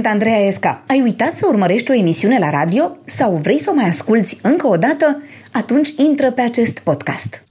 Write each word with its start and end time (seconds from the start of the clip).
Sunt 0.00 0.12
Andreea 0.12 0.46
Esca. 0.46 0.82
Ai 0.86 1.00
uitat 1.00 1.36
să 1.36 1.46
urmărești 1.48 1.90
o 1.90 1.94
emisiune 1.94 2.38
la 2.38 2.50
radio 2.50 2.96
sau 3.04 3.36
vrei 3.42 3.60
să 3.60 3.70
o 3.70 3.74
mai 3.74 3.88
asculți 3.88 4.38
încă 4.42 4.66
o 4.66 4.76
dată? 4.76 5.22
Atunci 5.52 5.88
intră 5.96 6.30
pe 6.30 6.40
acest 6.40 6.78
podcast. 6.78 7.44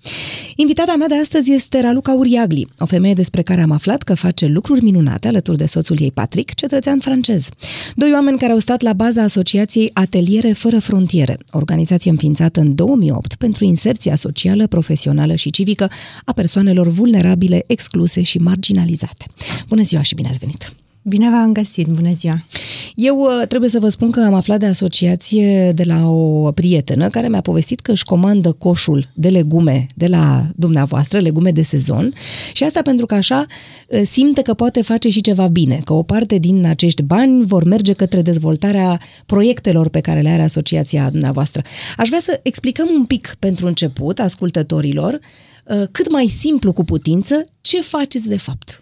Invitata 0.55 0.95
mea 0.95 1.07
de 1.07 1.15
astăzi 1.15 1.51
este 1.51 1.81
Raluca 1.81 2.13
Uriagli, 2.13 2.67
o 2.79 2.85
femeie 2.85 3.13
despre 3.13 3.41
care 3.41 3.61
am 3.61 3.71
aflat 3.71 4.01
că 4.03 4.13
face 4.13 4.45
lucruri 4.45 4.83
minunate 4.83 5.27
alături 5.27 5.57
de 5.57 5.65
soțul 5.65 5.97
ei 5.99 6.11
Patrick, 6.11 6.53
cetățean 6.53 6.99
francez. 6.99 7.49
Doi 7.95 8.11
oameni 8.13 8.37
care 8.37 8.51
au 8.51 8.59
stat 8.59 8.81
la 8.81 8.93
baza 8.93 9.23
asociației 9.23 9.89
Ateliere 9.93 10.51
Fără 10.51 10.79
Frontiere, 10.79 11.37
organizație 11.51 12.11
înființată 12.11 12.59
în 12.59 12.75
2008 12.75 13.35
pentru 13.35 13.63
inserția 13.63 14.15
socială, 14.15 14.67
profesională 14.67 15.35
și 15.35 15.49
civică 15.49 15.91
a 16.25 16.33
persoanelor 16.33 16.87
vulnerabile, 16.87 17.63
excluse 17.67 18.21
și 18.21 18.37
marginalizate. 18.37 19.25
Bună 19.67 19.81
ziua 19.81 20.01
și 20.01 20.15
bine 20.15 20.27
ați 20.29 20.39
venit! 20.39 20.78
Bine 21.09 21.29
v-am 21.29 21.51
găsit, 21.53 21.87
bună 21.87 22.13
ziua! 22.13 22.43
Eu 22.95 23.19
uh, 23.19 23.47
trebuie 23.47 23.69
să 23.69 23.79
vă 23.79 23.89
spun 23.89 24.11
că 24.11 24.19
am 24.19 24.33
aflat 24.33 24.59
de 24.59 24.65
asociație 24.65 25.71
de 25.71 25.83
la 25.83 26.09
o 26.09 26.51
prietenă 26.51 27.09
care 27.09 27.27
mi-a 27.27 27.41
povestit 27.41 27.79
că 27.79 27.91
își 27.91 28.03
comandă 28.03 28.51
coșul 28.51 29.09
de 29.13 29.29
legume 29.29 29.87
de 29.95 30.07
la 30.07 30.47
dumneavoastră, 30.55 31.19
legume 31.19 31.51
de 31.51 31.61
sezon 31.61 32.13
și 32.53 32.63
asta 32.63 32.81
pentru 32.81 33.05
că 33.05 33.15
așa 33.15 33.45
uh, 33.87 34.01
simte 34.05 34.41
că 34.41 34.53
poate 34.53 34.81
face 34.81 35.09
și 35.09 35.21
ceva 35.21 35.47
bine, 35.47 35.81
că 35.83 35.93
o 35.93 36.03
parte 36.03 36.37
din 36.37 36.65
acești 36.65 37.01
bani 37.01 37.45
vor 37.45 37.63
merge 37.63 37.93
către 37.93 38.21
dezvoltarea 38.21 39.01
proiectelor 39.25 39.89
pe 39.89 39.99
care 39.99 40.21
le 40.21 40.29
are 40.29 40.41
asociația 40.41 41.09
dumneavoastră. 41.09 41.61
Aș 41.97 42.07
vrea 42.07 42.21
să 42.21 42.39
explicăm 42.43 42.87
un 42.95 43.05
pic 43.05 43.35
pentru 43.39 43.67
început 43.67 44.19
ascultătorilor 44.19 45.13
uh, 45.65 45.83
cât 45.91 46.11
mai 46.11 46.27
simplu 46.27 46.73
cu 46.73 46.83
putință 46.83 47.43
ce 47.61 47.81
faceți 47.81 48.27
de 48.27 48.37
fapt. 48.37 48.81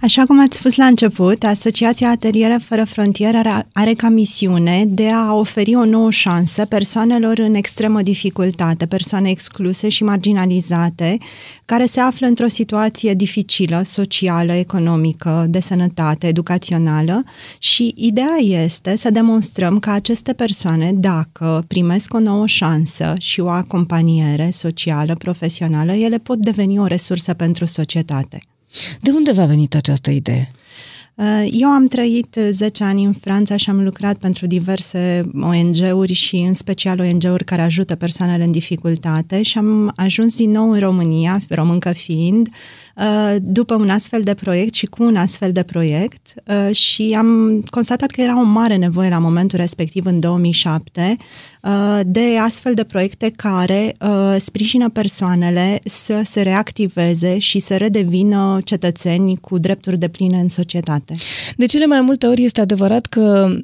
Așa 0.00 0.24
cum 0.24 0.40
ați 0.40 0.56
spus 0.56 0.76
la 0.76 0.84
început, 0.84 1.44
Asociația 1.44 2.10
Ateliere 2.10 2.58
Fără 2.62 2.84
Frontiere 2.84 3.36
are, 3.36 3.66
are 3.72 3.94
ca 3.94 4.08
misiune 4.08 4.84
de 4.88 5.08
a 5.10 5.34
oferi 5.34 5.74
o 5.74 5.84
nouă 5.84 6.10
șansă 6.10 6.64
persoanelor 6.64 7.38
în 7.38 7.54
extremă 7.54 8.02
dificultate, 8.02 8.86
persoane 8.86 9.30
excluse 9.30 9.88
și 9.88 10.04
marginalizate, 10.04 11.18
care 11.64 11.86
se 11.86 12.00
află 12.00 12.26
într-o 12.26 12.46
situație 12.46 13.14
dificilă, 13.14 13.82
socială, 13.84 14.52
economică, 14.52 15.46
de 15.48 15.60
sănătate, 15.60 16.26
educațională 16.26 17.24
și 17.58 17.94
ideea 17.96 18.36
este 18.64 18.96
să 18.96 19.10
demonstrăm 19.10 19.78
că 19.78 19.90
aceste 19.90 20.32
persoane, 20.32 20.92
dacă 20.94 21.64
primesc 21.66 22.14
o 22.14 22.18
nouă 22.18 22.46
șansă 22.46 23.14
și 23.18 23.40
o 23.40 23.48
acompaniere 23.48 24.50
socială, 24.50 25.14
profesională, 25.14 25.92
ele 25.92 26.18
pot 26.18 26.38
deveni 26.38 26.78
o 26.78 26.86
resursă 26.86 27.34
pentru 27.34 27.64
societate. 27.64 28.40
De 29.00 29.10
unde 29.10 29.32
v-a 29.32 29.44
venit 29.44 29.74
această 29.74 30.10
idee? 30.10 30.50
Uh, 31.16 31.46
eu 31.50 31.68
am 31.68 31.86
trăit 31.86 32.38
10 32.50 32.84
ani 32.84 33.04
în 33.04 33.12
Franța 33.12 33.56
și 33.56 33.70
am 33.70 33.82
lucrat 33.82 34.16
pentru 34.16 34.46
diverse 34.46 35.30
ONG-uri 35.40 36.12
și 36.12 36.36
în 36.36 36.54
special 36.54 37.00
ONG-uri 37.00 37.44
care 37.44 37.62
ajută 37.62 37.94
persoanele 37.94 38.44
în 38.44 38.50
dificultate 38.50 39.42
și 39.42 39.58
am 39.58 39.92
ajuns 39.94 40.36
din 40.36 40.50
nou 40.50 40.70
în 40.70 40.78
România, 40.78 41.40
româncă 41.48 41.92
fiind, 41.92 42.48
uh, 42.96 43.36
după 43.40 43.74
un 43.74 43.90
astfel 43.90 44.22
de 44.22 44.34
proiect 44.34 44.74
și 44.74 44.86
cu 44.86 45.02
un 45.02 45.16
astfel 45.16 45.52
de 45.52 45.62
proiect 45.62 46.34
uh, 46.46 46.74
și 46.74 47.14
am 47.18 47.62
constatat 47.70 48.10
că 48.10 48.20
era 48.20 48.40
o 48.40 48.44
mare 48.44 48.76
nevoie 48.76 49.08
la 49.08 49.18
momentul 49.18 49.58
respectiv 49.58 50.06
în 50.06 50.20
2007 50.20 51.16
de 52.04 52.38
astfel 52.40 52.74
de 52.74 52.84
proiecte 52.84 53.30
care 53.36 53.96
sprijină 54.38 54.88
persoanele 54.88 55.78
să 55.84 56.20
se 56.24 56.42
reactiveze 56.42 57.38
și 57.38 57.58
să 57.58 57.76
redevină 57.76 58.60
cetățeni 58.64 59.36
cu 59.36 59.58
drepturi 59.58 59.98
de 59.98 60.08
pline 60.08 60.38
în 60.38 60.48
societate 60.48 61.05
poate. 61.06 61.22
De 61.56 61.66
cele 61.66 61.86
mai 61.86 62.00
multe 62.00 62.26
ori 62.26 62.44
este 62.44 62.60
adevărat 62.60 63.06
că 63.06 63.56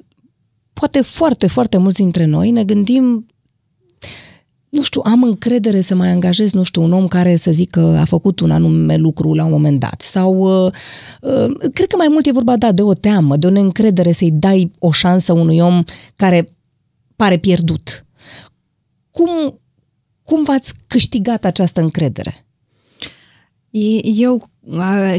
poate 0.73 1.01
foarte, 1.01 1.47
foarte 1.47 1.77
mulți 1.77 1.97
dintre 1.97 2.25
noi 2.25 2.51
ne 2.51 2.65
gândim 2.65 3.27
nu 4.69 4.83
știu, 4.83 5.01
am 5.05 5.23
încredere 5.23 5.81
să 5.81 5.95
mai 5.95 6.09
angajez, 6.09 6.53
nu 6.53 6.63
știu, 6.63 6.83
un 6.83 6.93
om 6.93 7.09
care 7.09 7.37
să 7.37 7.51
zic 7.51 7.71
că 7.71 7.81
a 7.81 8.05
făcut 8.05 8.41
un 8.41 8.51
anume 8.51 8.97
lucru 8.97 9.35
la 9.35 9.45
un 9.45 9.51
moment 9.51 9.81
dat. 9.81 10.01
Sau 10.01 10.65
uh, 10.65 10.73
uh, 11.21 11.71
cred 11.73 11.87
că 11.87 11.97
mai 11.97 12.09
mult 12.09 12.27
e 12.27 12.33
vorba, 12.33 12.57
da, 12.57 12.73
de 12.73 12.83
o 12.83 12.93
teamă, 12.93 13.37
de 13.37 13.47
o 13.47 13.51
neîncredere 13.51 14.13
să-i 14.13 14.31
dai 14.31 14.73
o 14.79 14.91
șansă 14.91 15.33
unui 15.33 15.59
om 15.59 15.85
care 16.17 16.57
pare 17.17 17.37
pierdut. 17.37 18.07
Cum, 19.11 19.61
cum 20.23 20.45
v-ați 20.45 20.75
câștigat 20.87 21.45
această 21.45 21.81
încredere? 21.81 22.47
Eu 24.03 24.51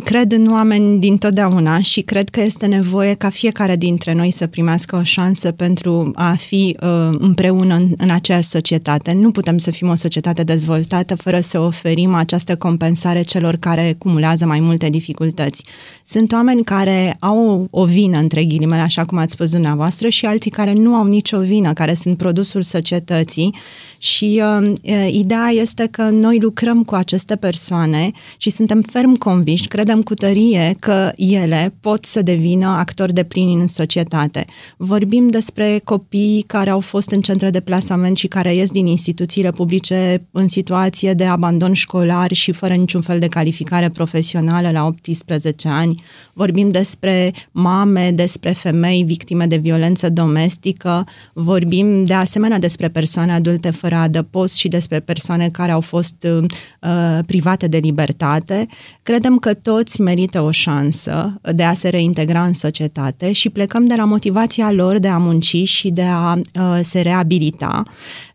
Cred 0.03 0.31
în 0.31 0.51
oameni 0.51 0.99
din 0.99 1.17
totdeauna 1.17 1.79
și 1.79 2.01
cred 2.01 2.29
că 2.29 2.41
este 2.41 2.65
nevoie 2.65 3.13
ca 3.13 3.29
fiecare 3.29 3.75
dintre 3.75 4.13
noi 4.13 4.31
să 4.31 4.47
primească 4.47 4.95
o 4.95 5.03
șansă 5.03 5.51
pentru 5.51 6.11
a 6.15 6.33
fi 6.33 6.77
uh, 6.81 7.15
împreună 7.19 7.75
în, 7.75 7.93
în 7.97 8.09
aceeași 8.09 8.47
societate. 8.47 9.13
Nu 9.13 9.31
putem 9.31 9.57
să 9.57 9.71
fim 9.71 9.89
o 9.89 9.95
societate 9.95 10.43
dezvoltată 10.43 11.15
fără 11.15 11.39
să 11.39 11.59
oferim 11.59 12.13
această 12.13 12.55
compensare 12.55 13.21
celor 13.21 13.55
care 13.55 13.95
cumulează 13.97 14.45
mai 14.45 14.59
multe 14.59 14.89
dificultăți. 14.89 15.63
Sunt 16.05 16.31
oameni 16.31 16.63
care 16.63 17.17
au 17.19 17.67
o 17.69 17.85
vină, 17.85 18.17
între 18.17 18.43
ghilimele, 18.43 18.81
așa 18.81 19.05
cum 19.05 19.17
ați 19.17 19.33
spus 19.33 19.51
dumneavoastră, 19.51 20.09
și 20.09 20.25
alții 20.25 20.51
care 20.51 20.73
nu 20.73 20.95
au 20.95 21.05
nicio 21.05 21.39
vină, 21.39 21.73
care 21.73 21.93
sunt 21.93 22.17
produsul 22.17 22.61
societății 22.61 23.55
și 23.97 24.41
uh, 24.59 24.71
uh 24.83 25.07
ideea 25.11 25.49
este 25.53 25.87
că 25.91 26.03
noi 26.03 26.39
lucrăm 26.39 26.83
cu 26.83 26.95
aceste 26.95 27.35
persoane 27.35 28.11
și 28.37 28.49
suntem 28.49 28.81
ferm 28.81 29.15
conviși, 29.33 29.67
credem 29.67 30.01
cu 30.01 30.13
tărie 30.13 30.75
că 30.79 31.11
ele 31.15 31.73
pot 31.79 32.05
să 32.05 32.21
devină 32.21 32.67
actori 32.67 33.13
de 33.13 33.23
plini 33.23 33.53
în 33.53 33.67
societate. 33.67 34.45
Vorbim 34.77 35.29
despre 35.29 35.81
copii 35.83 36.43
care 36.47 36.69
au 36.69 36.79
fost 36.79 37.11
în 37.11 37.21
centre 37.21 37.49
de 37.49 37.59
plasament 37.59 38.17
și 38.17 38.27
care 38.27 38.55
ies 38.55 38.71
din 38.71 38.85
instituțiile 38.85 39.51
publice 39.51 40.27
în 40.31 40.47
situație 40.47 41.13
de 41.13 41.25
abandon 41.25 41.73
școlar 41.73 42.31
și 42.31 42.51
fără 42.51 42.73
niciun 42.73 43.01
fel 43.01 43.19
de 43.19 43.27
calificare 43.27 43.89
profesională 43.89 44.71
la 44.71 44.85
18 44.85 45.67
ani. 45.67 46.03
Vorbim 46.33 46.69
despre 46.69 47.33
mame, 47.51 48.11
despre 48.11 48.51
femei 48.51 49.03
victime 49.03 49.45
de 49.45 49.55
violență 49.55 50.09
domestică. 50.09 51.05
Vorbim 51.33 52.05
de 52.05 52.13
asemenea 52.13 52.59
despre 52.59 52.87
persoane 52.87 53.33
adulte 53.33 53.69
fără 53.69 53.95
adăpost 53.95 54.55
și 54.55 54.67
despre 54.67 54.99
persoane 54.99 55.49
care 55.49 55.71
au 55.71 55.81
fost 55.81 56.27
uh, 56.29 57.19
private 57.25 57.67
de 57.67 57.77
libertate. 57.77 58.67
Cred 59.03 59.22
Credem 59.23 59.41
că 59.41 59.53
toți 59.53 60.01
merită 60.01 60.41
o 60.41 60.51
șansă 60.51 61.39
de 61.55 61.63
a 61.63 61.73
se 61.73 61.89
reintegra 61.89 62.43
în 62.43 62.53
societate 62.53 63.31
și 63.31 63.49
plecăm 63.49 63.87
de 63.87 63.95
la 63.95 64.05
motivația 64.05 64.71
lor 64.71 64.97
de 64.99 65.07
a 65.07 65.17
munci 65.17 65.63
și 65.63 65.89
de 65.89 66.01
a 66.01 66.33
uh, 66.33 66.79
se 66.81 67.01
reabilita 67.01 67.83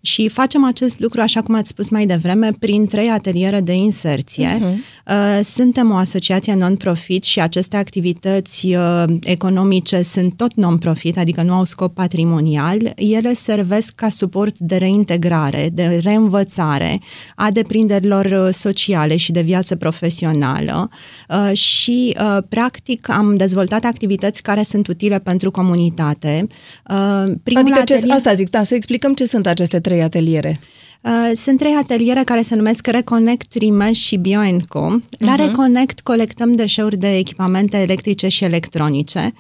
și 0.00 0.28
facem 0.28 0.64
acest 0.64 1.00
lucru, 1.00 1.20
așa 1.20 1.42
cum 1.42 1.54
ați 1.54 1.68
spus 1.68 1.88
mai 1.88 2.06
devreme, 2.06 2.52
prin 2.58 2.86
trei 2.86 3.08
ateliere 3.08 3.60
de 3.60 3.72
inserție. 3.72 4.58
Uh-huh. 4.58 4.74
Uh, 5.06 5.40
suntem 5.42 5.90
o 5.90 5.94
asociație 5.94 6.54
non-profit 6.54 7.24
și 7.24 7.40
aceste 7.40 7.76
activități 7.76 8.66
uh, 8.66 9.04
economice 9.22 10.02
sunt 10.02 10.36
tot 10.36 10.54
non-profit, 10.54 11.18
adică 11.18 11.42
nu 11.42 11.52
au 11.52 11.64
scop 11.64 11.94
patrimonial. 11.94 12.92
Ele 12.96 13.32
servesc 13.32 13.94
ca 13.94 14.08
suport 14.08 14.58
de 14.58 14.76
reintegrare, 14.76 15.70
de 15.72 16.00
reînvățare 16.02 17.00
a 17.36 17.50
deprinderilor 17.50 18.24
uh, 18.24 18.54
sociale 18.54 19.16
și 19.16 19.32
de 19.32 19.40
viață 19.40 19.76
profesională 19.76 20.77
uh, 20.80 21.56
și, 21.56 22.16
uh, 22.20 22.38
practic, 22.48 23.10
am 23.10 23.36
dezvoltat 23.36 23.84
activități 23.84 24.42
care 24.42 24.62
sunt 24.62 24.86
utile 24.86 25.18
pentru 25.18 25.50
comunitate. 25.50 26.46
Uh, 26.90 27.32
primul 27.42 27.62
adică 27.62 27.78
atelier... 27.78 28.06
ce, 28.06 28.12
asta 28.12 28.34
zic, 28.34 28.50
da, 28.50 28.62
să 28.62 28.74
explicăm 28.74 29.14
ce 29.14 29.24
sunt 29.24 29.46
aceste 29.46 29.80
trei 29.80 30.02
ateliere. 30.02 30.60
Uh, 31.00 31.30
sunt 31.34 31.58
trei 31.58 31.74
ateliere 31.74 32.22
care 32.24 32.42
se 32.42 32.54
numesc 32.54 32.86
Reconnect, 32.86 33.54
Rimesh 33.54 34.00
și 34.00 34.16
BioEnco. 34.16 35.00
La 35.18 35.34
uh-huh. 35.34 35.38
Reconnect 35.38 36.00
colectăm 36.00 36.54
deșeuri 36.54 36.96
de 36.96 37.16
echipamente 37.16 37.76
electrice 37.76 38.28
și 38.28 38.44
electronice 38.44 39.32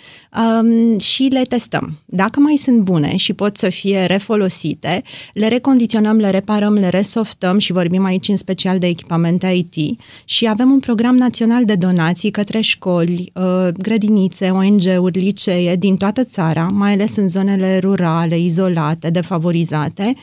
um, 0.62 0.98
și 0.98 1.22
le 1.22 1.42
testăm. 1.42 1.98
Dacă 2.04 2.40
mai 2.40 2.56
sunt 2.56 2.80
bune 2.80 3.16
și 3.16 3.32
pot 3.32 3.56
să 3.56 3.68
fie 3.68 4.04
refolosite, 4.04 5.02
le 5.32 5.48
recondiționăm, 5.48 6.16
le 6.16 6.30
reparăm, 6.30 6.74
le 6.74 6.88
resoftăm 6.88 7.58
și 7.58 7.72
vorbim 7.72 8.04
aici 8.04 8.28
în 8.28 8.36
special 8.36 8.78
de 8.78 8.86
echipamente 8.86 9.46
IT 9.46 10.00
și 10.24 10.48
avem 10.48 10.70
un 10.70 10.78
program 10.80 11.16
național 11.16 11.64
de 11.64 11.74
donații 11.74 12.30
către 12.30 12.60
școli, 12.60 13.32
uh, 13.34 13.68
grădinițe, 13.78 14.50
ONG-uri, 14.50 15.18
licee 15.18 15.76
din 15.76 15.96
toată 15.96 16.24
țara, 16.24 16.68
mai 16.72 16.92
ales 16.92 17.16
în 17.16 17.28
zonele 17.28 17.78
rurale, 17.78 18.38
izolate, 18.38 19.10
defavorizate, 19.10 20.14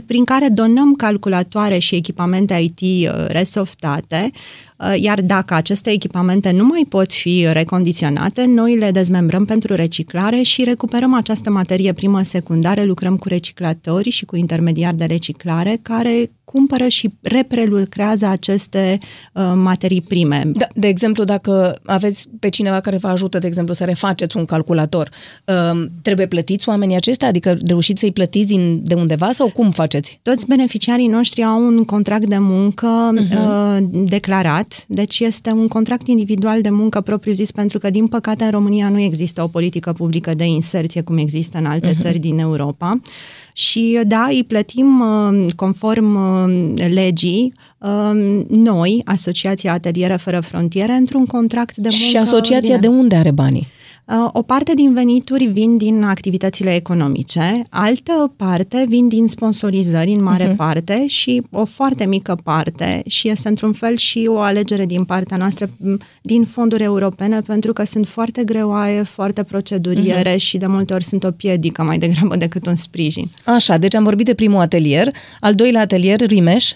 prin 0.00 0.24
care 0.24 0.48
donăm 0.48 0.94
calculatoare 0.94 1.78
și 1.78 1.94
echipamente 1.94 2.54
IT 2.54 2.80
uh, 2.80 3.24
resoftate 3.28 4.30
uh, 4.32 4.73
iar 5.00 5.20
dacă 5.20 5.54
aceste 5.54 5.90
echipamente 5.90 6.50
nu 6.50 6.64
mai 6.64 6.86
pot 6.88 7.12
fi 7.12 7.46
recondiționate, 7.52 8.44
noi 8.46 8.76
le 8.76 8.90
dezmembrăm 8.90 9.44
pentru 9.44 9.74
reciclare 9.74 10.42
și 10.42 10.64
recuperăm 10.64 11.14
această 11.14 11.50
materie 11.50 11.92
primă 11.92 12.22
secundară, 12.22 12.84
lucrăm 12.84 13.16
cu 13.16 13.28
reciclatori 13.28 14.10
și 14.10 14.24
cu 14.24 14.36
intermediari 14.36 14.96
de 14.96 15.04
reciclare 15.04 15.78
care 15.82 16.30
cumpără 16.44 16.88
și 16.88 17.10
reprelucrează 17.22 18.26
aceste 18.26 18.98
uh, 19.32 19.52
materii 19.54 20.00
prime. 20.00 20.42
Da, 20.46 20.66
de 20.74 20.88
exemplu, 20.88 21.24
dacă 21.24 21.78
aveți 21.84 22.28
pe 22.40 22.48
cineva 22.48 22.80
care 22.80 22.96
vă 22.96 23.08
ajută, 23.08 23.38
de 23.38 23.46
exemplu, 23.46 23.74
să 23.74 23.84
refaceți 23.84 24.36
un 24.36 24.44
calculator, 24.44 25.08
uh, 25.44 25.86
trebuie 26.02 26.26
plătiți 26.26 26.68
oamenii 26.68 26.96
aceștia? 26.96 27.28
Adică 27.28 27.56
reușiți 27.66 28.00
să-i 28.00 28.12
plătiți 28.12 28.46
din, 28.46 28.80
de 28.84 28.94
undeva 28.94 29.32
sau 29.32 29.50
cum 29.50 29.70
faceți? 29.70 30.18
Toți 30.22 30.46
beneficiarii 30.46 31.06
noștri 31.06 31.42
au 31.42 31.66
un 31.66 31.84
contract 31.84 32.26
de 32.26 32.38
muncă 32.38 33.14
uh-huh. 33.14 33.32
uh, 33.32 33.78
declarat, 33.90 34.73
deci 34.88 35.20
este 35.20 35.50
un 35.50 35.68
contract 35.68 36.06
individual 36.06 36.60
de 36.60 36.70
muncă 36.70 37.00
propriu-zis, 37.00 37.50
pentru 37.50 37.78
că, 37.78 37.90
din 37.90 38.06
păcate, 38.06 38.44
în 38.44 38.50
România 38.50 38.88
nu 38.88 39.00
există 39.00 39.42
o 39.42 39.46
politică 39.46 39.92
publică 39.92 40.34
de 40.34 40.44
inserție 40.44 41.00
cum 41.00 41.16
există 41.16 41.58
în 41.58 41.64
alte 41.64 41.92
uh-huh. 41.92 41.96
țări 41.96 42.18
din 42.18 42.38
Europa. 42.38 43.00
Și 43.52 44.00
da, 44.06 44.26
îi 44.30 44.44
plătim 44.44 45.00
uh, 45.00 45.52
conform 45.56 46.14
uh, 46.14 46.88
legii 46.88 47.52
uh, 47.78 48.44
noi, 48.48 49.02
Asociația 49.04 49.72
Ateliere 49.72 50.16
Fără 50.16 50.40
Frontiere, 50.40 50.92
într-un 50.92 51.26
contract 51.26 51.76
de 51.76 51.88
muncă. 51.90 52.04
Și 52.04 52.16
asociația 52.16 52.78
de 52.78 52.86
unde 52.86 53.16
are 53.16 53.30
banii? 53.30 53.66
Uh, 54.06 54.28
o 54.32 54.42
parte 54.42 54.74
din 54.74 54.94
venituri 54.94 55.44
vin 55.44 55.76
din 55.76 56.02
activitățile 56.02 56.74
economice, 56.74 57.64
altă 57.70 58.32
parte 58.36 58.84
vin 58.88 59.08
din 59.08 59.26
sponsorizări 59.26 60.12
în 60.12 60.22
mare 60.22 60.52
uh-huh. 60.52 60.56
parte 60.56 61.06
și 61.06 61.42
o 61.50 61.64
foarte 61.64 62.06
mică 62.06 62.38
parte 62.42 63.02
și 63.06 63.28
este 63.28 63.48
într-un 63.48 63.72
fel 63.72 63.96
și 63.96 64.26
o 64.30 64.38
alegere 64.38 64.86
din 64.86 65.04
partea 65.04 65.36
noastră 65.36 65.70
din 66.22 66.44
fonduri 66.44 66.82
europene 66.82 67.40
pentru 67.40 67.72
că 67.72 67.84
sunt 67.84 68.08
foarte 68.08 68.44
greoaie, 68.44 69.02
foarte 69.02 69.42
proceduriere 69.42 70.34
uh-huh. 70.34 70.40
și 70.40 70.56
de 70.56 70.66
multe 70.66 70.94
ori 70.94 71.04
sunt 71.04 71.24
o 71.24 71.30
piedică 71.30 71.82
mai 71.82 71.98
degrabă 71.98 72.36
decât 72.36 72.66
un 72.66 72.76
sprijin. 72.76 73.30
Așa, 73.44 73.76
deci 73.76 73.94
am 73.94 74.04
vorbit 74.04 74.26
de 74.26 74.34
primul 74.34 74.60
atelier, 74.60 75.08
al 75.40 75.54
doilea 75.54 75.80
atelier, 75.80 76.20
Rimeș. 76.20 76.72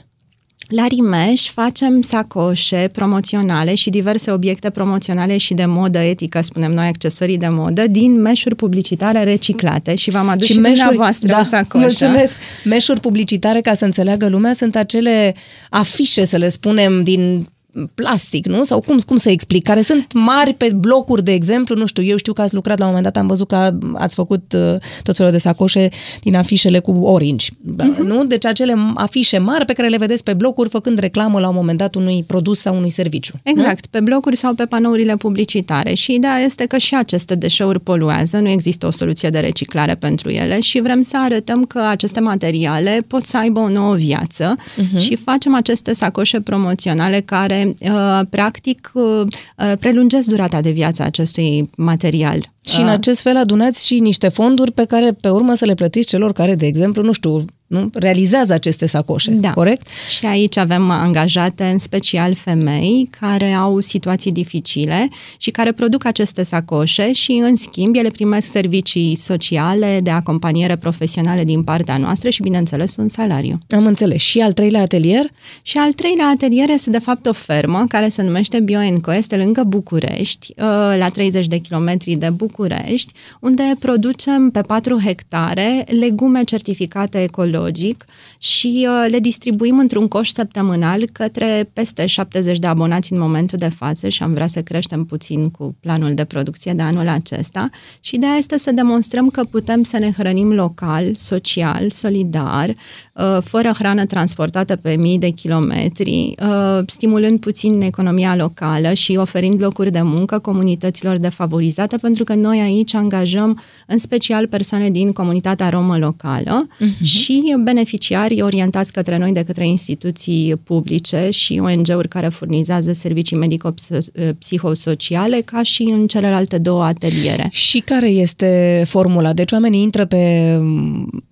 La 0.67 0.87
Rimeș 0.87 1.51
facem 1.51 2.03
sacoșe 2.03 2.89
promoționale 2.93 3.75
și 3.75 3.91
diverse 3.91 4.31
obiecte 4.31 4.71
promoționale 4.71 5.37
și 5.37 5.55
de 5.55 5.65
modă 5.65 5.99
etică, 5.99 6.41
spunem 6.43 6.73
noi, 6.73 6.87
accesorii 6.87 7.39
de 7.39 7.49
modă, 7.49 7.87
din 7.87 8.21
meșuri 8.21 8.55
publicitare 8.55 9.25
reciclate 9.25 9.95
și 9.95 10.11
v-am 10.11 10.29
adus 10.29 10.47
și, 10.47 10.53
și 10.53 10.59
meșuri, 10.59 10.79
dumneavoastră 10.79 11.29
da, 11.33 11.39
o 11.39 11.43
sacoșă. 11.43 11.85
Mulțumesc! 11.85 12.35
Meșuri 12.65 13.01
publicitare, 13.01 13.61
ca 13.61 13.75
să 13.75 13.85
înțeleagă 13.85 14.29
lumea, 14.29 14.53
sunt 14.53 14.77
acele 14.77 15.35
afișe, 15.71 16.25
să 16.25 16.37
le 16.37 16.49
spunem, 16.49 17.03
din 17.03 17.49
plastic, 17.95 18.47
nu? 18.47 18.65
Sau 18.65 18.81
cum, 18.81 18.97
cum 19.07 19.17
să 19.17 19.31
explic? 19.31 19.63
Care 19.63 19.81
sunt 19.81 20.13
mari 20.13 20.55
pe 20.55 20.73
blocuri, 20.77 21.25
de 21.25 21.33
exemplu, 21.33 21.75
nu 21.77 21.87
știu, 21.87 22.03
eu 22.03 22.17
știu 22.17 22.33
că 22.33 22.43
ați 22.43 22.55
lucrat 22.55 22.79
la 22.79 22.85
un 22.85 22.91
moment 22.95 23.13
dat, 23.13 23.23
am 23.23 23.29
văzut 23.29 23.49
că 23.49 23.75
ați 23.95 24.15
făcut 24.15 24.53
uh, 24.53 24.75
tot 25.03 25.17
felul 25.17 25.33
de 25.33 25.39
sacoșe 25.39 25.89
din 26.21 26.37
afișele 26.37 26.79
cu 26.79 26.91
orange, 26.91 27.47
uh-huh. 27.51 28.03
nu? 28.03 28.25
Deci 28.25 28.45
acele 28.45 28.75
afișe 28.95 29.39
mari 29.39 29.65
pe 29.65 29.73
care 29.73 29.89
le 29.89 29.97
vedeți 29.97 30.23
pe 30.23 30.33
blocuri 30.33 30.69
făcând 30.69 30.99
reclamă 30.99 31.41
la 31.41 31.49
un 31.49 31.55
moment 31.55 31.79
dat 31.79 31.95
unui 31.95 32.25
produs 32.27 32.61
sau 32.61 32.77
unui 32.77 32.91
serviciu. 32.91 33.41
Exact, 33.43 33.85
nu? 33.85 33.89
pe 33.91 34.01
blocuri 34.01 34.37
sau 34.37 34.55
pe 34.55 34.65
panourile 34.65 35.17
publicitare 35.17 35.95
și 35.95 36.15
ideea 36.15 36.39
este 36.39 36.67
că 36.67 36.79
și 36.79 36.95
aceste 36.95 37.35
deșeuri 37.35 37.81
poluează, 37.81 38.39
nu 38.39 38.49
există 38.49 38.87
o 38.87 38.91
soluție 38.91 39.29
de 39.29 39.39
reciclare 39.39 39.95
pentru 39.95 40.31
ele 40.31 40.61
și 40.61 40.81
vrem 40.81 41.03
să 41.03 41.19
arătăm 41.21 41.65
că 41.65 41.81
aceste 41.91 42.21
materiale 42.21 43.05
pot 43.07 43.25
să 43.25 43.39
aibă 43.39 43.61
o 43.61 43.69
nouă 43.69 43.95
viață 43.95 44.57
uh-huh. 44.57 44.99
și 44.99 45.17
facem 45.17 45.55
aceste 45.55 45.93
sacoșe 45.93 46.41
promoționale 46.41 47.21
care 47.21 47.58
Uh, 47.65 48.21
practic 48.31 48.91
uh, 48.95 49.03
uh, 49.03 49.73
prelungesc 49.81 50.29
durata 50.29 50.61
de 50.61 50.71
viață 50.71 51.03
a 51.03 51.07
acestui 51.07 51.71
material. 51.77 52.53
Și 52.65 52.81
în 52.81 52.89
acest 52.89 53.21
fel 53.21 53.37
adunați 53.37 53.87
și 53.87 53.99
niște 53.99 54.29
fonduri 54.29 54.73
pe 54.73 54.85
care 54.85 55.13
pe 55.13 55.29
urmă 55.29 55.55
să 55.55 55.65
le 55.65 55.75
plătiți 55.75 56.07
celor 56.07 56.33
care, 56.33 56.55
de 56.55 56.67
exemplu, 56.67 57.03
nu 57.03 57.13
știu, 57.13 57.45
nu? 57.69 57.91
realizează 57.93 58.53
aceste 58.53 58.87
sacoșe, 58.87 59.31
da. 59.31 59.51
corect? 59.51 59.87
Și 60.09 60.27
aici 60.27 60.57
avem 60.57 60.91
angajate 60.91 61.65
în 61.65 61.79
special 61.79 62.35
femei 62.35 63.09
care 63.21 63.53
au 63.53 63.81
situații 63.81 64.33
dificile 64.33 65.09
și 65.37 65.51
care 65.51 65.73
produc 65.73 66.05
aceste 66.05 66.43
sacoșe 66.43 67.13
și 67.13 67.33
în 67.33 67.57
schimb 67.57 67.97
ele 67.97 68.09
primesc 68.09 68.51
servicii 68.51 69.15
sociale 69.15 70.01
de 70.03 70.11
acompaniere 70.11 70.77
profesionale 70.77 71.45
din 71.45 71.63
partea 71.63 71.97
noastră 71.97 72.31
și 72.31 72.43
bineînțeles 72.43 72.97
un 72.97 73.09
salariu. 73.09 73.59
Am 73.71 73.87
înțeles. 73.87 74.23
Și 74.23 74.41
al 74.41 74.53
treilea 74.53 74.81
atelier? 74.81 75.31
Și 75.63 75.79
al 75.79 75.93
treilea 75.93 76.27
atelier 76.27 76.69
este 76.69 76.91
de 76.91 76.99
fapt 76.99 77.27
o 77.27 77.33
fermă 77.33 77.85
care 77.89 78.09
se 78.09 78.23
numește 78.23 78.61
Bioenco, 78.61 79.15
este 79.15 79.37
lângă 79.37 79.63
București, 79.67 80.53
uh, 80.57 80.65
la 80.99 81.09
30 81.09 81.47
de 81.47 81.57
kilometri 81.57 82.15
de 82.15 82.31
București, 82.31 83.13
unde 83.41 83.63
producem 83.79 84.51
pe 84.51 84.61
4 84.61 85.01
hectare 85.05 85.85
legume 86.01 86.43
certificate 86.43 87.23
ecologice 87.23 87.57
ecologic 87.59 88.05
și 88.39 88.89
uh, 88.89 89.11
le 89.11 89.19
distribuim 89.19 89.79
într-un 89.79 90.09
coș 90.09 90.29
săptămânal 90.29 91.05
către 91.13 91.71
peste 91.73 92.07
70 92.07 92.59
de 92.59 92.67
abonați 92.67 93.13
în 93.13 93.19
momentul 93.19 93.59
de 93.59 93.69
față 93.69 94.09
și 94.09 94.23
am 94.23 94.33
vrea 94.33 94.47
să 94.47 94.61
creștem 94.61 95.05
puțin 95.05 95.51
cu 95.51 95.77
planul 95.81 96.15
de 96.15 96.25
producție 96.25 96.73
de 96.73 96.83
anul 96.83 97.09
acesta 97.09 97.71
și 98.01 98.15
ideea 98.15 98.35
este 98.35 98.59
să 98.59 98.73
demonstrăm 98.73 99.29
că 99.29 99.45
putem 99.45 99.83
să 99.83 99.99
ne 99.99 100.11
hrănim 100.11 100.53
local, 100.53 101.15
social, 101.15 101.91
solidar, 101.91 102.69
uh, 102.69 103.39
fără 103.41 103.73
hrană 103.79 104.05
transportată 104.05 104.77
pe 104.77 104.97
mii 104.97 105.19
de 105.19 105.29
kilometri, 105.29 106.35
uh, 106.43 106.79
stimulând 106.87 107.41
puțin 107.41 107.81
economia 107.81 108.37
locală 108.37 108.93
și 108.93 109.17
oferind 109.17 109.63
locuri 109.63 109.91
de 109.91 110.03
muncă 110.03 110.39
comunităților 110.39 111.17
defavorizate, 111.17 111.97
pentru 111.97 112.25
că 112.25 112.35
noi 112.35 112.61
aici 112.61 112.95
angajăm 112.95 113.61
în 113.87 113.99
special 113.99 114.47
persoane 114.47 114.91
din 114.91 115.13
comunitatea 115.13 115.69
romă 115.69 115.99
locală 115.99 116.67
uh-huh. 116.67 117.03
și 117.03 117.48
beneficiari 117.57 118.43
orientați 118.43 118.93
către 118.93 119.19
noi 119.19 119.33
de 119.33 119.43
către 119.43 119.67
instituții 119.67 120.57
publice 120.57 121.29
și 121.31 121.61
ONG-uri 121.63 122.09
care 122.09 122.29
furnizează 122.29 122.93
servicii 122.93 123.37
medico-psihosociale, 123.37 125.41
ca 125.41 125.63
și 125.63 125.83
în 125.83 126.07
celelalte 126.07 126.59
două 126.59 126.85
ateliere. 126.85 127.49
Și 127.51 127.79
care 127.79 128.09
este 128.09 128.83
formula? 128.87 129.33
Deci 129.33 129.53
oamenii 129.53 129.83
intră 129.83 130.05
pe, 130.05 130.55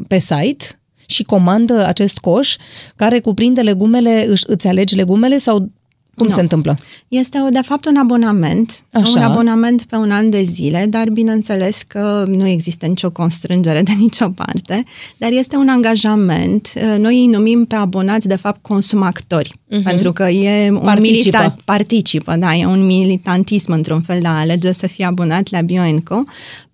pe 0.09 0.19
site 0.19 0.67
și 1.07 1.23
comandă 1.23 1.87
acest 1.87 2.19
coș 2.19 2.57
care 2.97 3.21
cuprinde 3.21 3.61
legumele, 3.61 4.29
îți 4.47 4.69
alegi 4.69 4.95
legumele 4.95 5.37
sau 5.37 5.71
cum 6.17 6.27
no. 6.27 6.35
se 6.35 6.41
întâmplă? 6.41 6.79
Este, 7.09 7.39
de 7.51 7.61
fapt, 7.63 7.85
un 7.87 7.97
abonament. 7.97 8.85
Așa. 8.93 9.11
Un 9.17 9.23
abonament 9.23 9.83
pe 9.83 9.97
un 9.97 10.11
an 10.11 10.31
de 10.31 10.43
zile, 10.43 10.87
dar 10.89 11.09
bineînțeles 11.11 11.83
că 11.83 12.25
nu 12.29 12.47
există 12.47 12.87
nicio 12.87 13.11
constrângere 13.11 13.83
de 13.83 13.93
nicio 13.99 14.29
parte, 14.29 14.85
dar 15.17 15.31
este 15.33 15.57
un 15.57 15.69
angajament. 15.69 16.73
Noi 16.99 17.19
îi 17.19 17.27
numim 17.27 17.65
pe 17.65 17.75
abonați, 17.75 18.29
de 18.29 18.37
fapt, 18.37 18.63
consumatori, 18.63 19.53
uh-huh. 19.53 19.83
pentru 19.83 20.13
că 20.13 20.29
e 20.29 20.71
un 20.71 20.79
participă. 20.79 21.17
militant, 21.17 21.61
participă, 21.65 22.37
da, 22.37 22.55
e 22.55 22.67
un 22.67 22.87
militantism 22.87 23.73
într-un 23.73 24.01
fel 24.01 24.21
de 24.21 24.27
a 24.27 24.39
alege 24.39 24.73
să 24.73 24.87
fie 24.87 25.05
abonat 25.05 25.51
la 25.51 25.61
Bioenco, 25.61 26.25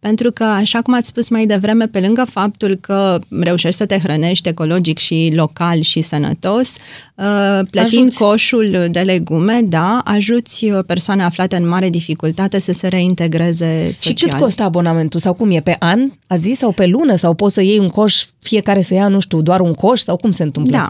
pentru 0.03 0.31
că, 0.31 0.45
așa 0.45 0.83
cum 0.83 0.95
ați 0.95 1.09
spus 1.09 1.29
mai 1.29 1.47
devreme, 1.47 1.87
pe 1.87 2.01
lângă 2.01 2.25
faptul 2.31 2.79
că 2.81 3.19
reușești 3.41 3.77
să 3.77 3.87
te 3.87 3.99
hrănești 3.99 4.49
ecologic 4.49 4.99
și 4.99 5.33
local 5.35 5.81
și 5.81 6.01
sănătos, 6.01 6.77
uh, 7.15 7.61
plătind 7.71 8.09
Ajuți. 8.09 8.19
coșul 8.19 8.87
de 8.91 9.01
legume, 9.01 9.61
da, 9.65 10.01
ajuți 10.05 10.65
uh, 10.65 10.79
persoane 10.87 11.23
aflate 11.23 11.57
în 11.57 11.69
mare 11.69 11.91
dificultate 11.91 12.59
să 12.59 12.73
se 12.73 12.89
reintegreze 12.89 13.91
social. 13.93 14.17
Și 14.17 14.25
cât 14.25 14.33
costă 14.33 14.63
abonamentul? 14.63 15.21
Sau 15.21 15.35
cum 15.35 15.51
e? 15.51 15.61
Pe 15.61 15.77
an? 15.79 16.01
A 16.27 16.37
zi 16.37 16.53
sau 16.53 16.73
pe 16.73 16.87
lună? 16.87 17.15
Sau 17.15 17.35
poți 17.35 17.55
să 17.55 17.63
iei 17.63 17.79
un 17.79 17.89
coș, 17.89 18.25
fiecare 18.39 18.81
să 18.81 18.95
ia, 18.95 19.09
nu 19.09 19.21
știu, 19.21 19.41
doar 19.43 19.61
un 19.61 19.73
coș? 19.73 20.01
Sau 20.01 20.17
cum 20.17 20.31
se 20.31 20.43
întâmplă? 20.43 20.77
Da. 20.77 20.89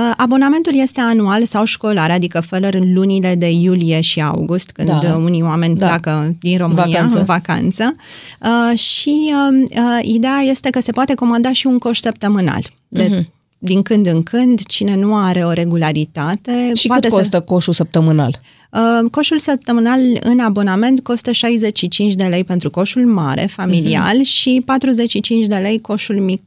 Uh, 0.00 0.12
abonamentul 0.16 0.72
este 0.74 1.00
anual 1.00 1.44
sau 1.44 1.64
școlar, 1.64 2.10
adică 2.10 2.40
fără 2.40 2.68
lunile 2.94 3.34
de 3.34 3.50
iulie 3.50 4.00
și 4.00 4.20
august, 4.20 4.70
când 4.70 4.88
da. 4.88 5.16
unii 5.16 5.42
oameni 5.42 5.76
da. 5.76 5.86
pleacă 5.86 6.36
din 6.40 6.58
România 6.58 6.84
vacanță. 6.84 7.18
în 7.18 7.24
vacanță. 7.24 7.96
Uh, 8.48 8.78
și 8.78 9.32
uh, 9.50 9.68
uh, 9.70 9.98
ideea 10.02 10.38
este 10.38 10.70
că 10.70 10.80
se 10.80 10.92
poate 10.92 11.14
comanda 11.14 11.52
și 11.52 11.66
un 11.66 11.78
coș 11.78 11.98
săptămânal. 12.00 12.62
De, 12.88 13.04
uh-huh. 13.04 13.36
Din 13.58 13.82
când 13.82 14.06
în 14.06 14.22
când, 14.22 14.62
cine 14.66 14.94
nu 14.94 15.16
are 15.16 15.44
o 15.44 15.50
regularitate... 15.50 16.72
Și 16.74 16.86
poate 16.86 17.08
cât 17.08 17.16
costă 17.16 17.36
să... 17.36 17.42
coșul 17.42 17.72
săptămânal? 17.72 18.40
Uh, 18.72 19.10
coșul 19.10 19.38
săptămânal 19.38 20.00
în 20.20 20.38
abonament 20.38 21.00
costă 21.00 21.32
65 21.32 22.14
de 22.14 22.24
lei 22.24 22.44
pentru 22.44 22.70
coșul 22.70 23.06
mare, 23.06 23.46
familial, 23.46 24.16
uh-huh. 24.18 24.28
și 24.28 24.62
45 24.64 25.46
de 25.46 25.56
lei 25.56 25.80
coșul 25.80 26.20
mic 26.20 26.42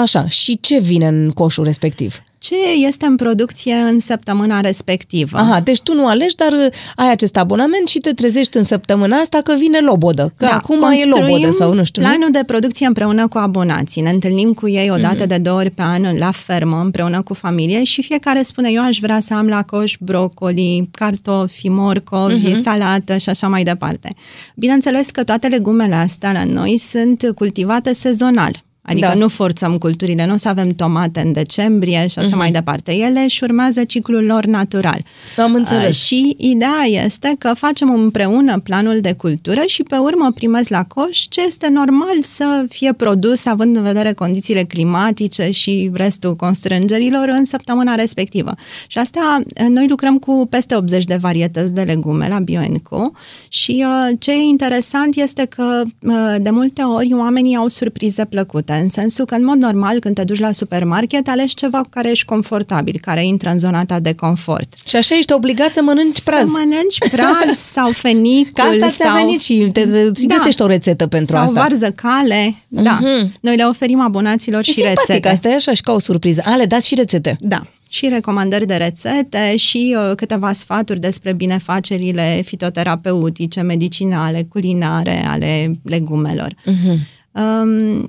Așa, 0.00 0.28
și 0.28 0.58
ce 0.60 0.78
vine 0.78 1.06
în 1.06 1.30
coșul 1.30 1.64
respectiv? 1.64 2.22
Ce 2.38 2.54
este 2.86 3.06
în 3.06 3.16
producție 3.16 3.74
în 3.74 4.00
săptămâna 4.00 4.60
respectivă? 4.60 5.38
Aha, 5.38 5.60
deci 5.60 5.80
tu 5.80 5.94
nu 5.94 6.06
alegi, 6.06 6.34
dar 6.34 6.52
uh, 6.52 6.66
ai 6.96 7.10
acest 7.10 7.36
abonament 7.36 7.88
și 7.88 7.98
te 7.98 8.12
trezești 8.12 8.56
în 8.56 8.62
săptămâna 8.62 9.16
asta 9.16 9.40
că 9.40 9.54
vine 9.58 9.78
lobodă. 9.80 10.32
Că 10.36 10.44
da, 10.44 10.50
acum 10.50 10.82
e 10.82 11.04
lobodă 11.04 11.50
sau 11.50 11.74
nu 11.74 11.84
știu. 11.84 12.02
planul 12.02 12.20
nu? 12.26 12.30
de 12.30 12.44
producție 12.46 12.86
împreună 12.86 13.28
cu 13.28 13.38
abonații. 13.38 14.02
Ne 14.02 14.10
întâlnim 14.10 14.52
cu 14.52 14.68
ei 14.68 14.90
o 14.90 14.96
dată 14.96 15.24
mm-hmm. 15.24 15.28
de 15.28 15.38
două 15.38 15.58
ori 15.58 15.70
pe 15.70 15.82
an 15.82 16.18
la 16.18 16.30
fermă, 16.30 16.80
împreună 16.80 17.22
cu 17.22 17.34
familie 17.34 17.84
și 17.84 18.02
fiecare 18.02 18.42
spune 18.42 18.70
eu 18.72 18.84
aș 18.84 18.98
vrea 18.98 19.20
să 19.20 19.34
am 19.34 19.46
la 19.46 19.62
coș 19.62 19.96
brocoli, 20.00 20.88
cartofi, 20.90 21.68
morcovi, 21.68 22.52
mm-hmm. 22.52 22.62
salată 22.62 23.16
și 23.16 23.28
așa 23.28 23.48
mai 23.48 23.62
departe. 23.62 24.14
Bineînțeles 24.54 25.10
că 25.10 25.24
toate 25.24 25.46
legumele 25.46 25.94
astea 25.94 26.32
la 26.32 26.44
noi 26.44 26.78
sunt 26.78 27.32
cultivate 27.34 27.92
sezonal. 27.92 28.64
Adică 28.86 29.06
da. 29.06 29.14
nu 29.14 29.28
forțăm 29.28 29.78
culturile, 29.78 30.26
nu 30.26 30.34
o 30.34 30.36
să 30.36 30.48
avem 30.48 30.68
tomate 30.68 31.20
în 31.20 31.32
decembrie 31.32 32.06
și 32.06 32.18
așa 32.18 32.34
uh-huh. 32.34 32.38
mai 32.38 32.50
departe. 32.50 32.92
Ele 32.92 33.20
își 33.20 33.44
urmează 33.44 33.84
ciclul 33.84 34.24
lor 34.24 34.44
natural. 34.44 34.98
Am 35.36 35.54
înțeles. 35.54 35.86
Uh, 35.86 36.06
și 36.06 36.34
ideea 36.38 37.02
este 37.04 37.34
că 37.38 37.52
facem 37.54 37.90
împreună 37.90 38.58
planul 38.58 39.00
de 39.00 39.12
cultură 39.12 39.62
și 39.66 39.82
pe 39.82 39.96
urmă 39.96 40.30
primesc 40.34 40.68
la 40.68 40.84
coș 40.84 41.18
ce 41.28 41.42
este 41.46 41.68
normal 41.68 42.22
să 42.22 42.64
fie 42.68 42.92
produs 42.92 43.46
având 43.46 43.76
în 43.76 43.82
vedere 43.82 44.12
condițiile 44.12 44.64
climatice 44.64 45.50
și 45.50 45.90
restul 45.92 46.34
constrângerilor 46.34 47.28
în 47.28 47.44
săptămâna 47.44 47.94
respectivă. 47.94 48.54
Și 48.86 48.98
asta, 48.98 49.42
noi 49.68 49.86
lucrăm 49.88 50.18
cu 50.18 50.46
peste 50.50 50.76
80 50.76 51.04
de 51.04 51.16
varietăți 51.20 51.74
de 51.74 51.82
legume 51.82 52.28
la 52.28 52.38
BioEnco 52.38 53.10
și 53.48 53.84
uh, 53.86 54.16
ce 54.18 54.30
e 54.30 54.42
interesant 54.42 55.16
este 55.16 55.44
că 55.44 55.82
uh, 56.02 56.34
de 56.38 56.50
multe 56.50 56.82
ori 56.82 57.12
oamenii 57.12 57.56
au 57.56 57.68
surprize 57.68 58.24
plăcute 58.24 58.75
în 58.76 58.88
sensul 58.88 59.24
că, 59.24 59.34
în 59.34 59.44
mod 59.44 59.56
normal, 59.56 59.98
când 59.98 60.14
te 60.14 60.24
duci 60.24 60.38
la 60.38 60.52
supermarket, 60.52 61.28
alegi 61.28 61.54
ceva 61.54 61.78
cu 61.78 61.88
care 61.90 62.10
ești 62.10 62.24
confortabil, 62.24 62.98
care 63.00 63.24
intră 63.26 63.50
în 63.50 63.58
zona 63.58 63.84
ta 63.84 64.00
de 64.00 64.12
confort. 64.12 64.74
Și 64.86 64.96
așa 64.96 65.16
ești 65.16 65.32
obligat 65.32 65.72
să 65.72 65.80
mănânci 65.82 66.22
praz. 66.22 66.50
Să 66.50 66.58
mănânci 66.58 66.98
praz 67.10 67.58
sau 67.74 67.90
fenicul. 67.90 68.52
Că 68.54 68.62
asta 68.62 68.88
sau... 68.88 69.10
ți-a 69.10 69.14
venit 69.14 69.40
și 69.40 69.68
te 69.72 69.80
și 69.80 70.26
da. 70.26 70.34
găsești 70.36 70.62
o 70.62 70.66
rețetă 70.66 71.06
pentru 71.06 71.34
sau 71.34 71.42
asta. 71.42 71.54
Sau 71.54 71.62
varză 71.62 71.90
cale. 71.90 72.54
Uh-huh. 72.54 72.82
Da. 72.82 72.98
Mhm. 73.02 73.32
Noi 73.40 73.56
le 73.56 73.64
oferim 73.64 74.00
abonaților 74.00 74.60
e 74.60 74.70
și 74.72 74.82
rețete. 74.82 75.28
asta 75.28 75.48
e 75.48 75.54
așa 75.54 75.72
și 75.72 75.80
ca 75.82 75.92
o 75.92 75.98
surpriză. 75.98 76.42
A, 76.44 76.56
le 76.56 76.64
dați 76.64 76.86
și 76.86 76.94
rețete. 76.94 77.36
Da 77.40 77.62
și 77.90 78.08
recomandări 78.08 78.66
de 78.66 78.74
rețete 78.74 79.56
și 79.56 79.96
uh, 79.98 80.14
câteva 80.16 80.52
sfaturi 80.52 81.00
despre 81.00 81.32
binefacerile 81.32 82.42
fitoterapeutice, 82.44 83.60
medicinale, 83.60 84.42
culinare 84.42 85.26
ale 85.26 85.78
legumelor. 85.82 86.52
Uh-huh. 86.52 86.98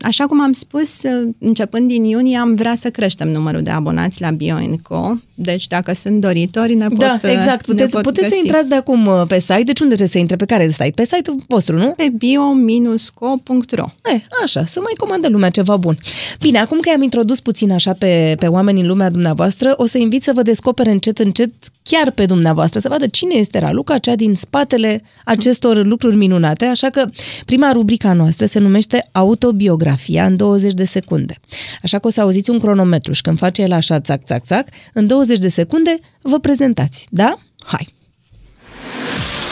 Așa 0.01 0.25
cum 0.25 0.41
am 0.41 0.51
spus, 0.51 1.01
începând 1.39 1.87
din 1.87 2.03
iunie 2.03 2.37
am 2.37 2.55
vrea 2.55 2.75
să 2.75 2.89
creștem 2.89 3.29
numărul 3.29 3.61
de 3.61 3.69
abonați 3.69 4.21
la 4.21 4.31
BioEnco, 4.31 5.17
deci 5.39 5.67
dacă 5.67 5.93
sunt 5.93 6.21
doritori 6.21 6.73
ne 6.73 6.87
pot 6.87 6.97
Da, 6.97 7.17
exact. 7.31 7.65
Puteți, 7.65 7.91
pot 7.91 8.01
puteți 8.01 8.21
găsi. 8.21 8.33
să 8.33 8.39
intrați 8.43 8.69
de 8.69 8.75
acum 8.75 9.05
uh, 9.05 9.21
pe 9.27 9.39
site. 9.39 9.63
Deci 9.63 9.79
unde 9.79 9.95
trebuie 9.95 10.07
să 10.07 10.17
intre? 10.17 10.35
Pe 10.35 10.45
care 10.45 10.69
site? 10.69 10.91
Pe 10.95 11.03
site-ul 11.03 11.43
vostru, 11.47 11.77
nu? 11.77 11.93
Pe 11.97 12.11
bio-co.ro 12.17 13.85
e, 14.13 14.21
Așa, 14.43 14.65
să 14.65 14.79
mai 14.79 14.93
comandă 14.97 15.27
lumea 15.27 15.49
ceva 15.49 15.77
bun. 15.77 15.97
Bine, 16.39 16.59
acum 16.59 16.79
că 16.79 16.89
am 16.95 17.01
introdus 17.01 17.39
puțin 17.39 17.71
așa 17.71 17.93
pe, 17.93 18.35
pe 18.39 18.47
oameni 18.47 18.79
în 18.81 18.87
lumea 18.87 19.09
dumneavoastră, 19.09 19.73
o 19.77 19.85
să 19.85 19.97
invit 19.97 20.23
să 20.23 20.31
vă 20.35 20.41
descopere 20.41 20.91
încet, 20.91 21.19
încet 21.19 21.53
chiar 21.83 22.11
pe 22.11 22.25
dumneavoastră, 22.25 22.79
să 22.79 22.89
vadă 22.89 23.07
cine 23.07 23.35
este 23.35 23.59
Raluca, 23.59 23.97
cea 23.97 24.15
din 24.15 24.35
spatele 24.35 25.01
acestor 25.25 25.85
lucruri 25.85 26.15
minunate. 26.15 26.65
Așa 26.65 26.89
că 26.89 27.09
prima 27.45 27.71
rubrica 27.71 28.13
noastră 28.13 28.45
se 28.45 28.59
numește 28.59 29.07
autobiografia 29.17 30.25
în 30.25 30.35
20 30.35 30.73
de 30.73 30.83
secunde. 30.83 31.39
Așa 31.83 31.99
că 31.99 32.07
o 32.07 32.09
să 32.09 32.21
auziți 32.21 32.49
un 32.49 32.59
cronometru 32.59 33.11
și 33.11 33.21
când 33.21 33.37
face 33.37 33.61
el 33.61 33.71
așa, 33.71 33.99
țac, 33.99 34.23
țac, 34.23 34.45
țac, 34.45 34.67
în 34.93 35.07
20 35.07 35.37
de 35.37 35.47
secunde 35.47 35.99
vă 36.21 36.39
prezentați, 36.39 37.07
da? 37.09 37.39
Hai! 37.65 37.93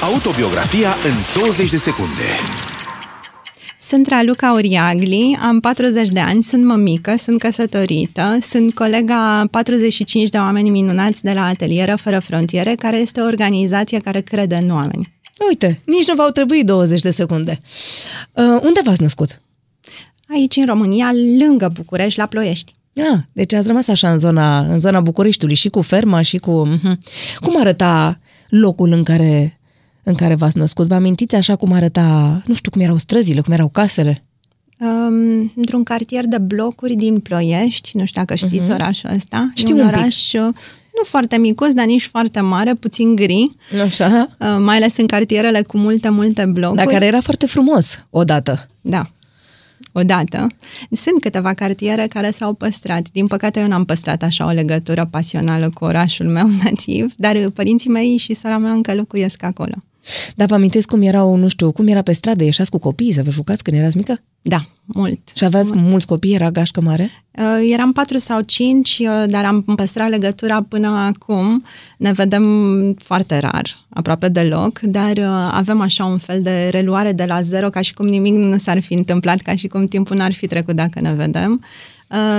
Autobiografia 0.02 0.90
în 0.90 1.42
20 1.42 1.70
de 1.70 1.78
secunde. 1.78 2.24
Sunt 3.80 4.08
Raluca 4.08 4.52
Uriagli, 4.52 5.38
am 5.42 5.60
40 5.60 6.10
de 6.10 6.20
ani, 6.20 6.44
sunt 6.44 6.66
mămică, 6.66 7.16
sunt 7.18 7.40
căsătorită, 7.40 8.38
sunt 8.42 8.74
colega 8.74 9.48
45 9.52 10.30
de 10.30 10.38
oameni 10.38 10.70
minunați 10.70 11.24
de 11.24 11.32
la 11.32 11.46
Atelieră 11.46 11.96
Fără 11.96 12.20
Frontiere, 12.20 12.76
care 12.76 12.98
este 12.98 13.22
o 13.22 13.26
organizație 13.26 14.00
care 14.00 14.22
crede 14.22 14.56
în 14.56 14.72
oameni. 14.72 15.14
Uite, 15.48 15.82
nici 15.86 16.08
nu 16.08 16.16
v-au 16.16 16.30
trebuit 16.30 16.66
20 16.66 17.02
de 17.02 17.10
secunde. 17.10 17.58
Uh, 18.34 18.44
unde 18.44 18.80
v-ați 18.84 19.02
născut? 19.02 19.42
Aici, 20.30 20.56
în 20.56 20.66
România, 20.66 21.12
lângă 21.40 21.72
București, 21.74 22.20
la 22.20 22.26
Ploiești. 22.26 22.76
Ah, 22.96 23.20
deci 23.32 23.54
ați 23.54 23.68
rămas 23.68 23.88
așa 23.88 24.12
în 24.12 24.18
zona, 24.18 24.60
în 24.60 24.80
zona 24.80 25.00
Bucureștiului 25.00 25.56
și 25.56 25.70
cu 25.70 25.82
ferma 25.82 26.22
și 26.22 26.38
cu... 26.38 26.68
Uh-huh. 26.68 26.98
Cum 27.42 27.60
arăta 27.60 28.20
locul 28.50 28.92
în 28.92 29.04
care, 29.04 29.60
în 30.04 30.16
care 30.16 30.36
v-ați 30.36 30.58
născut? 30.58 30.88
Vă 30.88 30.94
amintiți 30.94 31.36
așa 31.36 31.56
cum 31.56 31.72
arăta, 31.72 32.42
nu 32.46 32.54
știu 32.54 32.72
cum 32.72 32.82
erau 32.82 32.98
străzile, 32.98 33.42
cum 33.42 33.54
erau 33.54 33.68
casele? 33.68 34.24
Um, 34.80 35.52
într-un 35.56 35.84
cartier 35.84 36.26
de 36.26 36.38
blocuri 36.38 36.96
din 36.96 37.20
Ploiești, 37.20 37.98
nu 37.98 38.06
știu 38.06 38.22
dacă 38.22 38.36
știți 38.36 38.72
uh-huh. 38.72 38.74
orașul 38.74 39.10
ăsta. 39.16 39.50
Știu 39.56 39.76
un, 39.76 39.82
un 39.82 39.88
oraș 39.88 40.30
pic. 40.32 40.42
nu 40.42 41.04
foarte 41.04 41.38
micuț, 41.38 41.74
dar 41.74 41.86
nici 41.86 42.06
foarte 42.06 42.40
mare, 42.40 42.74
puțin 42.74 43.16
gri. 43.16 43.56
Așa. 43.84 44.36
Uh, 44.40 44.48
mai 44.60 44.76
ales 44.76 44.98
în 44.98 45.06
cartierele 45.06 45.62
cu 45.62 45.78
multe, 45.78 46.10
multe 46.10 46.46
blocuri. 46.46 46.78
Dar 46.84 46.94
care 46.94 47.06
era 47.06 47.22
foarte 47.22 47.46
frumos 47.46 48.06
odată. 48.10 48.68
Da 48.82 49.10
odată. 49.98 50.48
Sunt 50.92 51.22
câteva 51.22 51.54
cartiere 51.54 52.08
care 52.08 52.32
s-au 52.32 52.54
păstrat. 52.54 53.10
Din 53.12 53.28
păcate 53.28 53.60
eu 53.60 53.68
n-am 53.68 53.86
păstrat 53.86 54.24
așa 54.24 54.46
o 54.46 54.50
legătură 54.50 55.08
pasională 55.12 55.70
cu 55.74 55.84
orașul 55.84 56.26
meu 56.26 56.50
nativ, 56.64 57.14
dar 57.18 57.50
părinții 57.54 57.90
mei 57.90 58.18
și 58.18 58.34
sora 58.34 58.58
mea 58.58 58.72
încă 58.72 58.94
locuiesc 58.94 59.44
acolo. 59.44 59.76
Dar 60.36 60.48
vă 60.48 60.54
amintesc 60.54 60.88
cum 60.88 61.02
erau, 61.02 61.36
nu 61.36 61.48
știu, 61.48 61.72
cum 61.72 61.88
era 61.88 62.02
pe 62.02 62.12
stradă? 62.12 62.44
Ieșați 62.44 62.70
cu 62.70 62.78
copiii 62.78 63.14
să 63.14 63.24
vă 63.24 63.30
jucați 63.30 63.64
când 63.64 63.78
erați 63.78 63.98
mică? 63.98 64.22
Da, 64.42 64.66
mult. 64.86 65.20
Și 65.36 65.46
aveați 65.46 65.74
mult. 65.74 65.90
mulți 65.90 66.06
copii? 66.06 66.34
Era 66.34 66.52
gașcă 66.52 66.82
mare? 66.82 67.10
Uh, 67.32 67.70
eram 67.72 67.92
patru 67.92 68.18
sau 68.18 68.42
cinci, 68.42 69.00
uh, 69.00 69.24
dar 69.28 69.46
am 69.46 69.62
păstrat 69.62 70.10
legătura 70.10 70.62
până 70.62 70.88
acum. 70.88 71.64
Ne 71.98 72.12
vedem 72.12 72.46
foarte 72.94 73.40
rar, 73.40 73.86
aproape 73.90 74.28
deloc, 74.28 74.80
dar 74.80 75.18
uh, 75.18 75.48
avem 75.52 75.82
așa 75.82 76.06
un 76.06 76.18
fel 76.18 76.42
de 76.42 76.68
reluare 76.72 77.12
de 77.12 77.26
la 77.28 77.42
zero, 77.42 77.70
ca 77.70 77.82
și 77.82 77.94
cum 77.94 78.08
nimic 78.08 78.34
nu 78.34 78.58
s-ar 78.58 78.82
fi 78.82 78.94
întâmplat, 78.94 79.40
ca 79.40 79.56
și 79.56 79.68
cum 79.68 79.86
timpul 79.86 80.18
n-ar 80.18 80.34
fi 80.34 80.48
trecut 80.48 80.76
dacă 80.76 81.00
ne 81.02 81.14
vedem. 81.14 81.52
Uh, 81.52 81.95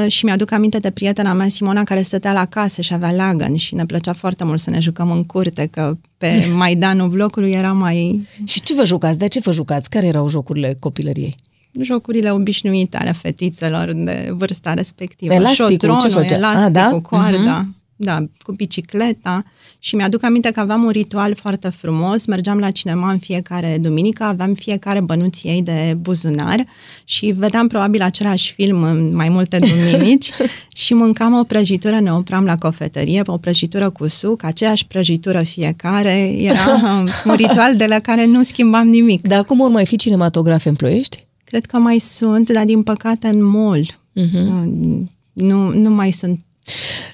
și 0.06 0.24
mi-aduc 0.24 0.50
aminte 0.50 0.78
de 0.78 0.90
prietena 0.90 1.32
mea, 1.32 1.48
Simona, 1.48 1.82
care 1.82 2.02
stătea 2.02 2.32
la 2.32 2.44
casă 2.44 2.80
și 2.80 2.94
avea 2.94 3.12
lagăn 3.12 3.56
și 3.56 3.74
ne 3.74 3.86
plăcea 3.86 4.12
foarte 4.12 4.44
mult 4.44 4.60
să 4.60 4.70
ne 4.70 4.80
jucăm 4.80 5.10
în 5.10 5.24
curte, 5.24 5.66
că 5.66 5.96
pe 6.18 6.46
Maidanul 6.56 7.08
blocului 7.08 7.52
era 7.52 7.72
mai... 7.72 8.26
Și 8.44 8.62
ce 8.62 8.74
vă 8.74 8.84
jucați? 8.84 9.18
De 9.18 9.26
ce 9.26 9.40
vă 9.40 9.52
jucați? 9.52 9.90
Care 9.90 10.06
erau 10.06 10.28
jocurile 10.28 10.76
copilăriei? 10.78 11.34
Jocurile 11.80 12.30
obișnuite 12.32 12.96
ale 12.96 13.12
fetițelor 13.12 13.92
de 13.92 14.28
vârsta 14.32 14.74
respectivă. 14.74 15.34
Elasticul, 15.34 15.70
Șotronul, 15.70 16.00
ce 16.00 16.08
făcea? 16.08 16.36
elasticul, 16.36 16.80
A, 16.80 16.90
da? 16.90 16.98
coarda. 17.02 17.62
Uh-huh. 17.62 17.75
Da, 17.98 18.24
cu 18.38 18.52
bicicleta 18.52 19.44
și 19.78 19.96
mi-aduc 19.96 20.22
aminte 20.22 20.50
că 20.50 20.60
aveam 20.60 20.82
un 20.82 20.90
ritual 20.90 21.34
foarte 21.34 21.68
frumos, 21.68 22.26
mergeam 22.26 22.58
la 22.58 22.70
cinema 22.70 23.10
în 23.10 23.18
fiecare 23.18 23.78
duminică, 23.80 24.24
aveam 24.24 24.54
fiecare 24.54 25.00
bănuți 25.00 25.46
ei 25.46 25.62
de 25.62 25.96
buzunar 26.00 26.66
și 27.04 27.26
vedeam 27.26 27.66
probabil 27.66 28.02
același 28.02 28.52
film 28.52 28.82
în 28.82 29.14
mai 29.14 29.28
multe 29.28 29.58
duminici 29.58 30.30
și 30.84 30.94
mâncam 30.94 31.38
o 31.38 31.44
prăjitură, 31.44 32.00
ne 32.00 32.12
opram 32.12 32.44
la 32.44 32.56
cofetărie, 32.56 33.22
o 33.26 33.36
prăjitură 33.36 33.90
cu 33.90 34.06
suc, 34.06 34.44
aceeași 34.44 34.86
prăjitură 34.86 35.42
fiecare, 35.42 36.34
era 36.38 37.04
un 37.24 37.34
ritual 37.34 37.76
de 37.76 37.86
la 37.86 37.98
care 37.98 38.26
nu 38.26 38.42
schimbam 38.42 38.88
nimic. 38.88 39.26
Dar 39.26 39.38
acum 39.38 39.60
ori 39.60 39.72
mai 39.72 39.86
fi 39.86 39.96
cinematografe 39.96 40.68
în 40.68 40.74
Ploiești? 40.74 41.26
Cred 41.44 41.64
că 41.64 41.78
mai 41.78 41.98
sunt, 41.98 42.50
dar 42.50 42.64
din 42.64 42.82
păcate 42.82 43.28
în 43.28 43.44
mall. 43.44 43.98
Uh-huh. 44.20 45.04
Nu, 45.32 45.72
nu 45.72 45.90
mai 45.90 46.10
sunt 46.10 46.40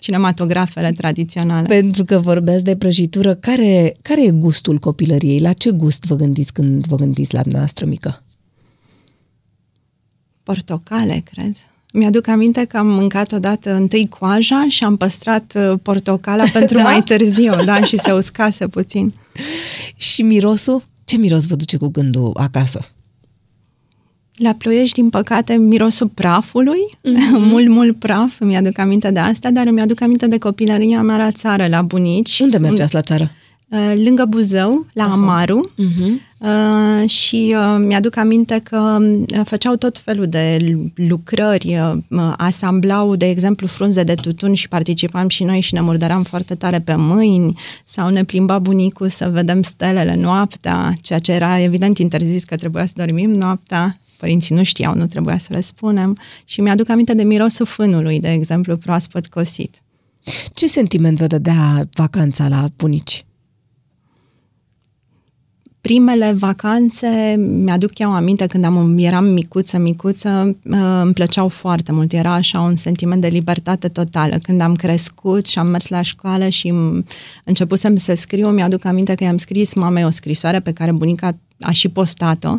cinematografele 0.01 0.93
tradiționale. 0.93 1.67
Pentru 1.67 2.05
că 2.05 2.19
vorbeați 2.19 2.65
de 2.65 2.77
prăjitură, 2.77 3.35
care, 3.35 3.97
care 4.03 4.25
e 4.25 4.31
gustul 4.31 4.79
copilăriei? 4.79 5.41
La 5.41 5.53
ce 5.53 5.71
gust 5.71 6.05
vă 6.05 6.15
gândiți 6.15 6.53
când 6.53 6.87
vă 6.87 6.97
gândiți 6.97 7.35
la 7.35 7.43
noastră 7.45 7.87
mică? 7.87 8.23
Portocale, 10.43 11.23
cred. 11.33 11.57
Mi-aduc 11.93 12.27
aminte 12.27 12.65
că 12.65 12.77
am 12.77 12.87
mâncat 12.87 13.33
odată 13.33 13.75
întâi 13.75 14.09
coaja 14.09 14.67
și 14.69 14.85
am 14.85 14.97
păstrat 14.97 15.53
uh, 15.57 15.79
portocala 15.83 16.45
pentru 16.59 16.77
da? 16.77 16.83
mai 16.83 17.01
târziu, 17.01 17.65
da, 17.65 17.85
și 17.85 17.99
se 17.99 18.13
uscase 18.13 18.69
puțin. 18.69 19.15
Și 19.97 20.23
mirosul? 20.23 20.85
Ce 21.05 21.17
miros 21.17 21.47
vă 21.47 21.55
duce 21.55 21.77
cu 21.77 21.89
gândul 21.89 22.31
acasă? 22.35 22.81
La 24.37 24.53
Ploiești, 24.53 25.01
din 25.01 25.11
păcate, 25.11 25.57
mirosul 25.57 26.09
prafului, 26.09 26.81
mm-hmm. 26.81 27.39
mult, 27.51 27.69
mult 27.69 27.99
praf, 27.99 28.41
îmi 28.41 28.57
aduc 28.57 28.79
aminte 28.79 29.11
de 29.11 29.19
asta, 29.19 29.51
dar 29.51 29.67
îmi 29.67 29.81
aduc 29.81 30.01
aminte 30.01 30.27
de 30.27 30.39
copilăria 30.39 31.03
mea 31.03 31.17
la 31.17 31.31
țară, 31.31 31.67
la 31.67 31.83
bunici. 31.83 32.41
Unde 32.41 32.59
mergeați 32.59 32.95
la 32.95 33.03
țară? 33.03 33.31
Uh, 33.69 33.93
lângă 34.05 34.25
Buzău, 34.25 34.87
la 34.93 35.09
uh-huh. 35.09 35.13
Amaru. 35.13 35.73
Uh-huh. 35.79 36.33
Uh, 36.39 37.09
și 37.09 37.55
uh, 37.57 37.85
mi-aduc 37.87 38.17
aminte 38.17 38.61
că 38.65 38.99
uh, 39.01 39.41
făceau 39.45 39.75
tot 39.75 39.99
felul 39.99 40.27
de 40.27 40.59
lucrări, 40.95 41.79
uh, 42.09 42.33
asamblau, 42.37 43.17
de 43.17 43.29
exemplu, 43.29 43.67
frunze 43.67 44.03
de 44.03 44.15
tutun 44.15 44.55
și 44.55 44.69
participam 44.69 45.29
și 45.29 45.45
noi 45.45 45.61
și 45.61 45.75
ne 45.75 45.81
murdăram 45.81 46.23
foarte 46.23 46.55
tare 46.55 46.81
pe 46.81 46.95
mâini 46.95 47.59
sau 47.85 48.09
ne 48.09 48.25
plimba 48.25 48.59
bunicul 48.59 49.09
să 49.09 49.29
vedem 49.33 49.63
stelele 49.63 50.15
noaptea, 50.15 50.95
ceea 51.01 51.19
ce 51.19 51.33
era 51.33 51.61
evident 51.61 51.99
interzis 51.99 52.45
că 52.45 52.57
trebuia 52.57 52.87
să 52.87 52.93
dormim 52.97 53.31
noaptea. 53.31 53.97
Părinții 54.23 54.55
nu 54.55 54.63
știau, 54.63 54.95
nu 54.95 55.07
trebuia 55.07 55.39
să 55.39 55.49
le 55.51 55.61
spunem. 55.61 56.19
Și 56.45 56.61
mi-aduc 56.61 56.89
aminte 56.89 57.15
de 57.15 57.23
mirosul 57.23 57.67
fânului, 57.67 58.21
de 58.21 58.31
exemplu, 58.31 58.77
proaspăt 58.77 59.27
cosit. 59.27 59.83
Ce 60.55 60.67
sentiment 60.67 61.19
vă 61.19 61.27
dădea 61.27 61.89
vacanța 61.95 62.49
la 62.49 62.67
bunici? 62.77 63.25
Primele 65.83 66.33
vacanțe, 66.33 67.35
mi-aduc 67.39 67.99
eu 67.99 68.13
aminte 68.15 68.47
când 68.47 68.65
am, 68.65 68.99
eram 68.99 69.25
micuță, 69.25 69.79
micuță, 69.79 70.57
uh, 70.65 71.01
îmi 71.03 71.13
plăceau 71.13 71.49
foarte 71.49 71.93
mult. 71.93 72.13
Era 72.13 72.33
așa 72.33 72.61
un 72.61 72.77
sentiment 72.77 73.21
de 73.21 73.27
libertate 73.27 73.89
totală. 73.89 74.39
Când 74.43 74.61
am 74.61 74.75
crescut 74.75 75.47
și 75.47 75.59
am 75.59 75.67
mers 75.67 75.89
la 75.89 76.03
școală 76.03 76.49
și 76.49 76.73
începusem 77.45 77.97
să 77.97 78.15
scriu, 78.15 78.49
mi-aduc 78.49 78.85
aminte 78.85 79.15
că 79.15 79.25
i-am 79.25 79.37
scris 79.37 79.75
mamei 79.75 80.05
o 80.05 80.11
scrisoare 80.11 80.61
pe 80.61 80.73
care 80.73 80.93
bunica 80.93 81.37
a 81.61 81.71
și 81.71 81.89
postat-o, 81.89 82.55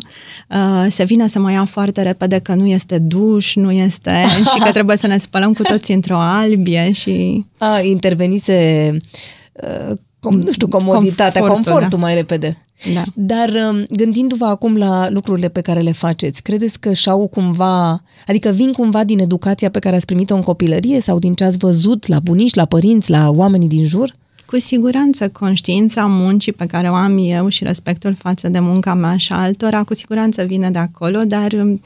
uh, 0.50 0.86
se 0.88 1.04
vine 1.04 1.28
să 1.28 1.38
mă 1.38 1.50
ia 1.50 1.64
foarte 1.64 2.02
repede 2.02 2.38
că 2.38 2.54
nu 2.54 2.66
este 2.66 2.98
duș, 2.98 3.54
nu 3.54 3.70
este... 3.72 4.24
și 4.54 4.58
că 4.64 4.70
trebuie 4.70 4.96
să 4.96 5.06
ne 5.06 5.16
spălăm 5.16 5.52
cu 5.52 5.62
toți 5.62 5.92
într-o 5.92 6.18
albie 6.18 6.92
și... 6.92 7.44
A, 7.58 7.80
intervenise... 7.80 8.96
Uh, 9.52 9.96
com, 10.20 10.34
nu 10.34 10.52
știu, 10.52 10.68
comoditatea, 10.68 11.40
confortul, 11.40 11.72
confortul 11.72 11.98
da. 11.98 12.04
mai 12.04 12.14
repede. 12.14 12.64
Da. 12.92 13.02
Dar 13.14 13.48
um, 13.48 13.84
gândindu-vă 13.90 14.44
acum 14.44 14.76
la 14.76 15.08
lucrurile 15.10 15.48
pe 15.48 15.60
care 15.60 15.80
le 15.80 15.92
faceți, 15.92 16.42
credeți 16.42 16.80
că 16.80 16.92
și-au 16.92 17.26
cumva, 17.26 18.02
adică 18.26 18.50
vin 18.50 18.72
cumva 18.72 19.04
din 19.04 19.18
educația 19.18 19.70
pe 19.70 19.78
care 19.78 19.96
ați 19.96 20.06
primit-o 20.06 20.34
în 20.34 20.42
copilărie 20.42 21.00
sau 21.00 21.18
din 21.18 21.34
ce 21.34 21.44
ați 21.44 21.58
văzut 21.58 22.06
la 22.06 22.20
bunici, 22.20 22.54
la 22.54 22.64
părinți, 22.64 23.10
la 23.10 23.30
oamenii 23.30 23.68
din 23.68 23.86
jur? 23.86 24.14
Cu 24.46 24.58
siguranță, 24.58 25.28
conștiința 25.28 26.06
muncii 26.06 26.52
pe 26.52 26.66
care 26.66 26.90
o 26.90 26.94
am 26.94 27.18
eu 27.18 27.48
și 27.48 27.64
respectul 27.64 28.14
față 28.14 28.48
de 28.48 28.58
munca 28.58 28.94
mea 28.94 29.16
și 29.16 29.32
altora, 29.32 29.82
cu 29.82 29.94
siguranță 29.94 30.42
vine 30.42 30.70
de 30.70 30.78
acolo, 30.78 31.18
dar 31.24 31.52
um, 31.52 31.80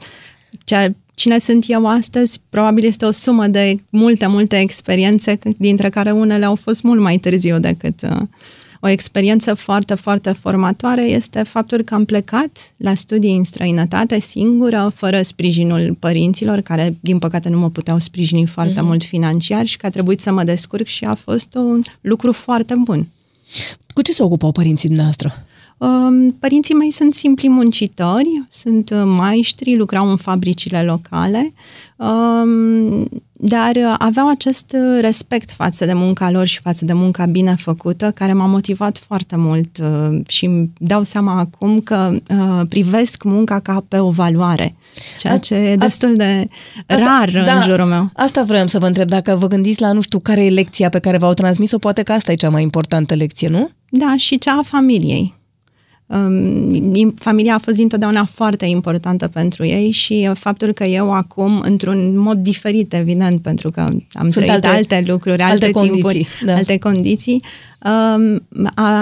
cea, 0.63 0.87
cine 1.13 1.37
sunt 1.37 1.63
eu 1.67 1.87
astăzi, 1.87 2.39
probabil 2.49 2.85
este 2.85 3.05
o 3.05 3.11
sumă 3.11 3.47
de 3.47 3.79
multe, 3.89 4.27
multe 4.27 4.59
experiențe, 4.59 5.39
dintre 5.57 5.89
care 5.89 6.11
unele 6.11 6.45
au 6.45 6.55
fost 6.55 6.83
mult 6.83 7.01
mai 7.01 7.17
târziu 7.17 7.59
decât 7.59 8.01
uh, 8.01 8.21
o 8.79 8.87
experiență 8.87 9.53
foarte, 9.53 9.93
foarte 9.93 10.31
formatoare 10.31 11.01
este 11.01 11.43
faptul 11.43 11.81
că 11.81 11.93
am 11.93 12.05
plecat 12.05 12.73
la 12.77 12.93
studii 12.93 13.37
în 13.37 13.43
străinătate 13.43 14.19
singură, 14.19 14.91
fără 14.95 15.21
sprijinul 15.21 15.95
părinților, 15.99 16.61
care, 16.61 16.97
din 16.99 17.19
păcate, 17.19 17.49
nu 17.49 17.59
mă 17.59 17.69
puteau 17.69 17.97
sprijini 17.97 18.45
foarte 18.45 18.79
mm-hmm. 18.79 18.83
mult 18.83 19.03
financiar 19.03 19.65
și 19.65 19.77
că 19.77 19.85
a 19.85 19.89
trebuit 19.89 20.19
să 20.19 20.31
mă 20.31 20.43
descurc 20.43 20.85
și 20.85 21.05
a 21.05 21.13
fost 21.13 21.55
un 21.55 21.81
lucru 22.01 22.31
foarte 22.31 22.75
bun. 22.83 23.07
Cu 23.93 24.01
ce 24.01 24.11
se 24.11 24.23
ocupau 24.23 24.51
părinții 24.51 24.87
dumneavoastră? 24.87 25.33
Um, 25.79 26.31
părinții 26.31 26.73
mei 26.73 26.91
sunt 26.91 27.13
simpli 27.13 27.49
muncitori, 27.49 28.43
sunt 28.49 28.89
uh, 28.89 29.01
maestri, 29.05 29.77
lucrau 29.77 30.09
în 30.09 30.15
fabricile 30.15 30.83
locale, 30.83 31.53
um, 31.95 33.07
dar 33.31 33.75
uh, 33.75 33.95
aveau 33.97 34.29
acest 34.29 34.75
uh, 34.75 35.01
respect 35.01 35.51
față 35.51 35.85
de 35.85 35.93
munca 35.93 36.31
lor 36.31 36.45
și 36.45 36.59
față 36.59 36.85
de 36.85 36.93
munca 36.93 37.25
bine 37.25 37.55
făcută, 37.55 38.11
care 38.11 38.33
m-a 38.33 38.45
motivat 38.45 38.97
foarte 38.97 39.35
mult 39.37 39.77
și 40.27 40.45
îmi 40.45 40.71
dau 40.77 41.03
seama 41.03 41.39
acum 41.39 41.79
că 41.79 42.15
privesc 42.69 43.23
munca 43.23 43.59
ca 43.59 43.85
pe 43.87 43.97
o 43.99 44.09
valoare, 44.09 44.75
ceea 45.17 45.37
ce 45.37 45.55
e 45.55 45.75
destul 45.75 46.13
de 46.15 46.47
asta, 46.87 47.05
rar 47.05 47.43
da, 47.45 47.55
în 47.55 47.61
jurul 47.61 47.85
meu. 47.85 48.09
Asta 48.13 48.43
vreau 48.43 48.67
să 48.67 48.79
vă 48.79 48.85
întreb, 48.85 49.07
dacă 49.07 49.35
vă 49.35 49.47
gândiți 49.47 49.81
la, 49.81 49.91
nu 49.91 50.01
știu, 50.01 50.19
care 50.19 50.45
e 50.45 50.49
lecția 50.49 50.89
pe 50.89 50.99
care 50.99 51.17
v-au 51.17 51.33
transmis-o, 51.33 51.77
poate 51.77 52.03
că 52.03 52.11
asta 52.11 52.31
e 52.31 52.35
cea 52.35 52.49
mai 52.49 52.61
importantă 52.61 53.13
lecție, 53.13 53.47
nu? 53.47 53.69
Da, 53.89 54.15
și 54.17 54.37
cea 54.37 54.57
a 54.59 54.61
familiei. 54.63 55.37
Um, 56.11 57.13
familia 57.15 57.53
a 57.53 57.57
fost 57.57 57.77
dintotdeauna 57.77 58.25
foarte 58.25 58.65
importantă 58.65 59.27
pentru 59.27 59.65
ei 59.65 59.91
și 59.91 60.27
uh, 60.29 60.35
faptul 60.35 60.71
că 60.71 60.83
eu 60.83 61.13
acum, 61.13 61.59
într-un 61.59 62.17
mod 62.17 62.37
diferit, 62.37 62.93
evident, 62.93 63.41
pentru 63.41 63.71
că 63.71 63.79
am 63.79 64.29
Sunt 64.29 64.31
trăit 64.31 64.49
alte, 64.49 64.67
alte 64.67 65.03
lucruri, 65.07 65.41
alte, 65.41 65.65
alte 65.65 65.79
timpuri, 65.79 66.01
condiții, 66.01 66.45
da. 66.45 66.55
alte 66.55 66.77
condiții, 66.77 67.43
um, 67.85 68.47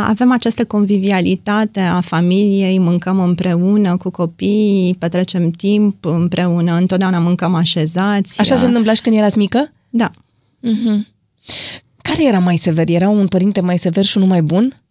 avem 0.08 0.32
această 0.32 0.66
convivialitate 0.66 1.80
a 1.80 2.02
familiei, 2.02 2.80
mâncăm 2.80 3.20
împreună 3.20 3.98
cu 3.98 4.10
copiii, 4.10 4.96
petrecem 5.00 5.52
timp 5.52 6.06
împreună, 6.06 6.76
întotdeauna 6.76 7.20
mâncăm 7.20 7.54
așezați. 7.54 8.40
Așa 8.40 8.58
se 8.58 8.66
întâmpla 8.66 8.94
și 8.94 9.02
când 9.02 9.16
erați 9.16 9.38
mică? 9.38 9.72
Da. 9.90 10.10
Uh-huh. 10.10 11.16
Care 12.02 12.26
era 12.26 12.40
mai 12.40 12.58
sever? 12.58 12.90
Era 12.90 13.10
un 13.10 13.28
părinte 13.28 13.62
mai 13.62 13.78
sever 13.78 14.06
și 14.06 14.18
unul 14.18 14.30
mai 14.30 14.42
bun? 14.42 14.82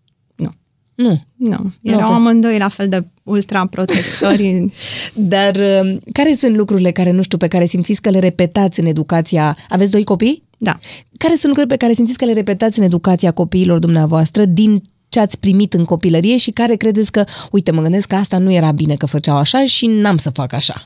Nu. 0.96 1.22
Nu. 1.36 1.72
Erau 1.82 2.08
nu, 2.08 2.14
amândoi 2.14 2.58
la 2.58 2.68
fel 2.68 2.88
de 2.88 3.04
ultraprotectori. 3.22 4.72
Dar 5.14 5.56
uh, 5.56 5.96
care 6.12 6.32
sunt 6.32 6.56
lucrurile 6.56 6.90
care, 6.90 7.10
nu 7.10 7.22
știu, 7.22 7.38
pe 7.38 7.48
care 7.48 7.64
simțiți 7.64 8.00
că 8.00 8.10
le 8.10 8.18
repetați 8.18 8.80
în 8.80 8.86
educația... 8.86 9.56
Aveți 9.68 9.90
doi 9.90 10.04
copii? 10.04 10.42
Da. 10.58 10.78
Care 11.16 11.34
sunt 11.34 11.46
lucrurile 11.46 11.74
pe 11.74 11.76
care 11.76 11.92
simțiți 11.92 12.18
că 12.18 12.24
le 12.24 12.32
repetați 12.32 12.78
în 12.78 12.84
educația 12.84 13.30
copiilor 13.30 13.78
dumneavoastră 13.78 14.44
din 14.44 14.82
ce 15.08 15.20
ați 15.20 15.40
primit 15.40 15.74
în 15.74 15.84
copilărie 15.84 16.36
și 16.36 16.50
care 16.50 16.74
credeți 16.74 17.12
că, 17.12 17.24
uite, 17.50 17.70
mă 17.70 17.82
gândesc 17.82 18.08
că 18.08 18.14
asta 18.14 18.38
nu 18.38 18.52
era 18.52 18.72
bine 18.72 18.94
că 18.94 19.06
făceau 19.06 19.36
așa 19.36 19.64
și 19.64 19.86
n-am 19.86 20.16
să 20.16 20.30
fac 20.30 20.52
așa? 20.52 20.82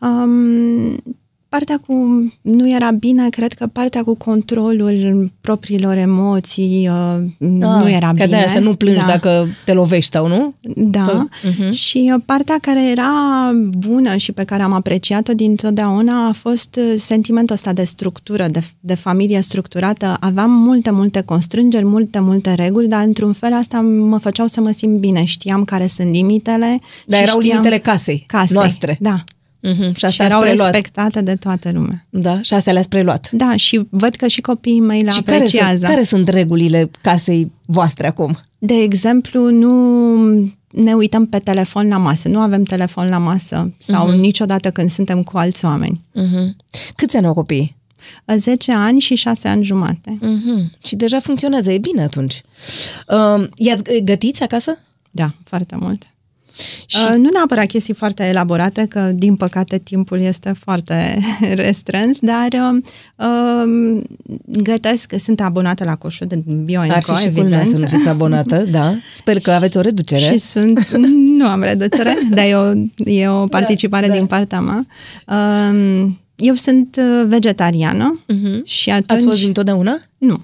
Um, 0.00 0.96
Partea 1.52 1.80
cu 1.86 1.94
nu 2.40 2.70
era 2.70 2.90
bine, 2.90 3.28
cred 3.28 3.52
că 3.52 3.66
partea 3.66 4.02
cu 4.02 4.14
controlul 4.14 5.30
propriilor 5.40 5.96
emoții 5.96 6.88
uh, 6.88 6.94
ah, 6.94 7.26
nu 7.38 7.88
era 7.88 8.08
că 8.08 8.24
bine. 8.24 8.46
să 8.48 8.58
nu 8.58 8.74
plângi 8.74 9.00
da. 9.00 9.06
dacă 9.06 9.46
te 9.64 9.72
lovești 9.72 10.10
sau 10.10 10.26
nu? 10.26 10.54
Da. 10.76 11.02
Sau, 11.02 11.28
uh-huh. 11.28 11.70
Și 11.70 12.12
uh, 12.14 12.22
partea 12.26 12.58
care 12.60 12.90
era 12.90 13.10
bună 13.78 14.16
și 14.16 14.32
pe 14.32 14.44
care 14.44 14.62
am 14.62 14.72
apreciat-o 14.72 15.32
dintotdeauna 15.32 16.28
a 16.28 16.32
fost 16.32 16.78
uh, 16.78 16.94
sentimentul 16.98 17.54
ăsta 17.54 17.72
de 17.72 17.84
structură, 17.84 18.46
de, 18.48 18.62
de 18.80 18.94
familie 18.94 19.40
structurată. 19.40 20.16
Aveam 20.20 20.50
multe, 20.50 20.90
multe 20.90 21.20
constrângeri, 21.20 21.84
multe, 21.84 22.18
multe 22.18 22.54
reguli, 22.54 22.88
dar 22.88 23.04
într-un 23.04 23.32
fel 23.32 23.52
asta 23.52 23.80
mă 23.80 24.18
făceau 24.18 24.46
să 24.46 24.60
mă 24.60 24.70
simt 24.70 24.98
bine. 24.98 25.24
Știam 25.24 25.64
care 25.64 25.86
sunt 25.86 26.10
limitele. 26.10 26.80
Dar 27.06 27.22
erau 27.22 27.40
știam... 27.40 27.58
limitele 27.58 27.78
casei, 27.78 28.24
casei 28.26 28.56
noastre. 28.56 28.98
Da. 29.00 29.24
Mm-hmm. 29.62 29.94
Și, 29.94 30.06
și 30.06 30.22
erau 30.22 30.40
preluat. 30.40 30.72
respectate 30.72 31.20
de 31.20 31.34
toată 31.34 31.70
lumea. 31.72 32.04
Da, 32.10 32.40
și 32.42 32.54
astea 32.54 32.72
le-ați 32.72 32.88
preluat. 32.88 33.30
Da, 33.30 33.56
și 33.56 33.86
văd 33.90 34.14
că 34.14 34.26
și 34.26 34.40
copiii 34.40 34.80
mei 34.80 35.02
le 35.02 35.10
și 35.10 35.18
apreciază. 35.18 35.58
Care 35.58 35.76
sunt, 35.76 35.90
care 35.90 36.02
sunt 36.02 36.28
regulile 36.28 36.90
casei 37.00 37.52
voastre 37.66 38.06
acum? 38.06 38.38
De 38.58 38.74
exemplu, 38.74 39.50
nu 39.50 39.72
ne 40.70 40.94
uităm 40.94 41.26
pe 41.26 41.38
telefon 41.38 41.88
la 41.88 41.96
masă, 41.96 42.28
nu 42.28 42.38
avem 42.38 42.62
telefon 42.62 43.08
la 43.08 43.18
masă 43.18 43.74
sau 43.78 44.10
mm-hmm. 44.10 44.18
niciodată 44.18 44.70
când 44.70 44.90
suntem 44.90 45.22
cu 45.22 45.38
alți 45.38 45.64
oameni. 45.64 46.04
Mm-hmm. 46.14 46.56
Câți 46.94 47.16
ani 47.16 47.26
au 47.26 47.34
copiii? 47.34 47.76
10 48.36 48.72
ani 48.72 49.00
și 49.00 49.14
6 49.14 49.48
ani 49.48 49.64
jumate. 49.64 50.18
Mm-hmm. 50.18 50.84
Și 50.84 50.96
deja 50.96 51.18
funcționează, 51.18 51.72
e 51.72 51.78
bine 51.78 52.02
atunci. 52.02 52.42
Uh, 53.08 53.48
i-ați 53.54 54.00
gătiți 54.04 54.42
acasă? 54.42 54.78
Da, 55.10 55.34
foarte 55.44 55.76
mult. 55.80 56.11
Și... 56.86 56.96
Uh, 57.10 57.16
nu 57.16 57.28
neapărat 57.32 57.66
chestii 57.66 57.94
foarte 57.94 58.22
elaborate, 58.24 58.86
că 58.88 59.10
din 59.14 59.36
păcate 59.36 59.78
timpul 59.78 60.20
este 60.20 60.54
foarte 60.58 61.18
restrâns, 61.64 62.18
dar 62.20 62.48
uh, 63.16 64.02
gătesc, 64.46 65.12
sunt 65.18 65.40
abonată 65.40 65.84
la 65.84 65.94
coșul 65.94 66.26
de 66.26 66.42
Bioenco, 66.64 66.94
Ar 66.94 67.02
fi 67.02 67.14
și 67.14 67.26
evident. 67.26 67.66
să 67.66 67.78
nu 67.78 67.86
fiți 67.86 68.08
abonată, 68.08 68.56
da. 68.70 68.94
Sper 69.16 69.38
că 69.38 69.50
aveți 69.50 69.78
o 69.78 69.80
reducere. 69.80 70.20
Și 70.20 70.38
sunt, 70.38 70.88
nu 71.38 71.46
am 71.46 71.62
reducere, 71.62 72.14
dar 72.34 72.44
e 72.44 72.54
o, 72.54 72.72
e 73.04 73.28
o 73.28 73.38
da, 73.38 73.46
participare 73.46 74.06
da, 74.06 74.12
da. 74.12 74.18
din 74.18 74.26
partea 74.26 74.60
mea. 74.60 74.86
Uh, 75.26 76.10
eu 76.36 76.54
sunt 76.54 76.96
uh, 76.98 77.24
vegetariană 77.26 78.20
uh-huh. 78.20 78.64
și 78.64 78.90
atunci... 78.90 79.10
Ați 79.10 79.24
fost 79.24 79.46
întotdeauna? 79.46 80.00
Nu. 80.18 80.40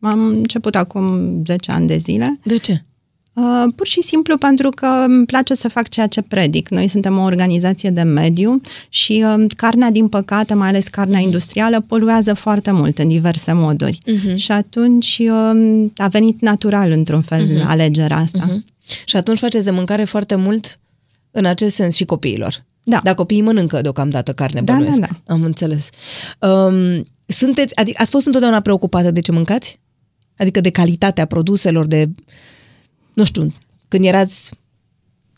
Am 0.00 0.26
început 0.26 0.74
acum 0.74 1.04
10 1.46 1.72
ani 1.72 1.86
de 1.86 1.96
zile. 1.96 2.38
De 2.42 2.56
ce? 2.56 2.84
Uh, 3.34 3.72
pur 3.76 3.86
și 3.86 4.02
simplu 4.02 4.36
pentru 4.36 4.68
că 4.68 4.86
îmi 4.86 5.26
place 5.26 5.54
să 5.54 5.68
fac 5.68 5.88
ceea 5.88 6.06
ce 6.06 6.22
predic. 6.22 6.68
Noi 6.68 6.88
suntem 6.88 7.18
o 7.18 7.22
organizație 7.22 7.90
de 7.90 8.02
mediu 8.02 8.60
și 8.88 9.24
uh, 9.26 9.44
carnea, 9.56 9.90
din 9.90 10.08
păcate, 10.08 10.54
mai 10.54 10.68
ales 10.68 10.88
carnea 10.88 11.20
industrială, 11.20 11.80
poluează 11.80 12.34
foarte 12.34 12.70
mult 12.70 12.98
în 12.98 13.08
diverse 13.08 13.52
moduri. 13.52 13.98
Uh-huh. 13.98 14.34
Și 14.34 14.52
atunci 14.52 15.20
uh, 15.20 15.90
a 15.96 16.08
venit 16.08 16.40
natural, 16.40 16.90
într-un 16.90 17.20
fel, 17.20 17.46
uh-huh. 17.46 17.66
alegerea 17.66 18.16
asta. 18.16 18.46
Uh-huh. 18.46 19.04
Și 19.04 19.16
atunci 19.16 19.38
faceți 19.38 19.64
de 19.64 19.70
mâncare 19.70 20.04
foarte 20.04 20.34
mult 20.34 20.78
în 21.30 21.44
acest 21.44 21.74
sens 21.74 21.94
și 21.94 22.04
copiilor. 22.04 22.64
Da. 22.84 23.00
Dar 23.02 23.14
copiii 23.14 23.42
mănâncă 23.42 23.80
deocamdată 23.80 24.32
carne, 24.32 24.62
da, 24.62 24.72
bănuiesc. 24.72 24.98
Da, 24.98 25.06
da. 25.24 25.34
Am 25.34 25.42
înțeles. 25.42 25.88
Um, 26.38 27.08
sunteți, 27.26 27.76
adică 27.76 27.98
ați 28.00 28.10
fost 28.10 28.26
întotdeauna 28.26 28.60
preocupată 28.60 29.10
de 29.10 29.20
ce 29.20 29.32
mâncați? 29.32 29.80
Adică 30.36 30.60
de 30.60 30.70
calitatea 30.70 31.24
produselor, 31.24 31.86
de, 31.86 32.08
nu 33.12 33.24
știu, 33.24 33.52
când 33.88 34.04
erați 34.04 34.50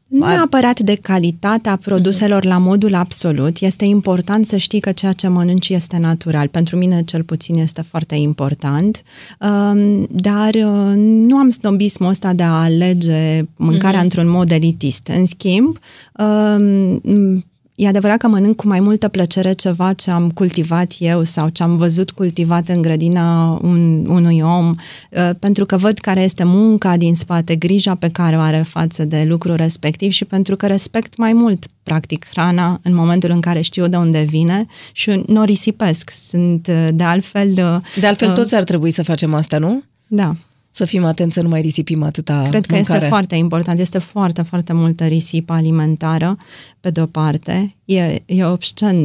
Nu 0.07 0.27
neapărat 0.27 0.81
de 0.81 0.95
calitatea 0.95 1.77
produselor 1.77 2.45
la 2.45 2.59
modul 2.59 2.95
absolut. 2.95 3.59
Este 3.59 3.85
important 3.85 4.47
să 4.47 4.57
știi 4.57 4.81
că 4.81 4.93
ceea 4.93 5.13
ce 5.13 5.29
mănânci 5.29 5.69
este 5.69 5.97
natural. 5.97 6.49
Pentru 6.49 6.77
mine, 6.77 7.03
cel 7.03 7.23
puțin, 7.23 7.57
este 7.57 7.83
foarte 7.83 8.15
important. 8.15 9.03
Um, 9.41 10.07
Dar 10.11 10.55
uh, 10.55 10.93
nu 10.97 11.37
am 11.37 11.51
snobismul 11.51 12.09
ăsta 12.09 12.33
de 12.33 12.43
a 12.43 12.63
alege 12.63 13.43
mâncarea 13.57 14.01
într-un 14.01 14.29
mod 14.29 14.51
elitist. 14.51 15.07
În 15.09 15.27
schimb, 15.27 15.79
um, 16.19 17.45
E 17.75 17.89
adevărat 17.89 18.19
că 18.19 18.29
mănânc 18.29 18.57
cu 18.57 18.67
mai 18.67 18.81
multă 18.81 19.09
plăcere 19.09 19.53
ceva 19.53 19.93
ce 19.93 20.11
am 20.11 20.31
cultivat 20.31 20.93
eu 20.99 21.23
sau 21.23 21.49
ce 21.49 21.63
am 21.63 21.77
văzut 21.77 22.11
cultivat 22.11 22.69
în 22.69 22.83
grădina 22.83 23.59
un, 23.63 24.07
unui 24.07 24.41
om, 24.41 24.75
uh, 25.11 25.31
pentru 25.39 25.67
că 25.67 25.77
văd 25.77 25.99
care 25.99 26.23
este 26.23 26.45
munca 26.45 26.97
din 26.97 27.15
spate, 27.15 27.57
grija 27.57 27.95
pe 27.95 28.09
care 28.09 28.37
o 28.37 28.41
are 28.41 28.65
față 28.69 29.05
de 29.05 29.25
lucrul 29.29 29.55
respectiv 29.55 30.13
și 30.13 30.25
pentru 30.25 30.57
că 30.57 30.67
respect 30.67 31.17
mai 31.17 31.33
mult, 31.33 31.67
practic, 31.83 32.27
hrana 32.31 32.81
în 32.83 32.95
momentul 32.95 33.31
în 33.31 33.41
care 33.41 33.61
știu 33.61 33.87
de 33.89 33.97
unde 33.97 34.23
vine 34.23 34.67
și 34.93 35.23
nu 35.27 35.41
o 35.41 35.45
risipesc. 35.45 36.11
Sunt, 36.11 36.67
uh, 36.67 36.89
de 36.95 37.03
altfel... 37.03 37.51
uh, 37.51 38.01
De 38.01 38.07
altfel, 38.07 38.29
uh, 38.29 38.35
toți 38.35 38.55
ar 38.55 38.65
trebui 38.65 38.91
să 38.91 39.03
facem 39.03 39.35
asta, 39.35 39.59
nu? 39.59 39.83
Da. 40.07 40.37
Să 40.77 40.85
fim 40.85 41.05
atenți 41.05 41.35
să 41.35 41.41
nu 41.43 41.49
mai 41.49 41.61
risipim 41.61 42.03
atâta 42.03 42.47
Cred 42.49 42.67
că 42.67 42.75
mâncare. 42.75 42.99
este 42.99 43.09
foarte 43.09 43.35
important. 43.35 43.79
Este 43.79 43.99
foarte, 43.99 44.43
foarte 44.43 44.73
multă 44.73 45.05
risipă 45.05 45.53
alimentară, 45.53 46.37
pe 46.81 46.91
de-o 46.91 47.07
parte. 47.07 47.75
E, 47.85 48.23
e 48.27 48.45
obscen 48.45 48.97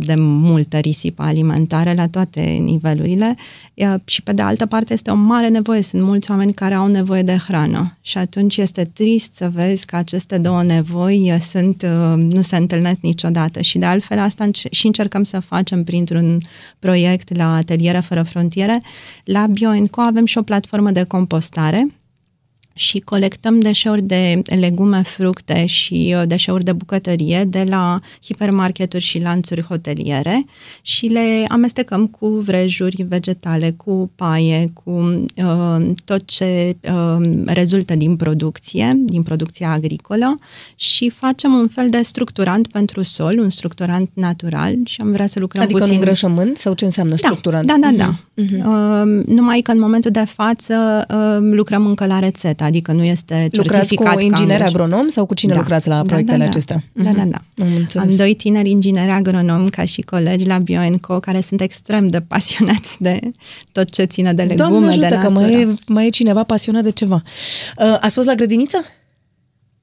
de 0.00 0.14
multă 0.16 0.78
risipă 0.78 1.22
alimentară 1.22 1.92
la 1.92 2.08
toate 2.08 2.40
nivelurile 2.40 3.36
e, 3.74 3.86
și, 4.04 4.22
pe 4.22 4.32
de 4.32 4.42
altă 4.42 4.66
parte, 4.66 4.92
este 4.92 5.10
o 5.10 5.14
mare 5.14 5.48
nevoie. 5.48 5.82
Sunt 5.82 6.02
mulți 6.02 6.30
oameni 6.30 6.52
care 6.52 6.74
au 6.74 6.86
nevoie 6.86 7.22
de 7.22 7.36
hrană 7.46 7.96
și 8.00 8.18
atunci 8.18 8.56
este 8.56 8.84
trist 8.84 9.34
să 9.34 9.50
vezi 9.54 9.86
că 9.86 9.96
aceste 9.96 10.38
două 10.38 10.62
nevoi 10.62 11.26
e, 11.26 11.38
sunt, 11.38 11.82
uh, 11.82 12.14
nu 12.32 12.40
se 12.40 12.56
întâlnesc 12.56 13.00
niciodată 13.00 13.60
și, 13.60 13.78
de 13.78 13.84
altfel, 13.84 14.18
asta 14.18 14.44
înce- 14.44 14.68
și 14.70 14.86
încercăm 14.86 15.24
să 15.24 15.40
facem 15.40 15.84
printr-un 15.84 16.38
proiect 16.78 17.36
la 17.36 17.54
Ateliere 17.54 18.00
Fără 18.00 18.22
Frontiere. 18.22 18.82
La 19.24 19.46
BioEnco 19.46 20.00
avem 20.00 20.24
și 20.24 20.38
o 20.38 20.42
platformă 20.42 20.90
de 20.90 21.04
compostare 21.12 21.86
și 22.74 22.98
colectăm 22.98 23.60
deșeuri 23.60 24.02
de 24.02 24.42
legume, 24.44 25.02
fructe 25.02 25.66
și 25.66 26.14
uh, 26.16 26.22
deșeuri 26.26 26.64
de 26.64 26.72
bucătărie 26.72 27.44
de 27.44 27.66
la 27.68 27.98
hipermarketuri 28.24 29.02
și 29.02 29.18
lanțuri 29.18 29.62
hoteliere 29.62 30.44
și 30.82 31.06
le 31.06 31.44
amestecăm 31.48 32.06
cu 32.06 32.28
vrejuri 32.28 33.02
vegetale, 33.08 33.70
cu 33.70 34.10
paie, 34.14 34.64
cu 34.84 34.90
uh, 35.36 35.90
tot 36.04 36.26
ce 36.26 36.76
uh, 36.82 37.42
rezultă 37.46 37.94
din 37.94 38.16
producție, 38.16 38.92
din 38.96 39.22
producția 39.22 39.70
agricolă 39.70 40.38
și 40.74 41.10
facem 41.10 41.52
un 41.52 41.68
fel 41.68 41.90
de 41.90 42.02
structurant 42.02 42.66
pentru 42.68 43.02
sol, 43.02 43.38
un 43.38 43.50
structurant 43.50 44.10
natural 44.14 44.74
și 44.84 45.00
am 45.00 45.12
vrea 45.12 45.26
să 45.26 45.38
lucrăm 45.38 45.62
Adică 45.62 45.78
puțin... 45.78 45.92
un 45.92 45.98
îngrășământ 45.98 46.56
sau 46.56 46.74
ce 46.74 46.84
înseamnă 46.84 47.16
structurant? 47.16 47.66
Da, 47.66 47.76
da, 47.80 47.90
da. 47.96 48.14
Uh-huh. 48.14 48.64
Uh, 48.64 49.24
numai 49.26 49.60
că 49.60 49.70
în 49.70 49.78
momentul 49.78 50.10
de 50.10 50.24
față 50.24 51.06
uh, 51.10 51.38
lucrăm 51.40 51.86
încă 51.86 52.06
la 52.06 52.18
rețetă, 52.18 52.61
adică 52.64 52.92
nu 52.92 53.02
este 53.04 53.48
Lucrați 53.52 53.78
certificat 53.78 54.12
cu 54.12 54.18
ca 54.18 54.24
inginer 54.24 54.60
îngrăș- 54.60 54.66
agronom 54.66 55.08
sau 55.08 55.26
cu 55.26 55.34
cine 55.34 55.52
Da. 55.52 55.58
lucrați 55.58 55.88
la 55.88 55.94
Da, 55.96 56.02
proiectele 56.02 56.38
da, 56.38 56.44
da. 56.44 56.50
acestea? 56.50 56.84
Da, 56.92 57.10
da, 57.10 57.24
da. 57.24 57.64
Am 57.64 57.68
înțeles. 57.76 58.08
Am 58.10 58.16
doi 58.16 58.34
tineri 58.34 58.70
ingineri 58.70 59.10
agronomi 59.10 59.70
ca 59.70 59.84
și 59.84 60.00
colegi 60.00 60.46
la 60.46 60.58
BioEnco 60.58 61.20
care 61.20 61.40
sunt 61.40 61.60
extrem 61.60 62.08
de 62.08 62.20
pasionați 62.20 63.02
de 63.02 63.20
tot 63.72 63.90
ce 63.90 64.04
ține 64.04 64.32
de 64.32 64.42
legume, 64.42 64.68
Doamne 64.68 64.88
ajută 64.88 65.06
de 65.08 65.14
că 65.14 65.28
natură. 65.28 65.40
mai 65.46 65.60
e, 65.60 65.74
mai 65.86 66.06
e 66.06 66.10
cineva 66.10 66.42
pasionat 66.44 66.82
de 66.82 66.90
ceva. 66.90 67.22
Uh, 67.78 67.96
ați 68.00 68.14
fost 68.14 68.26
la 68.26 68.34
grădiniță? 68.34 68.84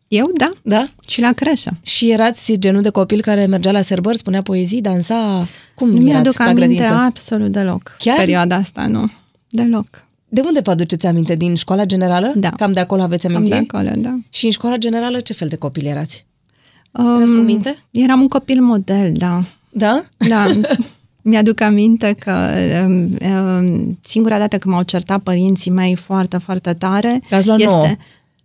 Eu, 0.08 0.32
da. 0.38 0.50
Da? 0.62 0.88
Și 1.08 1.22
la 1.22 1.32
creșă. 1.34 1.78
Și 1.82 2.12
erați 2.12 2.54
genul 2.60 2.82
de 2.82 2.90
copil 2.90 3.22
care 3.22 3.46
mergea 3.46 3.72
la 3.72 3.82
serbări, 3.82 4.18
spunea 4.18 4.42
poezii, 4.42 4.82
dansa? 4.82 5.48
Cum 5.76 5.88
Nu 5.90 5.96
erați 5.96 6.12
mi-aduc 6.12 6.38
la 6.38 6.44
aminte 6.46 6.62
grădiniță? 6.66 6.94
absolut 6.94 7.52
deloc. 7.52 7.96
Chiar? 8.00 8.18
Perioada 8.18 8.56
asta, 8.56 8.86
nu. 8.86 9.12
Deloc. 9.50 10.08
De 10.30 10.42
unde 10.46 10.60
vă 10.64 10.72
aduceți 10.72 11.08
aminte? 11.08 11.36
Din 11.36 11.56
școala 11.56 11.86
generală? 11.86 12.32
Da. 12.36 12.50
Cam 12.50 12.72
de 12.72 12.80
acolo 12.80 13.02
aveți 13.02 13.28
Am 13.28 13.36
amintiri? 13.36 13.66
de 13.66 13.68
acolo, 13.78 13.92
da. 13.96 14.16
Și 14.30 14.46
în 14.46 14.52
școala 14.52 14.78
generală 14.78 15.20
ce 15.20 15.34
fel 15.34 15.48
de 15.48 15.56
copil 15.56 15.86
erați? 15.86 16.26
Um, 16.92 17.16
Erați 17.16 17.32
cu 17.32 17.38
minte? 17.38 17.78
Eram 17.92 18.22
un 18.22 18.28
copil 18.28 18.62
model, 18.62 19.12
da. 19.14 19.44
Da? 19.70 20.06
Da, 20.18 20.46
mi-aduc 21.22 21.62
aminte 21.62 22.16
că 22.20 22.50
um, 22.86 23.18
um, 23.32 23.98
singura 24.04 24.38
dată 24.38 24.58
când 24.58 24.74
m-au 24.74 24.84
certat 24.84 25.22
părinții 25.22 25.72
mei 25.72 25.96
foarte, 25.96 26.38
foarte 26.38 26.74
tare 26.74 27.22
Ați 27.32 27.46
luat 27.48 27.62
nouă. 27.62 27.86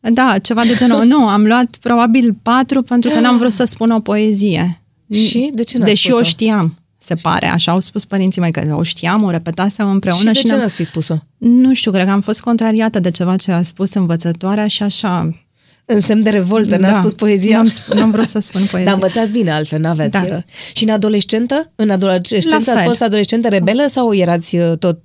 Da, 0.01 0.39
ceva 0.43 0.65
de 0.65 0.75
genul. 0.75 1.05
nu, 1.13 1.29
am 1.29 1.47
luat 1.47 1.77
probabil 1.81 2.37
patru 2.43 2.83
pentru 2.83 3.11
că 3.11 3.21
n-am 3.21 3.37
vrut 3.37 3.53
să 3.53 3.65
spun 3.65 3.91
o 3.91 4.01
poezie. 4.01 4.81
Și? 5.13 5.51
De 5.55 5.63
ce 5.63 5.79
n-ați 5.79 5.91
Deși 5.91 6.07
spus-o? 6.07 6.21
o 6.21 6.23
știam, 6.23 6.75
se 7.05 7.15
pare. 7.15 7.47
Așa 7.47 7.73
au 7.73 7.81
spus 7.81 8.05
părinții 8.05 8.41
mei, 8.41 8.51
că 8.51 8.75
o 8.79 8.83
știam, 8.83 9.23
o 9.23 9.31
repetasem 9.31 9.91
împreună. 9.91 10.21
și 10.21 10.27
de 10.27 10.33
și 10.33 10.45
ce 10.45 10.51
n-am- 10.51 10.61
n-ați 10.61 10.75
fi 10.75 10.85
spus-o? 10.85 11.15
Nu 11.39 11.75
știu, 11.75 11.91
cred 11.91 12.05
că 12.07 12.11
am 12.13 12.21
fost 12.21 12.41
contrariată 12.41 13.01
de 13.01 13.11
ceva 13.11 13.37
ce 13.37 13.53
a 13.53 13.63
spus 13.63 13.95
învățătoarea 13.95 14.67
și 14.67 14.83
așa... 14.83 15.39
În 15.87 16.01
semn 16.01 16.23
de 16.23 16.31
revoltă, 16.31 16.77
n-ați 16.77 16.99
spus 16.99 17.15
poezia? 17.15 17.57
N-am, 17.57 17.71
sp- 17.71 17.95
n-am 17.95 18.11
vrut 18.11 18.27
să 18.27 18.39
spun 18.39 18.61
poezia. 18.71 18.85
Dar 18.85 18.95
învățați 18.95 19.33
bine 19.33 19.51
altfel, 19.51 19.81
n-aveți. 19.81 20.11
Da. 20.11 20.23
uh, 20.37 20.43
Și 20.75 20.85
în 20.85 20.91
adolescentă? 20.91 21.73
În 21.75 21.91
adolescență 21.91 22.49
La 22.51 22.57
ați 22.57 22.71
fel. 22.71 22.85
fost 22.85 23.03
adolescentă 23.03 23.49
rebelă 23.49 23.87
sau 23.91 24.15
erați 24.15 24.57
uh, 24.57 24.79
tot 24.79 25.01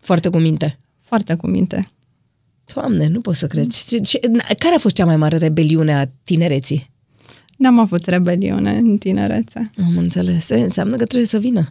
foarte 0.00 0.28
cu 0.28 0.38
minte? 0.38 0.78
Foarte 1.02 1.34
cu 1.34 1.46
minte. 1.46 1.88
Doamne, 2.74 3.08
nu 3.08 3.20
pot 3.20 3.34
să 3.36 3.46
cred. 3.46 3.72
Și, 3.72 4.00
și, 4.04 4.18
care 4.58 4.74
a 4.74 4.78
fost 4.78 4.94
cea 4.94 5.04
mai 5.04 5.16
mare 5.16 5.36
rebeliune 5.36 5.94
a 5.94 6.04
tinereții? 6.24 6.90
N-am 7.56 7.78
avut 7.78 8.06
rebeliune 8.06 8.70
în 8.76 8.98
tinerețe. 8.98 9.70
Am 9.86 9.96
înțeles. 9.96 10.48
E, 10.48 10.54
înseamnă 10.54 10.96
că 10.96 11.04
trebuie 11.04 11.28
să 11.28 11.38
vină. 11.38 11.70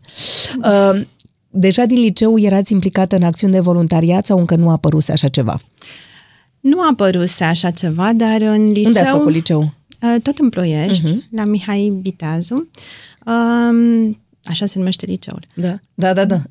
Uh, 0.58 1.02
deja 1.50 1.86
din 1.86 2.00
liceu 2.00 2.40
erați 2.40 2.74
implicată 2.74 3.16
în 3.16 3.24
acțiuni 3.24 3.54
de 3.54 3.60
voluntariat 3.60 4.26
sau 4.26 4.40
încă 4.40 4.56
nu 4.56 4.70
a 4.70 4.72
apăruse 4.72 5.12
așa 5.12 5.28
ceva? 5.28 5.60
Nu 6.60 6.80
a 6.82 6.88
apărut 6.92 7.30
așa 7.40 7.70
ceva, 7.70 8.14
dar 8.14 8.42
în 8.42 8.66
liceu... 8.68 8.84
Unde 8.86 9.00
ați 9.00 9.12
făcut 9.12 9.32
liceu? 9.32 9.74
Uh, 10.02 10.16
Tot 10.22 10.38
în 10.38 10.50
Ploiești, 10.50 11.06
Mhm. 11.12 11.20
uh-huh. 11.20 11.30
la 11.30 11.46
Mihai 11.46 11.98
Biteazu. 12.02 12.70
Um, 13.26 14.20
așa 14.44 14.66
se 14.66 14.78
numește 14.78 15.06
liceul. 15.06 15.46
Da, 15.56 15.80
da, 15.94 16.14
da. 16.14 16.26
da. 16.26 16.42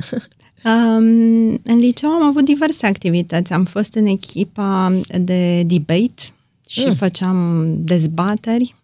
Um, 0.65 1.51
în 1.65 1.79
liceu 1.79 2.11
am 2.11 2.23
avut 2.23 2.45
diverse 2.45 2.87
activități. 2.87 3.53
Am 3.53 3.65
fost 3.65 3.95
în 3.95 4.07
echipa 4.07 4.93
de 5.21 5.63
debate 5.63 6.23
și 6.69 6.85
mm. 6.87 6.95
făceam 6.95 7.67
dezbateri, 7.79 8.63
uh, 8.63 8.82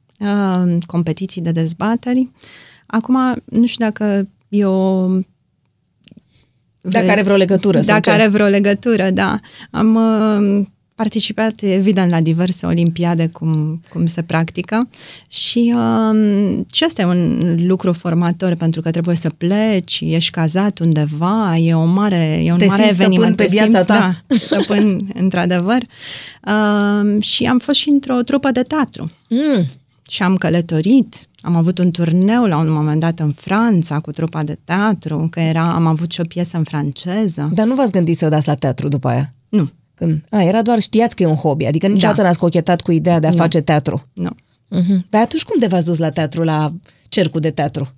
competiții 0.86 1.40
de 1.40 1.50
dezbateri. 1.50 2.28
Acum, 2.86 3.16
nu 3.44 3.66
știu 3.66 3.84
dacă 3.84 4.28
eu... 4.48 5.08
Dacă 6.80 7.10
are 7.10 7.22
vreo 7.22 7.36
legătură 7.36 7.80
sau 7.80 7.86
Dacă 7.94 8.00
ce? 8.00 8.10
are 8.10 8.28
vreo 8.28 8.46
legătură, 8.46 9.10
da. 9.10 9.40
Am 9.70 9.94
uh, 9.94 10.66
participat, 10.94 11.62
evident, 11.62 12.10
la 12.10 12.20
diverse 12.20 12.66
olimpiade, 12.66 13.26
cum, 13.32 13.80
cum 13.90 14.06
se 14.06 14.22
practică 14.22 14.88
și, 15.28 15.74
uh, 15.76 16.58
și 16.72 16.84
asta 16.84 17.02
e 17.02 17.04
un 17.04 17.54
lucru 17.66 17.92
formator, 17.92 18.54
pentru 18.54 18.80
că 18.80 18.90
trebuie 18.90 19.16
să 19.16 19.30
pleci, 19.38 20.00
ești 20.04 20.30
cazat 20.30 20.78
undeva, 20.78 21.56
e, 21.56 21.74
o 21.74 21.84
mare, 21.84 22.42
e 22.44 22.52
un 22.52 22.58
Te 22.58 22.66
mare 22.66 22.82
simți 22.82 22.94
stăpân 22.94 23.12
eveniment. 23.12 23.36
pe 23.36 23.44
Te 23.44 23.48
viața 23.50 23.70
simți, 23.70 23.86
ta. 23.86 24.22
Da, 24.26 24.36
stăpân, 24.36 24.98
într-adevăr. 25.22 25.80
Uh, 26.46 27.22
și 27.22 27.44
am 27.44 27.58
fost 27.58 27.78
și 27.78 27.88
într-o 27.88 28.22
trupă 28.22 28.50
de 28.50 28.62
teatru 28.62 29.10
Mm. 29.28 29.64
Și 30.08 30.22
am 30.22 30.36
călătorit. 30.36 31.28
Am 31.40 31.56
avut 31.56 31.78
un 31.78 31.90
turneu 31.90 32.44
la 32.46 32.56
un 32.58 32.70
moment 32.70 33.00
dat 33.00 33.18
în 33.18 33.32
Franța 33.32 34.00
cu 34.00 34.10
trupa 34.10 34.42
de 34.42 34.58
teatru, 34.64 35.26
că 35.30 35.40
era, 35.40 35.72
am 35.74 35.86
avut 35.86 36.10
și 36.10 36.20
o 36.20 36.24
piesă 36.24 36.56
în 36.56 36.64
franceză. 36.64 37.50
Dar 37.52 37.66
nu 37.66 37.74
v-ați 37.74 37.92
gândit 37.92 38.16
să 38.16 38.28
dați 38.28 38.46
la 38.46 38.54
teatru 38.54 38.88
după 38.88 39.08
aia? 39.08 39.34
Nu, 39.48 39.68
Când... 39.94 40.24
A, 40.30 40.42
era 40.42 40.62
doar 40.62 40.78
știați 40.80 41.16
că 41.16 41.22
e 41.22 41.26
un 41.26 41.34
hobby, 41.34 41.64
adică 41.64 41.86
niciodată 41.86 42.20
Da. 42.20 42.26
n-ați 42.26 42.38
cochetat 42.38 42.80
cu 42.80 42.92
ideea 42.92 43.20
de 43.20 43.26
a 43.26 43.30
Nu. 43.30 43.36
face 43.36 43.60
teatru. 43.60 44.06
nu. 44.12 44.30
Uh-huh. 44.76 45.08
Dar 45.10 45.22
atunci 45.22 45.42
cum 45.44 45.58
de 45.58 45.66
v-ați 45.66 45.84
dus 45.84 45.98
la 45.98 46.10
teatru, 46.10 46.42
la 46.42 46.72
cercul 47.08 47.40
de 47.40 47.50
teatru? 47.50 47.92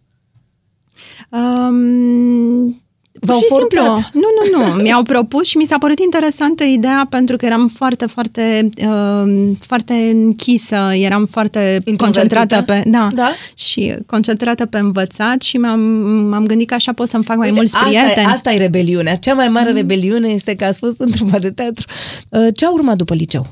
Um, 1.31 2.71
pur 2.71 2.90
V-au 3.13 3.39
și 3.39 3.45
simplu. 3.45 3.85
forțat? 3.85 4.11
Nu, 4.15 4.21
nu, 4.21 4.59
nu. 4.75 4.75
Mi-au 4.83 5.03
propus 5.03 5.47
și 5.47 5.57
mi 5.57 5.65
s-a 5.65 5.79
părut 5.79 5.99
interesantă 5.99 6.65
ideea 6.65 7.07
pentru 7.11 7.37
că 7.37 7.47
eram 7.47 7.69
foarte, 7.69 8.07
foarte, 8.07 8.69
uh, 8.87 9.53
foarte 9.61 9.93
închisă, 9.93 10.91
eram 10.95 11.27
foarte 11.27 11.83
concentrată 11.97 12.63
pe, 12.63 12.83
da, 12.87 13.11
Da? 13.15 13.29
și 13.55 13.95
concentrată 14.07 14.67
pe 14.67 14.79
învățat 14.79 15.43
și 15.43 15.57
m-am, 15.57 15.81
m-am 16.29 16.47
gândit 16.47 16.69
că 16.69 16.75
așa 16.75 16.93
pot 16.93 17.09
să-mi 17.09 17.25
fac 17.25 17.37
mai 17.37 17.47
Uite, 17.47 17.59
mulți 17.59 17.75
asta 17.77 17.89
prieteni. 17.89 18.27
E, 18.27 18.31
asta 18.33 18.53
e 18.53 18.59
rebeliunea. 18.59 19.15
Cea 19.17 19.35
mai 19.35 19.49
mare 19.49 19.73
rebeliune 19.73 20.29
este 20.29 20.55
că 20.55 20.65
ați 20.65 20.79
fost 20.79 21.01
în 21.01 21.11
trupa 21.11 21.39
de 21.39 21.51
teatru. 21.51 21.87
Uh, 22.29 22.47
Ce 22.55 22.65
a 22.67 22.71
urmat 22.73 22.97
după 22.97 23.15
liceu? 23.15 23.47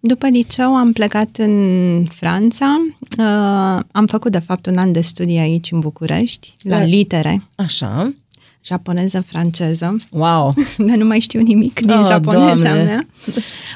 După 0.00 0.26
liceu 0.28 0.76
am 0.76 0.92
plecat 0.92 1.28
în 1.38 2.04
Franța. 2.14 2.76
Uh, 3.18 3.80
am 3.92 4.06
făcut, 4.06 4.32
de 4.32 4.38
fapt, 4.38 4.66
un 4.66 4.76
an 4.76 4.92
de 4.92 5.00
studii 5.00 5.38
aici, 5.38 5.68
în 5.72 5.80
București, 5.80 6.54
la 6.62 6.78
Da. 6.78 6.84
litere. 6.84 7.42
Așa. 7.54 8.14
Japoneză, 8.64 9.20
franceză. 9.26 9.96
Wow! 10.10 10.54
Dar 10.86 10.96
nu 10.96 11.04
mai 11.04 11.20
știu 11.20 11.40
nimic 11.40 11.80
din 11.80 11.90
Oh, 11.98 12.04
japoneza 12.06 12.54
Doamne! 12.54 12.82
mea. 12.84 13.06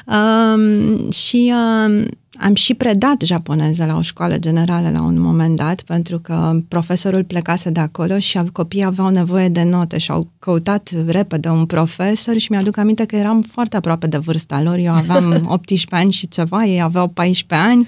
Um, 0.07 1.11
și 1.11 1.53
um, 1.53 2.05
am 2.39 2.55
și 2.55 2.73
predat 2.73 3.21
japoneză 3.21 3.85
la 3.85 3.95
o 3.97 4.01
școală 4.01 4.37
generală 4.37 4.89
la 4.89 5.01
un 5.01 5.19
moment 5.19 5.55
dat, 5.55 5.81
pentru 5.81 6.19
că 6.19 6.59
profesorul 6.67 7.23
plecase 7.23 7.69
de 7.69 7.79
acolo 7.79 8.19
și 8.19 8.39
copiii 8.51 8.83
aveau 8.83 9.09
nevoie 9.09 9.49
de 9.49 9.63
note 9.63 9.97
și 9.97 10.11
au 10.11 10.27
căutat 10.39 10.89
repede 11.07 11.49
un 11.49 11.65
profesor 11.65 12.37
și 12.37 12.51
mi-aduc 12.51 12.77
aminte 12.77 13.05
că 13.05 13.15
eram 13.15 13.41
foarte 13.41 13.75
aproape 13.77 14.07
de 14.07 14.17
vârsta 14.17 14.61
lor. 14.61 14.77
Eu 14.77 14.93
aveam 14.93 15.45
18 15.47 15.95
ani 15.95 16.11
și 16.11 16.27
ceva, 16.27 16.63
ei 16.63 16.81
aveau 16.81 17.07
14 17.07 17.67
ani 17.67 17.87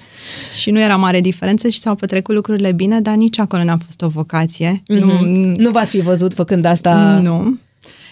și 0.61 0.71
nu 0.71 0.79
era 0.79 0.95
mare 0.95 1.19
diferență 1.21 1.67
și 1.67 1.79
s-au 1.79 1.95
petrecut 1.95 2.35
lucrurile 2.35 2.71
bine, 2.71 3.01
dar 3.01 3.15
nici 3.15 3.39
acolo 3.39 3.63
n-a 3.63 3.77
fost 3.85 4.01
o 4.01 4.07
vocație. 4.07 4.81
Mm-hmm. 4.81 4.99
Nu, 4.99 5.53
Nu 5.57 5.71
v-ați 5.71 5.89
fi 5.89 5.99
văzut 5.99 6.33
făcând 6.33 6.65
asta? 6.65 7.19
nu. 7.23 7.57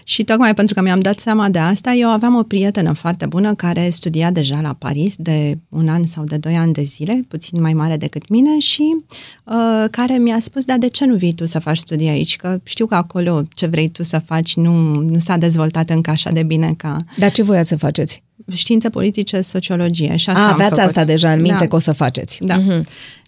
Și 0.07 0.23
tocmai 0.23 0.53
pentru 0.53 0.73
că 0.73 0.81
mi-am 0.81 0.99
dat 0.99 1.19
seama 1.19 1.49
de 1.49 1.59
asta, 1.59 1.91
eu 1.91 2.09
aveam 2.09 2.35
o 2.35 2.43
prietenă 2.43 2.91
foarte 2.93 3.25
bună 3.25 3.53
care 3.53 3.89
studia 3.89 4.31
deja 4.31 4.59
la 4.61 4.73
Paris 4.79 5.15
de 5.17 5.57
un 5.69 5.87
an 5.87 6.05
sau 6.05 6.23
de 6.23 6.37
doi 6.37 6.55
ani 6.55 6.73
de 6.73 6.81
zile, 6.81 7.25
puțin 7.27 7.61
mai 7.61 7.73
mare 7.73 7.97
decât 7.97 8.29
mine 8.29 8.59
și 8.59 8.95
uh, 9.43 9.85
care 9.91 10.17
mi-a 10.17 10.39
spus, 10.39 10.65
dar 10.65 10.77
de 10.77 10.87
ce 10.87 11.05
nu 11.05 11.15
vii 11.15 11.33
tu 11.33 11.45
să 11.45 11.59
faci 11.59 11.77
studii 11.77 12.07
aici? 12.07 12.35
Că 12.35 12.59
știu 12.63 12.85
că 12.85 12.95
acolo 12.95 13.43
ce 13.53 13.65
vrei 13.65 13.87
tu 13.89 14.03
să 14.03 14.21
faci 14.25 14.55
nu, 14.55 14.73
nu 14.99 15.17
s-a 15.17 15.37
dezvoltat 15.37 15.89
încă 15.89 16.09
așa 16.09 16.31
de 16.31 16.43
bine 16.43 16.73
ca 16.77 16.97
Dar 17.17 17.31
ce 17.31 17.43
voiați 17.43 17.69
să 17.69 17.75
faceți? 17.75 18.23
științe 18.53 18.89
politice, 18.89 19.41
sociologie. 19.41 20.15
Și 20.15 20.29
asta 20.29 20.41
A, 20.41 20.47
am 20.47 20.53
aveați 20.53 20.73
făcut. 20.73 20.85
asta 20.87 21.03
deja 21.05 21.31
în 21.31 21.41
minte 21.41 21.59
da. 21.59 21.67
că 21.67 21.75
o 21.75 21.79
să 21.79 21.91
faceți. 21.91 22.37
Da. 22.41 22.55
Mhm. 22.57 22.83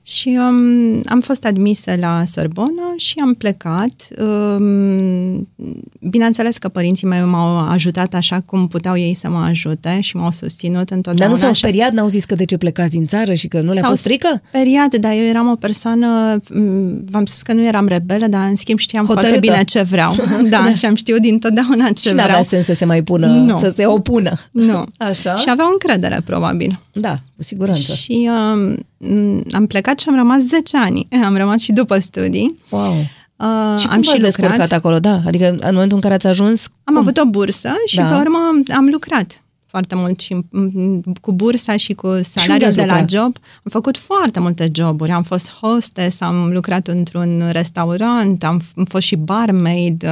Și 0.09 0.37
um, 0.39 1.01
am 1.05 1.19
fost 1.21 1.45
admisă 1.45 1.95
la 1.99 2.23
Sorbona 2.25 2.93
și 2.97 3.15
am 3.23 3.33
plecat. 3.33 4.07
Um, 4.57 5.47
bineînțeles 6.09 6.57
că 6.57 6.67
părinții 6.67 7.07
mei 7.07 7.21
m-au 7.21 7.57
ajutat 7.69 8.13
așa 8.13 8.39
cum 8.45 8.67
puteau 8.67 8.97
ei 8.97 9.13
să 9.13 9.29
mă 9.29 9.37
ajute 9.37 9.99
și 10.01 10.15
m-au 10.15 10.31
susținut 10.31 10.89
întotdeauna. 10.89 11.19
Dar 11.19 11.29
nu 11.29 11.35
s-au 11.35 11.53
și 11.53 11.55
asta- 11.55 11.67
speriat, 11.67 11.91
n-au 11.91 12.07
zis 12.07 12.25
că 12.25 12.35
de 12.35 12.43
ce 12.45 12.57
plecați 12.57 12.91
din 12.91 13.05
țară 13.07 13.33
și 13.33 13.47
că 13.47 13.57
nu 13.61 13.71
le-a 13.71 13.81
S-au 13.81 13.89
fost 13.89 14.01
frică? 14.03 14.41
speriat, 14.47 14.95
dar 14.95 15.11
eu 15.11 15.23
eram 15.23 15.47
o 15.49 15.55
persoană, 15.55 16.37
m, 16.49 17.03
v-am 17.11 17.25
spus 17.25 17.41
că 17.41 17.53
nu 17.53 17.65
eram 17.65 17.87
rebelă, 17.87 18.27
dar 18.27 18.47
în 18.49 18.55
schimb 18.55 18.79
știam 18.79 19.05
Hotărâtă. 19.05 19.27
foarte 19.29 19.47
bine 19.47 19.63
ce 19.63 19.81
vreau. 19.81 20.15
Da, 20.49 20.73
și 20.73 20.85
am 20.85 20.95
știut 20.95 21.21
dintotdeauna 21.21 21.85
ce 21.91 22.07
Și 22.07 22.13
vreau. 22.13 22.27
n-avea 22.27 22.41
sens 22.43 22.65
să 22.65 22.73
se 22.73 22.85
mai 22.85 23.03
pună, 23.03 23.27
Nu. 23.27 23.57
să 23.57 23.73
se 23.75 23.85
opună. 23.85 24.33
Nu. 24.51 24.85
Așa? 24.97 25.35
Și 25.35 25.49
aveau 25.49 25.67
încredere, 25.71 26.21
probabil. 26.25 26.79
Da, 26.93 27.19
cu 27.37 27.43
siguranță. 27.43 27.93
Și 27.93 28.29
um, 28.99 29.43
am 29.51 29.67
plecat 29.67 29.99
și 29.99 30.09
am 30.09 30.15
rămas 30.15 30.41
10 30.41 30.77
ani. 30.77 31.07
Am 31.25 31.35
rămas 31.37 31.59
și 31.61 31.71
după 31.71 31.99
studii. 31.99 32.59
Wow. 32.69 32.91
Uh, 32.91 33.79
Și 33.79 33.85
cum 33.85 33.95
am 33.95 34.01
v-ați 34.01 34.15
și 34.15 34.21
descurcat 34.21 34.51
lucrat. 34.57 34.71
acolo, 34.71 34.99
da? 34.99 35.21
Adică 35.25 35.47
în 35.47 35.73
momentul 35.73 35.95
în 35.95 36.01
care 36.01 36.13
ați 36.13 36.27
ajuns... 36.27 36.63
Am 36.83 36.93
cum? 36.93 36.97
avut 36.97 37.17
o 37.17 37.25
bursă 37.25 37.69
și 37.85 37.95
Da. 37.95 38.05
pe 38.05 38.13
urmă 38.15 38.37
am 38.75 38.87
lucrat 38.91 39.41
foarte 39.67 39.95
mult 39.95 40.19
și 40.19 40.33
m, 40.49 41.01
cu 41.21 41.31
bursa 41.31 41.77
și 41.77 41.93
cu 41.93 42.19
salariul 42.23 42.67
ați 42.67 42.75
de 42.77 42.85
la 42.85 42.87
lucrat? 42.99 43.09
job. 43.09 43.35
Am 43.63 43.69
făcut 43.71 43.97
foarte 43.97 44.39
multe 44.39 44.69
joburi. 44.73 45.11
Am 45.11 45.23
fost 45.23 45.51
hostess, 45.51 46.21
am 46.21 46.51
lucrat 46.51 46.87
într-un 46.87 47.43
restaurant, 47.51 48.43
am, 48.43 48.61
f- 48.61 48.73
am 48.75 48.85
fost 48.85 49.05
și 49.05 49.15
barmaid, 49.15 50.03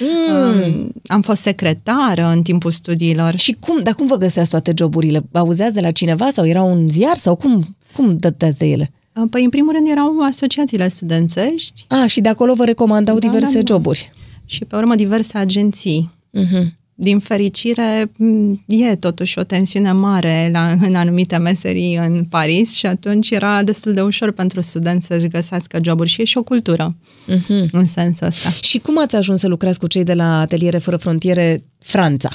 mm. 0.00 0.92
am 1.06 1.22
fost 1.22 1.42
secretară 1.42 2.26
în 2.34 2.42
timpul 2.42 2.70
studiilor. 2.70 3.36
Și 3.36 3.56
cum, 3.60 3.82
dar 3.82 3.94
cum 3.94 4.06
vă 4.06 4.16
găseați 4.16 4.50
toate 4.50 4.72
joburile? 4.76 5.22
Auzeați 5.32 5.74
de 5.74 5.80
la 5.80 5.90
cineva 5.90 6.28
sau 6.32 6.46
era 6.46 6.62
un 6.62 6.88
ziar 6.88 7.16
sau 7.16 7.34
cum, 7.34 7.76
cum 7.96 8.16
dăteați 8.16 8.58
de 8.58 8.66
ele? 8.66 8.90
Păi, 9.30 9.44
în 9.44 9.50
primul 9.50 9.72
rând, 9.72 9.88
erau 9.90 10.20
asociațiile 10.28 10.88
studențești 10.88 11.84
A, 11.88 12.06
și 12.06 12.20
de 12.20 12.28
acolo 12.28 12.54
vă 12.54 12.64
recomandau 12.64 13.18
Da, 13.18 13.26
diverse 13.26 13.52
da, 13.56 13.62
da. 13.62 13.74
joburi. 13.74 14.12
și, 14.46 14.64
pe 14.64 14.76
urmă, 14.76 14.94
diverse 14.94 15.38
agenții. 15.38 16.10
Mhm. 16.30 16.76
Din 16.94 17.18
fericire, 17.18 18.10
m, 18.16 18.52
e 18.66 18.94
totuși 18.96 19.38
o 19.38 19.42
tensiune 19.42 19.92
mare 19.92 20.48
la, 20.52 20.76
în 20.80 20.94
anumite 20.94 21.36
meserii 21.36 21.96
în 21.96 22.24
Paris 22.24 22.74
și 22.74 22.86
atunci 22.86 23.30
era 23.30 23.62
destul 23.62 23.92
de 23.92 24.00
ușor 24.02 24.30
pentru 24.32 24.60
studenți 24.60 25.06
să-și 25.06 25.28
găsească 25.28 25.78
joburi 25.82 26.08
și 26.08 26.20
e 26.20 26.24
și 26.24 26.38
o 26.38 26.42
cultură 26.42 26.96
Mhm. 27.26 27.68
în 27.72 27.86
sensul 27.86 28.26
ăsta. 28.26 28.50
Și 28.62 28.78
cum 28.78 28.98
ați 28.98 29.16
ajuns 29.16 29.40
să 29.40 29.48
lucrați 29.48 29.78
cu 29.78 29.86
cei 29.86 30.04
de 30.04 30.14
la 30.14 30.40
Ateliere 30.40 30.78
Fără 30.78 30.96
Frontiere 30.96 31.64
Franța? 31.78 32.28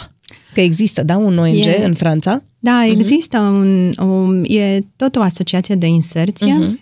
Că 0.53 0.61
există, 0.61 1.03
da, 1.03 1.17
un 1.17 1.37
ONG 1.37 1.55
E- 1.65 1.83
în 1.85 1.93
Franța? 1.93 2.43
Da, 2.59 2.85
există 2.85 3.37
un, 3.39 3.91
un, 3.99 4.43
e 4.47 4.79
tot 4.95 5.15
o 5.15 5.21
asociație 5.21 5.75
de 5.75 5.85
inserție. 5.87 6.53
Mhm. 6.53 6.79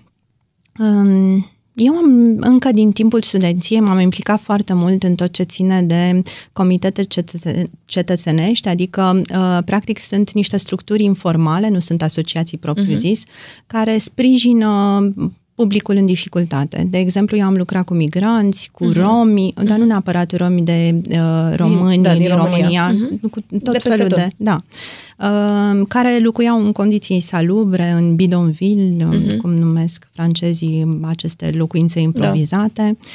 Um, 0.79 1.51
Eu 1.79 1.93
am, 1.93 2.37
încă 2.39 2.71
din 2.71 2.91
timpul 2.91 3.21
studenției 3.21 3.79
m-am 3.79 3.99
implicat 3.99 4.39
foarte 4.39 4.73
mult 4.73 5.03
în 5.03 5.15
tot 5.15 5.31
ce 5.31 5.43
ține 5.43 5.81
de 5.81 6.21
comitete 6.53 7.03
cetățe- 7.03 7.69
cetățenești, 7.85 8.67
adică 8.67 9.21
uh, 9.33 9.63
practic 9.65 9.99
sunt 9.99 10.31
niște 10.31 10.57
structuri 10.57 11.03
informale, 11.03 11.69
nu 11.69 11.79
sunt 11.79 12.01
asociații 12.01 12.57
propriu-zis, 12.57 13.23
care 13.67 13.97
sprijină 13.97 14.99
publicul 15.57 15.95
în 15.95 16.05
dificultate. 16.05 16.87
De 16.89 16.97
exemplu, 16.97 17.37
eu 17.37 17.45
am 17.45 17.55
lucrat 17.55 17.85
cu 17.85 17.93
migranți, 17.93 18.69
cu 18.71 18.91
romi, 18.93 19.53
dar 19.63 19.77
nu 19.77 19.85
neapărat 19.85 20.35
romi 20.35 20.61
de 20.61 21.01
uh, 21.09 21.55
români 21.55 22.03
da, 22.03 22.09
din, 22.13 22.19
din 22.19 22.35
România. 22.35 22.87
România, 22.87 23.07
Mhm. 23.21 23.29
cu 23.29 23.39
De 23.49 23.57
tot 23.57 23.73
peste 23.73 23.89
felul 23.89 24.07
tot. 24.07 24.17
de... 24.17 24.29
Da. 24.37 24.61
Uh, 25.17 25.85
care 25.87 26.19
locuiau 26.23 26.65
în 26.65 26.71
condiții 26.71 27.19
salubre, 27.19 27.89
în 27.89 28.15
bidonville, 28.15 29.09
uh-huh. 29.09 29.37
cum 29.37 29.53
numesc 29.53 30.07
francezii 30.13 30.99
aceste 31.01 31.51
locuințe 31.55 31.99
improvizate. 31.99 32.97
Uh, 33.01 33.07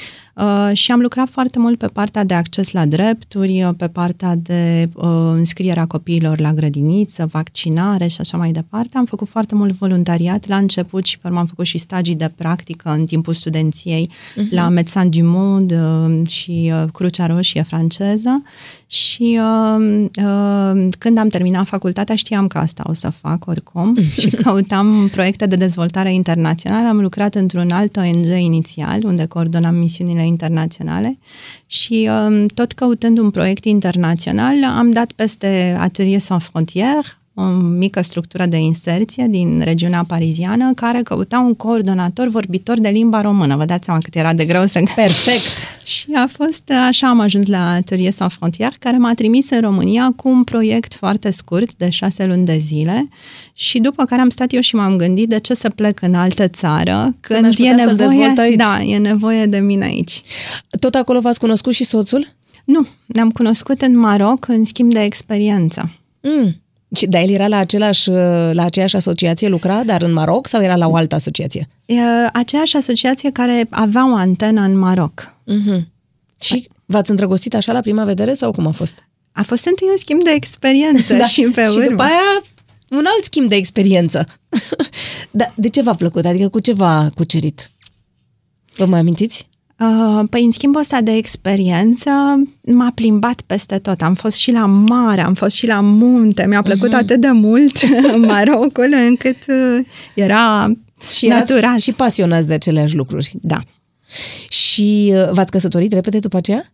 și 0.72 0.92
am 0.92 1.00
lucrat 1.00 1.28
foarte 1.28 1.58
mult 1.58 1.78
pe 1.78 1.86
partea 1.86 2.24
de 2.24 2.34
acces 2.34 2.70
la 2.70 2.86
drepturi, 2.86 3.62
uh, 3.62 3.70
pe 3.76 3.88
partea 3.88 4.34
de 4.36 4.88
uh, 4.94 5.04
înscrierea 5.32 5.86
copiilor 5.86 6.40
la 6.40 6.52
grădiniță, 6.52 7.28
vaccinare 7.32 8.06
și 8.06 8.16
așa 8.20 8.36
mai 8.36 8.50
departe. 8.50 8.98
Am 8.98 9.04
făcut 9.04 9.28
foarte 9.28 9.54
mult 9.54 9.72
voluntariat 9.72 10.48
la 10.48 10.56
început 10.56 11.04
și 11.04 11.18
pe 11.18 11.26
urmă 11.28 11.38
am 11.38 11.46
făcut 11.46 11.66
și 11.66 11.78
stagii 11.78 12.14
de 12.14 12.32
practică 12.36 12.90
în 12.90 13.04
timpul 13.04 13.34
studenției 13.34 14.10
uh-huh. 14.10 14.50
la 14.50 14.68
Médecins 14.68 15.16
du 15.16 15.24
Monde 15.24 15.80
uh, 15.80 16.28
și 16.28 16.72
uh, 16.74 16.90
Crucea 16.92 17.26
Roșie 17.26 17.62
franceză 17.62 18.42
și 18.92 19.40
uh, 19.40 20.04
uh, 20.24 20.88
când 20.98 21.18
am 21.18 21.28
terminat 21.28 21.66
facultatea 21.66 22.14
știam 22.14 22.46
că 22.46 22.58
asta 22.58 22.82
o 22.86 22.92
să 22.92 23.10
fac 23.10 23.46
oricum 23.46 23.98
și 24.20 24.30
căutam 24.30 25.08
proiecte 25.12 25.46
de 25.46 25.56
dezvoltare 25.56 26.12
internațională. 26.14 26.88
Am 26.88 27.00
lucrat 27.00 27.34
într-un 27.34 27.70
alt 27.70 27.96
ONG 27.96 28.26
inițial, 28.26 29.04
unde 29.04 29.26
coordonam 29.26 29.74
misiunile 29.74 30.26
internaționale 30.26 31.18
și 31.66 32.10
uh, 32.10 32.44
tot 32.54 32.72
căutând 32.72 33.18
un 33.18 33.30
proiect 33.30 33.64
internațional 33.64 34.54
am 34.78 34.90
dat 34.90 35.12
peste 35.12 35.76
Atelier 35.78 36.20
Sans 36.20 36.44
Frontières, 36.44 37.21
o 37.34 37.42
mică 37.52 38.02
structură 38.02 38.46
de 38.46 38.56
inserție 38.56 39.26
din 39.28 39.60
regiunea 39.64 40.04
pariziană 40.04 40.72
care 40.74 41.02
căuta 41.02 41.38
un 41.38 41.54
coordonator 41.54 42.28
vorbitor 42.28 42.80
de 42.80 42.88
limba 42.88 43.20
română. 43.20 43.56
Vă 43.56 43.64
dați 43.64 43.84
seama 43.84 44.00
cât 44.00 44.14
era 44.14 44.32
de 44.32 44.44
greu 44.44 44.66
să 44.66 44.82
Perfect! 44.94 45.42
și 45.84 46.06
a 46.14 46.26
fost, 46.26 46.72
așa 46.88 47.08
am 47.08 47.20
ajuns 47.20 47.46
la 47.46 47.70
Atelier 47.70 48.12
Sans 48.12 48.32
Frontières, 48.32 48.78
care 48.78 48.96
m-a 48.96 49.14
trimis 49.14 49.50
în 49.50 49.60
România 49.60 50.12
cu 50.16 50.28
un 50.28 50.44
proiect 50.44 50.94
foarte 50.94 51.30
scurt, 51.30 51.74
de 51.76 51.90
șase 51.90 52.26
luni 52.26 52.44
de 52.44 52.56
zile, 52.56 53.08
și 53.52 53.78
după 53.78 54.04
care 54.04 54.20
am 54.20 54.28
stat 54.28 54.52
eu 54.52 54.60
și 54.60 54.74
m-am 54.74 54.96
gândit 54.96 55.28
de 55.28 55.38
ce 55.38 55.54
să 55.54 55.68
plec 55.68 56.02
în 56.02 56.14
altă 56.14 56.48
țară, 56.48 57.16
când, 57.20 57.44
aș 57.44 57.54
e 57.54 57.56
putea 57.56 57.78
să-l 57.78 57.96
nevoie, 57.96 58.08
dezvolt 58.08 58.38
aici. 58.38 58.56
da, 58.56 58.82
e 58.82 58.98
nevoie 58.98 59.46
de 59.46 59.58
mine 59.58 59.84
aici. 59.84 60.22
Tot 60.80 60.94
acolo 60.94 61.20
v-ați 61.20 61.38
cunoscut 61.38 61.72
și 61.72 61.84
soțul? 61.84 62.34
Nu, 62.64 62.86
ne-am 63.06 63.30
cunoscut 63.30 63.82
în 63.82 63.98
Maroc 63.98 64.48
în 64.48 64.64
schimb 64.64 64.92
de 64.92 65.02
experiență. 65.02 65.90
Mm. 66.20 66.62
Și, 66.96 67.06
dar 67.06 67.22
el 67.22 67.30
era 67.30 67.48
la, 67.48 67.56
același, 67.56 68.10
la 68.52 68.64
aceeași 68.64 68.96
asociație, 68.96 69.48
lucra, 69.48 69.82
dar 69.84 70.02
în 70.02 70.12
Maroc 70.12 70.46
sau 70.46 70.62
era 70.62 70.76
la 70.76 70.88
o 70.88 70.96
altă 70.96 71.14
asociație? 71.14 71.68
E 71.86 71.94
aceeași 72.32 72.76
asociație 72.76 73.30
care 73.30 73.66
avea 73.70 74.10
o 74.10 74.14
antenă 74.14 74.60
în 74.60 74.78
Maroc. 74.78 75.36
Mm-hmm. 75.42 75.82
Și 76.40 76.68
v-ați 76.84 77.10
îndrăgostit 77.10 77.54
așa 77.54 77.72
la 77.72 77.80
prima 77.80 78.04
vedere 78.04 78.34
sau 78.34 78.52
cum 78.52 78.66
a 78.66 78.70
fost? 78.70 79.06
A 79.32 79.42
fost 79.42 79.66
întâi 79.66 79.86
un 79.90 79.96
schimb 79.96 80.22
de 80.22 80.30
experiență 80.30 81.14
da. 81.16 81.24
și 81.24 81.42
pe 81.42 81.64
și 81.64 81.76
urmă. 81.76 81.88
după 81.90 82.02
aia 82.02 82.42
un 82.88 83.04
alt 83.14 83.24
schimb 83.24 83.48
de 83.48 83.54
experiență. 83.54 84.26
Dar 85.30 85.52
de 85.56 85.68
ce 85.68 85.82
v-a 85.82 85.94
plăcut? 85.94 86.24
Adică 86.24 86.48
cu 86.48 86.60
ce 86.60 86.72
v-a 86.72 87.10
cucerit? 87.14 87.70
Vă 88.76 88.84
mai 88.84 88.98
amintiți? 88.98 89.48
Uh, 89.82 90.24
Păi, 90.30 90.44
în 90.44 90.50
schimbul 90.52 90.80
ăsta 90.80 91.00
de 91.00 91.12
experiență, 91.16 92.10
m-a 92.60 92.92
plimbat 92.94 93.40
peste 93.46 93.78
tot. 93.78 94.02
Am 94.02 94.14
fost 94.14 94.36
și 94.36 94.52
la 94.52 94.66
mare, 94.66 95.20
am 95.24 95.34
fost 95.34 95.56
și 95.56 95.66
la 95.66 95.80
munte. 95.80 96.46
Mi-a 96.48 96.62
plăcut 96.62 96.88
uh-huh. 96.88 96.98
atât 96.98 97.20
de 97.20 97.30
mult 97.30 97.78
Marocul, 98.26 98.94
încât 99.08 99.36
uh, 99.48 99.78
era 100.14 100.72
Și 101.16 101.26
natural. 101.26 101.62
erați 101.62 101.82
și 101.84 101.92
pasionați 101.92 102.46
de 102.46 102.54
aceleași 102.54 102.96
lucruri. 102.96 103.32
Da. 103.40 103.58
Și 104.48 105.12
uh, 105.14 105.30
v-ați 105.30 105.50
căsătorit 105.50 105.92
repede 105.92 106.18
după 106.18 106.36
aceea? 106.36 106.70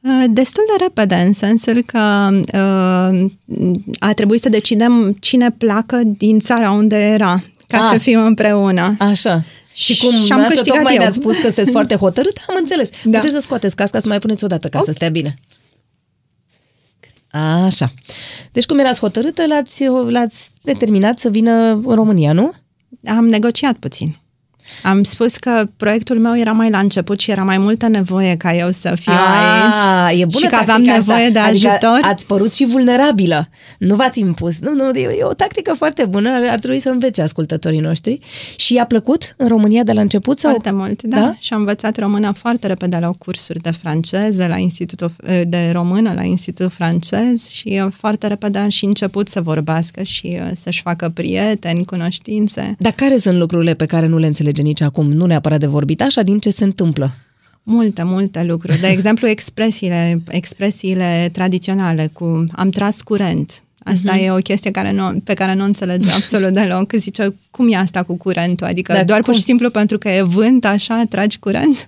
Uh, 0.00 0.24
Destul 0.28 0.62
de 0.78 0.84
repede, 0.84 1.14
în 1.14 1.32
sensul 1.32 1.82
că 1.86 2.28
uh, 2.32 3.30
a 3.98 4.12
trebuit 4.14 4.40
să 4.42 4.48
decidem 4.48 5.16
cine 5.20 5.50
pleacă 5.50 6.00
din 6.04 6.38
țara 6.38 6.70
unde 6.70 6.96
era. 6.96 7.42
ca 7.66 7.78
Ah. 7.78 7.88
să 7.92 7.98
fim 7.98 8.18
împreună. 8.24 8.96
Așa. 8.98 9.44
Și 9.76 9.98
cum 9.98 10.10
Și 10.10 10.14
am 10.14 10.18
dumneavoastră 10.18 10.54
câștigat 10.54 10.76
tocmai 10.76 10.94
eu. 10.94 11.00
ne-ați 11.00 11.18
spus 11.18 11.36
că 11.36 11.46
sunteți 11.46 11.70
foarte 11.78 11.94
hotărât, 11.96 12.36
am 12.48 12.54
înțeles. 12.58 12.88
Da. 13.04 13.18
Puteți 13.18 13.34
să 13.34 13.40
scoateți 13.40 13.76
casca 13.76 13.98
să 13.98 14.08
mai 14.08 14.18
puneți 14.18 14.44
o 14.44 14.46
dată 14.46 14.68
ca 14.68 14.80
să 14.84 14.92
stea 14.92 15.08
bine. 15.08 15.38
Așa. 17.30 17.92
Deci 18.52 18.66
cum 18.66 18.78
erați 18.78 19.00
hotărâtă, 19.00 19.46
l-ați, 19.46 19.84
l-ați 19.84 20.50
determinat 20.62 21.18
să 21.18 21.28
vină 21.30 21.52
în 21.70 21.94
România, 21.94 22.32
nu? 22.32 22.52
Am 23.06 23.28
negociat 23.28 23.76
puțin. 23.76 24.16
Am 24.82 25.02
spus 25.02 25.36
că 25.36 25.64
proiectul 25.76 26.18
meu 26.18 26.38
era 26.38 26.52
mai 26.52 26.70
la 26.70 26.78
început 26.78 27.20
și 27.20 27.30
era 27.30 27.42
mai 27.42 27.58
multă 27.58 27.88
nevoie 27.88 28.36
ca 28.36 28.54
eu 28.56 28.70
să 28.70 28.94
fiu 29.00 29.12
Ah, 29.12 30.04
aici 30.06 30.20
e 30.20 30.24
bună 30.24 30.38
și 30.44 30.46
că 30.46 30.56
aveam 30.56 30.66
tactica 30.82 30.92
nevoie 30.96 31.26
asta. 31.26 31.30
de 31.32 31.38
adică 31.38 31.68
ajutor. 31.68 32.00
ați 32.02 32.26
părut 32.26 32.54
și 32.54 32.64
vulnerabilă. 32.66 33.48
Nu 33.78 33.94
v-ați 33.94 34.20
impus. 34.20 34.58
Nu, 34.60 34.72
nu, 34.74 34.98
e, 34.98 35.16
e 35.18 35.24
o 35.24 35.32
tactică 35.32 35.74
foarte 35.76 36.04
bună. 36.04 36.30
Ar, 36.30 36.42
ar 36.50 36.58
trebui 36.58 36.80
să 36.80 36.88
învețe 36.88 37.22
ascultătorii 37.22 37.80
noștri. 37.80 38.18
Și 38.56 38.74
i-a 38.74 38.84
plăcut 38.86 39.34
în 39.36 39.48
România 39.48 39.82
de 39.82 39.92
la 39.92 40.00
început? 40.00 40.38
Sau? 40.38 40.50
Foarte 40.50 40.70
mult, 40.70 41.02
da. 41.02 41.16
Da? 41.16 41.22
da. 41.22 41.32
Și 41.38 41.52
am 41.52 41.58
învățat 41.58 41.98
română 41.98 42.32
foarte 42.32 42.66
repede 42.66 42.98
la 43.00 43.10
cursuri 43.18 43.60
de 43.60 43.70
franceză, 43.70 44.46
la 44.46 44.56
institutul 44.56 45.12
de 45.46 45.70
română, 45.72 46.12
la 46.14 46.22
institutul 46.22 46.70
francez 46.70 47.48
și 47.48 47.80
uh, 47.84 47.92
foarte 47.96 48.26
repede 48.26 48.58
am 48.58 48.68
și 48.68 48.84
început 48.84 49.28
să 49.28 49.40
vorbească 49.40 50.02
și 50.02 50.38
uh, 50.42 50.50
să-și 50.54 50.82
facă 50.82 51.08
prieteni, 51.14 51.84
cunoștințe. 51.84 52.74
Dar 52.78 52.92
care 52.92 53.16
sunt 53.16 53.38
lucrurile 53.38 53.74
pe 53.74 53.84
care 53.84 54.06
nu 54.06 54.18
le 54.18 54.26
înțelege 54.56 54.62
nici 54.62 54.80
acum? 54.80 55.12
Nu 55.12 55.26
neapărat 55.26 55.60
de 55.60 55.66
vorbit, 55.66 56.02
așa 56.02 56.22
din 56.22 56.38
ce 56.38 56.50
se 56.50 56.64
întâmplă. 56.64 57.14
Multe, 57.62 58.02
multe 58.02 58.42
lucruri. 58.42 58.80
De 58.80 58.86
exemplu, 58.96 59.28
expresiile, 59.28 60.22
expresiile 60.28 61.28
tradiționale 61.32 62.10
cu 62.12 62.44
am 62.52 62.70
tras 62.70 63.02
curent. 63.02 63.60
Asta 63.84 64.16
uh-huh. 64.16 64.22
e 64.22 64.30
o 64.30 64.36
chestie 64.36 64.70
care 64.70 64.92
nu, 64.92 65.20
pe 65.24 65.34
care 65.34 65.54
nu 65.54 65.64
înțelege 65.64 66.10
absolut 66.18 66.52
deloc. 66.52 66.92
Zice, 66.92 67.34
cum 67.50 67.72
e 67.72 67.76
asta 67.76 68.02
cu 68.02 68.16
curentul? 68.16 68.66
Adică 68.66 68.92
Dar 68.92 69.04
doar 69.04 69.20
cum? 69.20 69.32
pur 69.32 69.40
și 69.40 69.46
simplu 69.46 69.70
pentru 69.70 69.98
că 69.98 70.08
e 70.08 70.22
vânt, 70.22 70.64
așa, 70.64 71.04
tragi 71.08 71.38
curent? 71.38 71.84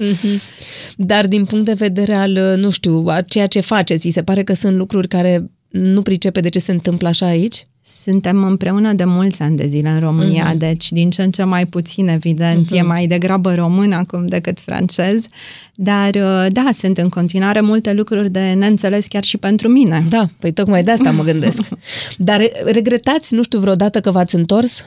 Dar 0.96 1.26
din 1.26 1.44
punct 1.44 1.64
de 1.64 1.72
vedere 1.72 2.14
al, 2.14 2.56
nu 2.56 2.70
știu, 2.70 3.04
a 3.06 3.20
ceea 3.20 3.46
ce 3.46 3.60
faceți, 3.60 4.06
îi 4.06 4.12
se 4.12 4.22
pare 4.22 4.42
că 4.42 4.54
sunt 4.54 4.76
lucruri 4.76 5.08
care 5.08 5.50
nu 5.68 6.02
pricepe 6.02 6.40
de 6.40 6.48
ce 6.48 6.58
se 6.58 6.72
întâmplă 6.72 7.08
așa 7.08 7.26
aici? 7.26 7.66
Suntem 7.90 8.44
împreună 8.44 8.92
de 8.92 9.04
mulți 9.04 9.42
ani 9.42 9.56
de 9.56 9.66
zile 9.66 9.88
în 9.88 10.00
România, 10.00 10.52
mm-hmm. 10.52 10.58
deci 10.58 10.92
din 10.92 11.10
ce 11.10 11.22
în 11.22 11.30
ce 11.30 11.42
mai 11.42 11.66
puțin, 11.66 12.08
evident, 12.08 12.66
mm-hmm. 12.66 12.76
e 12.76 12.82
mai 12.82 13.06
degrabă 13.06 13.54
român 13.54 13.92
acum 13.92 14.26
decât 14.26 14.60
francez, 14.60 15.26
dar 15.74 16.14
uh, 16.14 16.46
da, 16.52 16.68
sunt 16.72 16.98
în 16.98 17.08
continuare 17.08 17.60
multe 17.60 17.92
lucruri 17.92 18.30
de 18.30 18.52
neînțeles 18.52 19.06
chiar 19.06 19.24
și 19.24 19.36
pentru 19.36 19.68
mine. 19.68 20.06
Da, 20.08 20.28
păi 20.38 20.52
tocmai 20.52 20.84
de 20.84 20.90
asta 20.90 21.10
mă 21.10 21.22
gândesc. 21.22 21.62
Dar 22.16 22.38
re- 22.38 22.52
regretați, 22.64 23.34
nu 23.34 23.42
știu, 23.42 23.58
vreodată 23.58 24.00
că 24.00 24.10
v-ați 24.10 24.34
întors? 24.34 24.84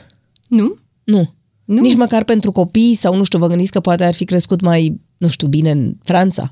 Nu? 0.48 0.76
Nu. 1.04 1.34
Nu. 1.66 1.82
Nici 1.82 1.96
măcar 1.96 2.24
pentru 2.24 2.52
copii 2.52 2.94
sau, 2.96 3.16
nu 3.16 3.24
știu, 3.24 3.40
vă 3.40 3.48
gândiți 3.48 3.72
că 3.72 3.80
poate 3.80 4.04
ar 4.04 4.14
fi 4.14 4.26
crescut 4.26 4.62
mai, 4.62 5.00
nu 5.18 5.28
știu, 5.28 5.48
bine 5.48 5.72
în 5.72 5.94
Franța? 6.04 6.52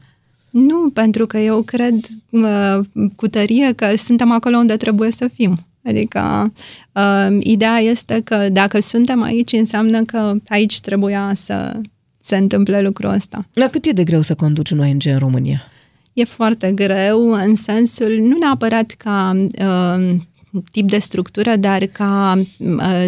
Nu, 0.50 0.90
pentru 0.94 1.26
că 1.26 1.38
eu 1.38 1.62
cred 1.62 1.96
uh, 2.30 2.80
cu 3.16 3.28
tărie 3.28 3.74
că 3.74 3.96
suntem 3.96 4.32
acolo 4.32 4.58
unde 4.58 4.76
trebuie 4.76 5.12
să 5.12 5.28
fim. 5.34 5.58
Adică 5.84 6.52
uh, 6.94 7.38
ideea 7.40 7.78
este 7.78 8.22
că 8.24 8.50
dacă 8.50 8.80
suntem 8.82 9.22
aici, 9.22 9.52
înseamnă 9.52 10.04
că 10.04 10.36
aici 10.48 10.80
trebuia 10.80 11.32
să 11.36 11.82
se 12.20 12.38
întâmple 12.38 12.82
lucrul 12.82 13.10
ăsta. 13.14 13.46
La 13.54 13.68
cât 13.68 13.86
e 13.86 13.92
de 13.92 14.04
greu 14.04 14.22
să 14.22 14.36
conduci 14.36 14.70
un 14.70 14.80
ONG 14.80 15.06
în 15.06 15.18
România? 15.18 15.62
E 16.14 16.24
foarte 16.24 16.72
greu 16.72 17.32
în 17.32 17.56
sensul, 17.56 18.18
nu 18.22 18.38
neapărat 18.38 18.92
ca 18.92 19.46
uh, 19.60 20.16
tip 20.72 20.88
de 20.90 20.98
structură, 20.98 21.56
dar 21.56 21.86
ca 21.86 22.42
uh, 22.58 23.08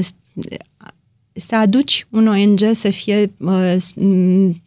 să 1.34 1.56
aduci 1.56 2.08
un 2.10 2.28
ONG 2.28 2.60
să 2.72 2.90
fie 2.90 3.32
uh, 3.38 3.76
s- 3.80 3.94
m, 3.94 4.62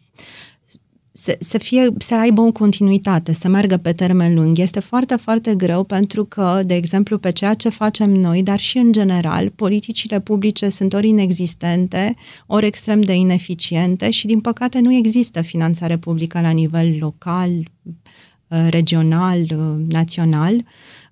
să, 1.25 1.35
să, 1.39 1.57
fie, 1.57 1.87
să 1.97 2.15
aibă 2.15 2.41
o 2.41 2.51
continuitate, 2.51 3.33
să 3.33 3.47
meargă 3.47 3.77
pe 3.77 3.91
termen 3.91 4.35
lung. 4.35 4.57
Este 4.59 4.79
foarte, 4.79 5.15
foarte 5.15 5.55
greu 5.55 5.83
pentru 5.83 6.25
că, 6.25 6.59
de 6.63 6.75
exemplu, 6.75 7.17
pe 7.17 7.31
ceea 7.31 7.53
ce 7.53 7.69
facem 7.69 8.09
noi, 8.09 8.43
dar 8.43 8.59
și 8.59 8.77
în 8.77 8.91
general, 8.91 9.49
politicile 9.49 10.19
publice 10.19 10.69
sunt 10.69 10.93
ori 10.93 11.07
inexistente, 11.07 12.15
ori 12.45 12.65
extrem 12.65 13.01
de 13.01 13.13
ineficiente 13.13 14.09
și, 14.09 14.25
din 14.25 14.39
păcate, 14.39 14.79
nu 14.79 14.93
există 14.93 15.41
finanțare 15.41 15.97
publică 15.97 16.41
la 16.41 16.49
nivel 16.49 16.97
local, 16.99 17.49
uh, 17.51 18.67
regional, 18.69 19.39
uh, 19.39 19.85
național 19.89 20.63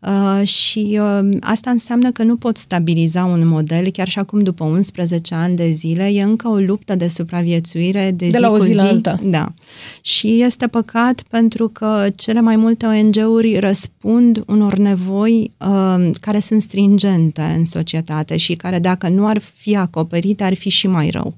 uh, 0.05 0.47
și 0.47 0.99
uh, 1.01 1.37
asta 1.39 1.69
înseamnă 1.69 2.11
că 2.11 2.23
nu 2.23 2.35
pot 2.35 2.57
stabiliza 2.57 3.25
un 3.25 3.47
model, 3.47 3.89
chiar 3.89 4.07
și 4.07 4.19
acum 4.19 4.41
după 4.41 4.63
11 4.63 5.35
ani 5.35 5.55
de 5.55 5.69
zile, 5.69 6.03
e 6.03 6.23
încă 6.23 6.47
o 6.47 6.55
luptă 6.55 6.95
de 6.95 7.07
supraviețuire 7.07 8.11
de, 8.15 8.25
De 8.25 8.29
zi 8.29 8.39
la 8.39 8.49
o 8.49 8.51
cu 8.51 8.59
zi 8.59 8.73
la 8.73 8.83
alta. 8.83 9.17
Da. 9.23 9.53
Și 10.01 10.41
este 10.41 10.67
păcat 10.67 11.23
pentru 11.29 11.67
că 11.67 12.07
cele 12.15 12.41
mai 12.41 12.55
multe 12.55 12.85
ONG-uri 12.85 13.59
răspund 13.59 14.43
unor 14.47 14.75
nevoi 14.75 15.51
uh, 15.57 16.09
care 16.19 16.39
sunt 16.39 16.61
stringente 16.61 17.41
în 17.57 17.65
societate 17.65 18.37
și 18.37 18.53
care 18.53 18.79
dacă 18.79 19.09
nu 19.09 19.27
ar 19.27 19.37
fi 19.37 19.75
acoperite 19.75 20.43
ar 20.43 20.53
fi 20.53 20.69
și 20.69 20.87
mai 20.87 21.09
rău. 21.09 21.33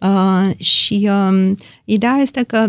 Uh, 0.00 0.64
și 0.64 1.08
uh, 1.10 1.52
ideea 1.84 2.18
este 2.22 2.42
că 2.42 2.66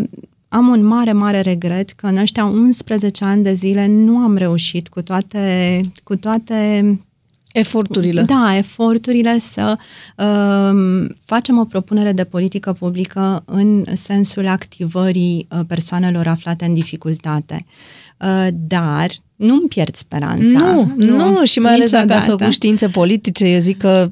am 0.48 0.68
un 0.68 0.84
mare, 0.84 1.12
mare 1.12 1.40
regret 1.40 1.90
că 1.90 2.06
în 2.06 2.16
ăștia 2.16 2.44
11 2.44 3.24
ani 3.24 3.42
de 3.42 3.52
zile 3.52 3.86
nu 3.86 4.16
am 4.16 4.36
reușit 4.36 4.88
cu 4.88 5.02
toate, 5.02 5.80
cu 6.04 6.16
toate 6.16 6.84
Eforturile. 7.52 8.22
da, 8.22 8.56
eforturile 8.56 9.38
să 9.38 9.78
um, 10.16 11.06
facem 11.24 11.58
o 11.58 11.64
propunere 11.64 12.12
de 12.12 12.24
politică 12.24 12.72
publică 12.72 13.42
în 13.46 13.84
sensul 13.94 14.46
activării 14.46 15.46
uh, 15.50 15.60
persoanelor 15.66 16.26
aflate 16.26 16.64
în 16.64 16.74
dificultate. 16.74 17.66
Uh, 18.20 18.46
dar 18.52 19.10
nu-mi 19.36 19.68
pierd 19.68 19.94
speranța. 19.94 20.58
Nu, 20.58 20.92
nu, 20.96 21.30
nu, 21.30 21.44
și 21.44 21.58
mai 21.58 21.72
ales 21.72 21.90
dacă 21.90 22.04
ați 22.04 22.12
niciodată. 22.12 22.42
făcut 22.42 22.52
științe 22.52 22.88
politice, 22.88 23.46
eu 23.46 23.58
zic 23.58 23.78
că 23.78 24.10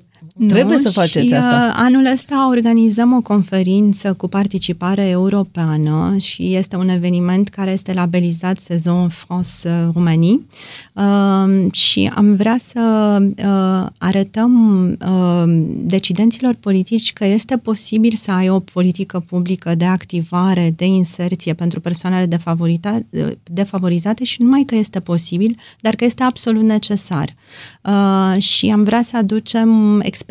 trebuie 0.49 0.77
Nu, 0.77 0.83
să 0.83 0.91
faceți 0.91 1.27
și, 1.27 1.35
asta. 1.35 1.69
uh, 1.69 1.83
Anul 1.85 2.07
ăsta 2.13 2.49
organizăm 2.51 3.13
o 3.13 3.21
conferință 3.21 4.13
cu 4.13 4.29
participare 4.29 5.09
europeană 5.09 6.17
și 6.19 6.55
este 6.55 6.77
un 6.77 6.89
eveniment 6.89 7.49
care 7.49 7.71
este 7.73 7.93
labelizat 7.93 8.59
Sezon 8.59 9.09
France-Românie 9.09 10.47
uh, 10.93 11.73
și 11.73 12.11
am 12.15 12.35
vrea 12.37 12.57
să 12.59 13.17
uh, 13.21 13.87
arătăm 13.99 14.83
uh, 15.07 15.45
decidenților 15.85 16.57
politici 16.61 17.13
că 17.13 17.25
este 17.25 17.57
posibil 17.57 18.13
să 18.15 18.31
ai 18.31 18.49
o 18.49 18.59
politică 18.61 19.25
publică 19.29 19.75
de 19.75 19.85
activare, 19.85 20.73
de 20.77 20.85
inserție 20.85 21.53
pentru 21.53 21.81
persoanele 21.81 22.27
defavorita- 22.27 23.07
defavorizate 23.43 24.25
și 24.25 24.43
numai 24.43 24.63
că 24.67 24.75
este 24.75 25.01
posibil, 25.01 25.57
dar 25.81 25.95
că 25.95 26.05
este 26.05 26.23
absolut 26.23 26.63
necesar. 26.63 27.35
Uh, 27.83 28.43
și 28.43 28.71
am 28.71 28.83
vrea 28.83 29.03
să 29.03 29.17
aducem 29.17 30.01
experiențe 30.01 30.23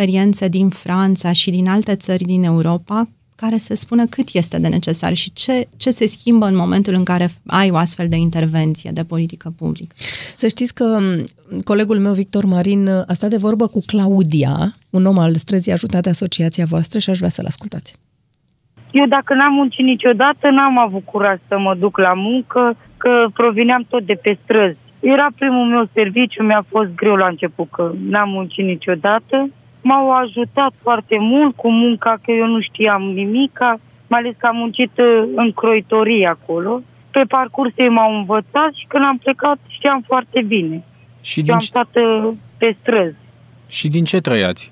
din 0.50 0.70
Franța 0.70 1.32
și 1.32 1.52
din 1.52 1.68
alte 1.68 1.96
țări 1.96 2.24
din 2.24 2.44
Europa 2.44 3.08
care 3.36 3.58
să 3.58 3.76
spună 3.76 4.06
cât 4.06 4.28
este 4.34 4.60
de 4.60 4.68
necesar 4.68 5.14
și 5.14 5.34
ce, 5.34 5.68
ce 5.78 5.90
se 5.92 6.08
schimbă 6.08 6.46
în 6.46 6.56
momentul 6.56 6.94
în 6.94 7.04
care 7.04 7.28
ai 7.48 7.70
o 7.72 7.76
astfel 7.76 8.08
de 8.08 8.16
intervenție 8.16 8.92
de 8.94 9.04
politică 9.04 9.54
publică. 9.58 9.96
Să 10.38 10.48
știți 10.48 10.74
că 10.74 11.00
m, 11.00 11.60
colegul 11.64 12.00
meu, 12.00 12.14
Victor 12.14 12.46
Marin, 12.46 12.88
a 12.88 13.14
stat 13.14 13.30
de 13.30 13.38
vorbă 13.38 13.68
cu 13.68 13.80
Claudia, 13.86 14.74
un 14.90 15.06
om 15.06 15.18
al 15.18 15.34
străzii 15.36 15.72
ajutat 15.72 16.04
de 16.04 16.10
asociația 16.10 16.66
voastră 16.66 17.00
și 17.00 17.10
aș 17.10 17.18
vrea 17.18 17.30
să-l 17.30 17.46
ascultați. 17.46 17.96
Eu 18.92 19.06
dacă 19.06 19.34
n-am 19.34 19.54
muncit 19.54 19.86
niciodată, 19.86 20.50
n-am 20.50 20.78
avut 20.78 21.06
curaj 21.06 21.40
să 21.48 21.60
mă 21.60 21.76
duc 21.76 21.98
la 21.98 22.14
muncă, 22.14 22.78
că 22.98 23.28
provineam 23.34 23.86
tot 23.90 24.06
de 24.06 24.14
pe 24.14 24.38
străzi. 24.44 24.78
Era 25.00 25.28
primul 25.36 25.68
meu 25.68 25.90
serviciu, 25.94 26.44
mi-a 26.44 26.66
fost 26.70 26.90
greu 26.96 27.16
la 27.16 27.28
început, 27.28 27.70
că 27.72 27.92
n-am 28.10 28.30
muncit 28.30 28.66
niciodată. 28.66 29.50
M-au 29.84 30.12
ajutat 30.12 30.74
foarte 30.82 31.18
mult 31.20 31.56
cu 31.56 31.72
munca, 31.72 32.18
că 32.24 32.32
eu 32.32 32.48
nu 32.48 32.60
știam 32.62 33.02
nimica, 33.02 33.80
mai 34.08 34.20
ales 34.20 34.34
că 34.38 34.46
am 34.48 34.56
muncit 34.56 34.92
uh, 34.98 35.24
în 35.36 35.52
croitorie 35.52 36.28
acolo. 36.28 36.82
Pe 37.12 37.24
parcurs 37.28 37.74
ei 37.78 37.90
m-au 37.90 38.16
învățat 38.18 38.74
și 38.74 38.86
când 38.88 39.04
am 39.04 39.18
plecat 39.18 39.58
știam 39.68 40.02
foarte 40.08 40.42
bine. 40.42 40.84
Și 41.22 41.40
Eu 41.40 41.44
din, 41.46 41.54
am 41.54 41.60
ce- 41.60 41.66
stat 41.66 41.90
uh, 41.96 42.30
pe 42.58 42.76
străzi. 42.80 43.16
și 43.70 43.88
din 43.88 44.04
ce 44.04 44.20
trăiați? 44.20 44.72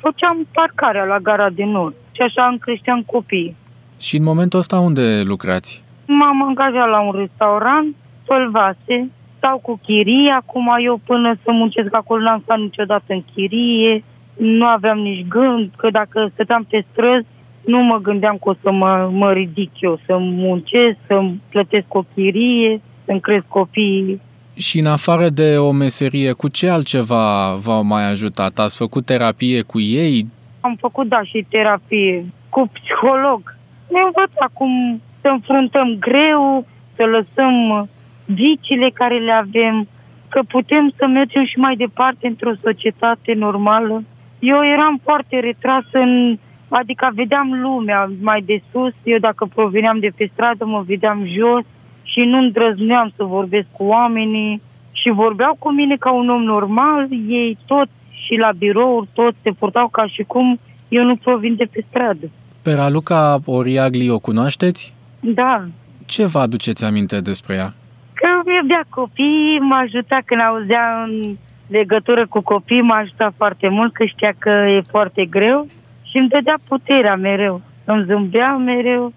Făceam 0.00 0.46
parcarea 0.52 1.04
la 1.04 1.18
gara 1.18 1.50
de 1.50 1.64
nord 1.64 1.94
și 2.12 2.22
așa 2.22 2.46
îmi 2.46 2.58
creșteam 2.58 3.02
copiii. 3.02 3.56
Și 4.00 4.16
în 4.16 4.22
momentul 4.22 4.58
ăsta 4.58 4.78
unde 4.78 5.22
lucrați? 5.24 5.82
M-am 6.06 6.42
angajat 6.42 6.88
la 6.88 7.00
un 7.00 7.12
restaurant, 7.16 7.96
Sălvase, 8.26 9.10
stau 9.36 9.58
cu 9.58 9.80
chirie, 9.82 10.30
acum 10.30 10.66
eu 10.84 11.00
până 11.06 11.34
să 11.44 11.50
muncesc 11.52 11.94
acolo 11.94 12.22
n-am 12.22 12.40
stat 12.44 12.58
niciodată 12.58 13.04
în 13.06 13.22
chirie, 13.34 14.04
nu 14.36 14.66
aveam 14.66 14.98
nici 14.98 15.26
gând 15.28 15.70
că 15.76 15.90
dacă 15.90 16.30
stăteam 16.32 16.66
pe 16.68 16.84
străzi, 16.92 17.26
nu 17.64 17.78
mă 17.82 17.98
gândeam 17.98 18.36
că 18.42 18.48
o 18.48 18.54
să 18.62 18.70
mă, 18.70 19.10
mă 19.12 19.32
ridic 19.32 19.70
eu, 19.80 19.98
să 20.06 20.16
muncesc, 20.18 20.96
să 21.06 21.22
plătesc 21.48 21.94
o 21.94 22.04
chirie, 22.14 22.80
să-mi 23.04 23.20
cresc 23.20 23.44
copiii. 23.48 24.20
Și 24.54 24.78
în 24.78 24.86
afară 24.86 25.28
de 25.28 25.58
o 25.58 25.70
meserie, 25.70 26.32
cu 26.32 26.48
ce 26.48 26.68
altceva 26.68 27.54
v-au 27.54 27.84
mai 27.84 28.10
ajutat? 28.10 28.58
Ați 28.58 28.76
făcut 28.76 29.04
terapie 29.04 29.62
cu 29.62 29.80
ei? 29.80 30.26
Am 30.60 30.76
făcut, 30.80 31.08
da, 31.08 31.22
și 31.22 31.46
terapie 31.48 32.26
cu 32.48 32.70
psiholog. 32.72 33.56
Ne 33.88 34.00
învăța 34.00 34.48
cum 34.52 35.02
să 35.20 35.28
înfruntăm 35.28 35.96
greu, 35.98 36.66
să 36.96 37.04
lăsăm 37.04 37.88
vicile 38.24 38.90
care 38.94 39.18
le 39.18 39.32
avem, 39.32 39.88
că 40.28 40.40
putem 40.48 40.92
să 40.96 41.06
mergem 41.06 41.44
și 41.44 41.58
mai 41.58 41.76
departe 41.76 42.26
într-o 42.26 42.52
societate 42.62 43.32
normală. 43.34 44.02
Eu 44.42 44.60
eram 44.74 45.00
foarte 45.04 45.40
retrasă 45.40 45.98
în 45.98 46.38
Adică 46.80 47.10
vedeam 47.14 47.60
lumea 47.62 48.10
mai 48.20 48.42
de 48.46 48.62
sus, 48.70 48.92
eu 49.02 49.18
dacă 49.18 49.48
proveneam 49.54 49.98
de 49.98 50.10
pe 50.16 50.30
stradă 50.32 50.64
mă 50.64 50.82
vedeam 50.86 51.26
jos 51.26 51.64
și 52.02 52.20
nu 52.20 52.38
îndrăzneam 52.38 53.12
să 53.16 53.24
vorbesc 53.24 53.66
cu 53.70 53.84
oamenii 53.84 54.62
și 54.92 55.10
vorbeau 55.10 55.56
cu 55.58 55.72
mine 55.72 55.96
ca 55.96 56.12
un 56.12 56.28
om 56.28 56.42
normal, 56.42 57.08
ei 57.28 57.58
toți 57.66 57.90
și 58.10 58.34
la 58.34 58.50
birouri, 58.58 59.08
toți 59.12 59.36
se 59.42 59.50
purtau 59.50 59.88
ca 59.88 60.06
și 60.06 60.22
cum 60.22 60.58
eu 60.88 61.04
nu 61.04 61.16
provin 61.16 61.54
de 61.56 61.68
pe 61.72 61.84
stradă. 61.88 62.30
Pe 62.62 62.72
Raluca 62.72 63.38
Oriagli 63.44 64.10
o 64.10 64.18
cunoașteți? 64.18 64.94
Da. 65.20 65.64
Ce 66.06 66.26
vă 66.26 66.38
aduceți 66.38 66.84
aminte 66.84 67.20
despre 67.20 67.54
ea? 67.54 67.72
Că 68.12 68.50
iubea 68.60 68.84
copii, 68.88 69.58
mă 69.60 69.74
ajuta 69.74 70.18
când 70.24 70.40
auzea 70.40 71.02
în 71.06 71.36
legătură 71.66 72.26
cu 72.26 72.40
copii, 72.40 72.80
m-a 72.80 72.96
ajutat 72.96 73.32
foarte 73.36 73.68
mult, 73.68 73.92
că 73.92 74.04
știa 74.04 74.32
că 74.38 74.48
e 74.48 74.90
foarte 74.90 75.24
greu 75.24 75.66
și 76.02 76.16
îmi 76.16 76.28
dădea 76.28 76.58
puterea 76.68 77.16
mereu. 77.16 77.60
Îmi 77.84 78.04
zâmbea 78.04 78.56
mereu, 78.56 79.12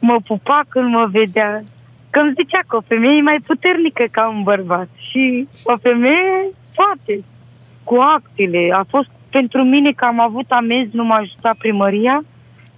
mă 0.00 0.16
pupa 0.26 0.60
când 0.68 0.88
mă 0.92 1.06
vedea. 1.10 1.62
Că 2.10 2.18
îmi 2.20 2.34
zicea 2.36 2.60
că 2.66 2.76
o 2.76 2.80
femeie 2.86 3.16
e 3.16 3.22
mai 3.22 3.40
puternică 3.46 4.04
ca 4.10 4.28
un 4.28 4.42
bărbat. 4.42 4.88
Și 5.10 5.48
o 5.64 5.76
femeie 5.76 6.50
poate. 6.74 7.24
Cu 7.84 7.96
actele. 8.16 8.72
A 8.72 8.84
fost 8.88 9.08
pentru 9.30 9.62
mine 9.62 9.92
că 9.92 10.04
am 10.04 10.20
avut 10.20 10.50
amenzi, 10.50 10.96
nu 10.96 11.04
m-a 11.04 11.16
ajutat 11.16 11.56
primăria. 11.56 12.24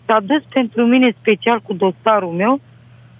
S-a 0.06 0.20
dus 0.20 0.42
pentru 0.52 0.86
mine 0.86 1.14
special 1.20 1.61
cu 1.61 1.72
dosarul 1.72 2.32
meu 2.32 2.61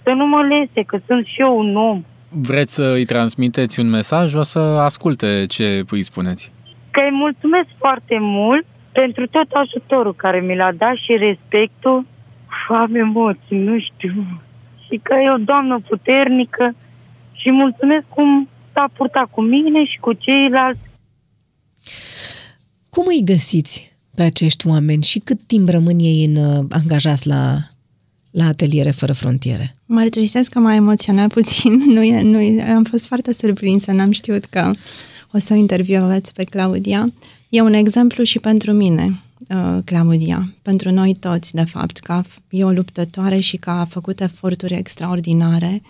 să 0.03 0.15
nu 0.15 0.27
mă 0.27 0.41
lese, 0.41 0.83
că 0.85 0.99
sunt 1.07 1.25
și 1.25 1.41
eu 1.41 1.57
un 1.57 1.75
om. 1.75 2.03
Vreți 2.29 2.73
să 2.73 2.83
îi 2.83 3.05
transmiteți 3.05 3.79
un 3.79 3.89
mesaj? 3.89 4.33
O 4.33 4.41
să 4.41 4.59
asculte 4.59 5.45
ce 5.47 5.83
îi 5.89 6.03
spuneți. 6.03 6.51
Că 6.91 6.99
îi 6.99 7.11
mulțumesc 7.11 7.67
foarte 7.77 8.17
mult 8.19 8.65
pentru 8.91 9.27
tot 9.27 9.47
ajutorul 9.49 10.15
care 10.15 10.39
mi 10.39 10.55
l-a 10.55 10.71
dat 10.71 10.95
și 10.95 11.13
respectul, 11.17 12.05
am 12.69 12.95
emoții, 12.95 13.57
nu 13.57 13.79
știu. 13.79 14.41
Și 14.85 14.99
că 15.03 15.13
e 15.13 15.31
o 15.31 15.43
doamnă 15.43 15.79
puternică 15.87 16.75
și 17.31 17.51
mulțumesc 17.51 18.05
cum 18.09 18.49
s-a 18.73 18.89
purtat 18.93 19.27
cu 19.31 19.41
mine 19.41 19.85
și 19.85 19.97
cu 19.99 20.13
ceilalți. 20.13 20.81
Cum 22.89 23.05
îi 23.07 23.23
găsiți 23.25 23.97
pe 24.15 24.21
acești 24.21 24.67
oameni 24.67 25.03
și 25.03 25.19
cât 25.19 25.41
timp 25.47 25.69
rămân 25.69 25.99
ei 25.99 26.25
în, 26.25 26.35
uh, 26.35 26.65
angajați 26.69 27.27
la, 27.27 27.55
la 28.31 28.45
ateliere 28.45 28.91
fără 28.91 29.13
frontiere? 29.13 29.78
Mă 29.91 29.99
mărturisesc 29.99 30.51
că 30.51 30.59
m-a 30.59 30.73
emoționat 30.73 31.33
puțin. 31.33 31.83
Nu 31.95 32.03
e, 32.03 32.21
nu 32.21 32.39
e, 32.39 32.61
am 32.61 32.83
fost 32.83 33.05
foarte 33.05 33.33
surprinsă, 33.33 33.91
n-am 33.91 34.11
știut 34.11 34.45
că 34.45 34.71
o 35.33 35.37
să 35.37 35.53
o 35.53 35.55
intervievați 35.55 36.33
pe 36.33 36.43
Claudia. 36.43 37.13
E 37.49 37.61
un 37.61 37.73
exemplu 37.73 38.23
și 38.23 38.39
pentru 38.39 38.71
mine, 38.71 39.21
uh, 39.49 39.77
Claudia, 39.85 40.49
pentru 40.61 40.91
noi 40.91 41.15
toți, 41.19 41.53
de 41.53 41.63
fapt, 41.63 41.97
că 41.97 42.21
e 42.49 42.63
o 42.63 42.71
luptătoare 42.71 43.39
și 43.39 43.57
că 43.57 43.69
a 43.69 43.85
făcut 43.85 44.21
eforturi 44.21 44.73
extraordinare. 44.73 45.81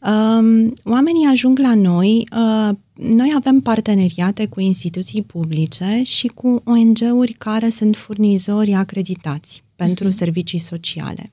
Um, 0.00 0.74
oamenii 0.84 1.26
ajung 1.30 1.58
la 1.58 1.74
noi, 1.74 2.28
uh, 2.32 2.76
noi 2.92 3.32
avem 3.34 3.60
parteneriate 3.60 4.46
cu 4.46 4.60
instituții 4.60 5.22
publice 5.22 6.00
și 6.04 6.26
cu 6.26 6.62
ONG-uri 6.64 7.32
care 7.32 7.68
sunt 7.68 7.96
furnizori 7.96 8.72
acreditați 8.74 9.62
pentru 9.76 10.06
mhm. 10.06 10.16
servicii 10.16 10.58
sociale. 10.58 11.24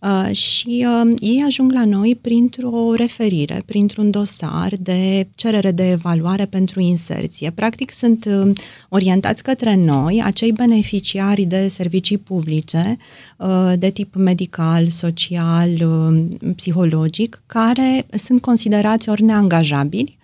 Uh, 0.00 0.06
Uh, 0.06 0.36
și 0.36 0.86
uh, 0.88 1.14
ei 1.18 1.42
ajung 1.46 1.72
la 1.72 1.84
noi 1.84 2.18
printr-o 2.20 2.94
referire, 2.94 3.62
printr-un 3.66 4.10
dosar 4.10 4.72
de 4.80 5.28
cerere 5.34 5.70
de 5.70 5.90
evaluare 5.90 6.44
pentru 6.44 6.80
inserție. 6.80 7.50
Practic 7.50 7.92
sunt 7.92 8.24
uh, 8.24 8.52
orientați 8.88 9.42
către 9.42 9.74
noi 9.74 10.22
acei 10.24 10.52
beneficiari 10.52 11.44
de 11.44 11.68
servicii 11.68 12.18
publice 12.18 12.96
uh, 13.36 13.72
de 13.78 13.90
tip 13.90 14.14
medical, 14.14 14.88
social, 14.88 15.70
uh, 15.70 16.52
psihologic, 16.56 17.42
care 17.46 18.06
sunt 18.16 18.40
considerați 18.40 19.08
ori 19.08 19.22
neangajabili, 19.22 20.15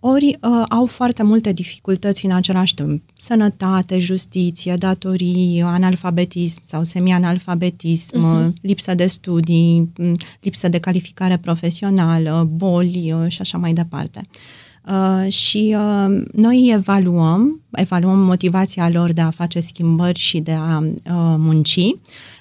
ori 0.00 0.38
uh, 0.40 0.64
au 0.68 0.86
foarte 0.86 1.22
multe 1.22 1.52
dificultăți 1.52 2.24
în 2.24 2.32
același 2.32 2.74
timp. 2.74 3.02
Sănătate, 3.16 3.98
justiție, 3.98 4.76
datorii, 4.76 5.62
analfabetism 5.64 6.60
sau 6.62 6.84
semi-analfabetism, 6.84 8.16
uh-huh. 8.16 8.52
lipsă 8.60 8.94
de 8.94 9.06
studii, 9.06 9.92
lipsă 10.40 10.68
de 10.68 10.78
calificare 10.78 11.36
profesională, 11.36 12.48
boli 12.52 13.12
uh, 13.12 13.30
și 13.30 13.40
așa 13.40 13.58
mai 13.58 13.72
departe. 13.72 14.20
Uh, 14.86 15.32
și 15.32 15.76
uh, 15.78 16.22
noi 16.32 16.70
evaluăm, 16.74 17.60
evaluăm 17.70 18.18
motivația 18.18 18.88
lor 18.88 19.12
de 19.12 19.20
a 19.20 19.30
face 19.30 19.60
schimbări 19.60 20.18
și 20.18 20.40
de 20.40 20.52
a 20.52 20.78
uh, 20.78 20.92
munci 21.38 21.80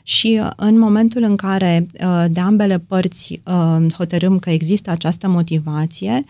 și 0.08 0.40
uh, 0.42 0.50
în 0.56 0.80
momentul 0.80 1.24
în 1.24 1.36
care 1.36 1.88
uh, 1.94 2.26
de 2.30 2.40
ambele 2.40 2.80
părți 2.80 3.42
uh, 3.46 3.92
hotărâm 3.94 4.40
că 4.40 4.50
există 4.50 4.90
această 4.92 5.28
motivație, 5.28 6.24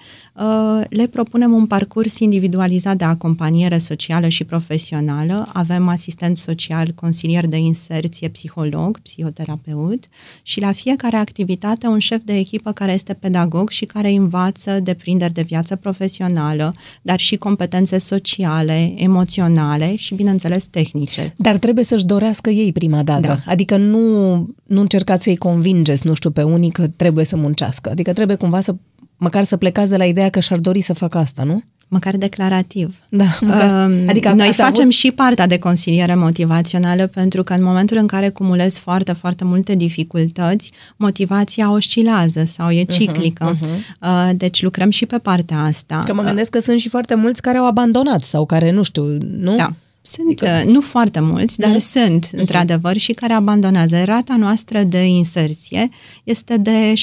le 0.89 1.07
propunem 1.07 1.51
un 1.51 1.65
parcurs 1.65 2.19
individualizat 2.19 2.97
de 2.97 3.03
acompaniere 3.03 3.77
socială 3.77 4.27
și 4.27 4.43
profesională. 4.43 5.49
Avem 5.53 5.87
asistent 5.87 6.37
social, 6.37 6.91
consilier 6.95 7.47
de 7.47 7.57
inserție, 7.57 8.27
psiholog, 8.27 8.99
psihoterapeut 8.99 10.03
și 10.43 10.59
la 10.59 10.71
fiecare 10.71 11.15
activitate 11.15 11.87
un 11.87 11.99
șef 11.99 12.21
de 12.23 12.37
echipă 12.37 12.71
care 12.71 12.93
este 12.93 13.13
pedagog 13.13 13.69
și 13.69 13.85
care 13.85 14.09
învață 14.11 14.79
deprinderi 14.79 15.33
de 15.33 15.41
viață 15.41 15.75
profesională, 15.75 16.73
dar 17.01 17.19
și 17.19 17.35
competențe 17.35 17.97
sociale, 17.97 18.93
emoționale 18.95 19.95
și, 19.95 20.15
bineînțeles, 20.15 20.65
tehnice. 20.65 21.33
Dar 21.37 21.57
trebuie 21.57 21.83
să-și 21.83 22.05
dorească 22.05 22.49
ei 22.49 22.71
prima 22.71 23.03
dată. 23.03 23.27
Da. 23.27 23.39
Adică 23.45 23.64
Adică 23.65 23.83
nu, 23.83 24.35
nu 24.63 24.81
încercați 24.81 25.23
să-i 25.23 25.35
convingeți, 25.35 26.07
nu 26.07 26.13
știu, 26.13 26.29
pe 26.29 26.43
unii 26.43 26.69
că 26.69 26.87
trebuie 26.87 27.25
să 27.25 27.35
muncească. 27.35 27.89
Adică 27.89 28.13
trebuie 28.13 28.37
cumva 28.37 28.59
să, 28.59 28.75
măcar 29.17 29.43
să 29.43 29.57
plecați 29.57 29.89
de 29.89 29.97
la 29.97 30.05
ideea 30.05 30.29
că 30.29 30.39
și-ar 30.39 30.59
dori 30.59 30.81
să 30.81 30.93
facă 30.93 31.17
asta, 31.17 31.43
nu? 31.43 31.63
Măcar 31.87 32.15
declarativ. 32.15 32.95
Da, 33.09 33.25
măcar. 33.41 33.89
Uh, 33.89 33.95
adică 34.07 34.33
noi 34.33 34.53
facem 34.53 34.81
avut... 34.81 34.91
și 34.91 35.11
partea 35.11 35.47
de 35.47 35.59
consiliere 35.59 36.15
motivațională 36.15 37.07
pentru 37.07 37.43
că 37.43 37.53
în 37.53 37.63
momentul 37.63 37.97
în 37.97 38.07
care 38.07 38.29
cumulezi 38.29 38.79
foarte, 38.79 39.11
foarte 39.11 39.43
multe 39.43 39.75
dificultăți, 39.75 40.71
motivația 40.95 41.71
oscilează 41.71 42.43
sau 42.45 42.69
e 42.69 42.81
mhm, 42.81 42.89
ciclică. 42.89 43.55
Uh-huh, 43.55 43.59
uh-huh. 43.59 44.01
Uh, 44.01 44.29
deci 44.35 44.61
lucrăm 44.61 44.89
și 44.89 45.05
pe 45.05 45.17
partea 45.17 45.63
asta. 45.63 46.01
Că 46.05 46.13
mă 46.13 46.23
gândesc 46.23 46.49
că 46.49 46.59
sunt 46.59 46.79
și 46.79 46.89
foarte 46.89 47.15
mulți 47.15 47.41
care 47.41 47.57
au 47.57 47.65
abandonat 47.67 48.21
sau 48.21 48.45
care, 48.45 48.71
nu 48.71 48.83
știu, 48.83 49.17
nu? 49.39 49.55
Da. 49.55 49.73
Sunt, 50.07 50.41
adică... 50.41 50.71
nu 50.71 50.81
foarte 50.81 51.19
mulți, 51.19 51.59
dar 51.59 51.75
uh-huh. 51.75 51.79
sunt, 51.79 52.27
uh-huh. 52.27 52.39
într-adevăr, 52.39 52.97
și 52.97 53.13
care 53.13 53.33
abandonează. 53.33 54.03
Rata 54.03 54.35
noastră 54.35 54.83
de 54.83 55.03
inserție 55.03 55.89
este 56.23 56.57
de 56.57 56.93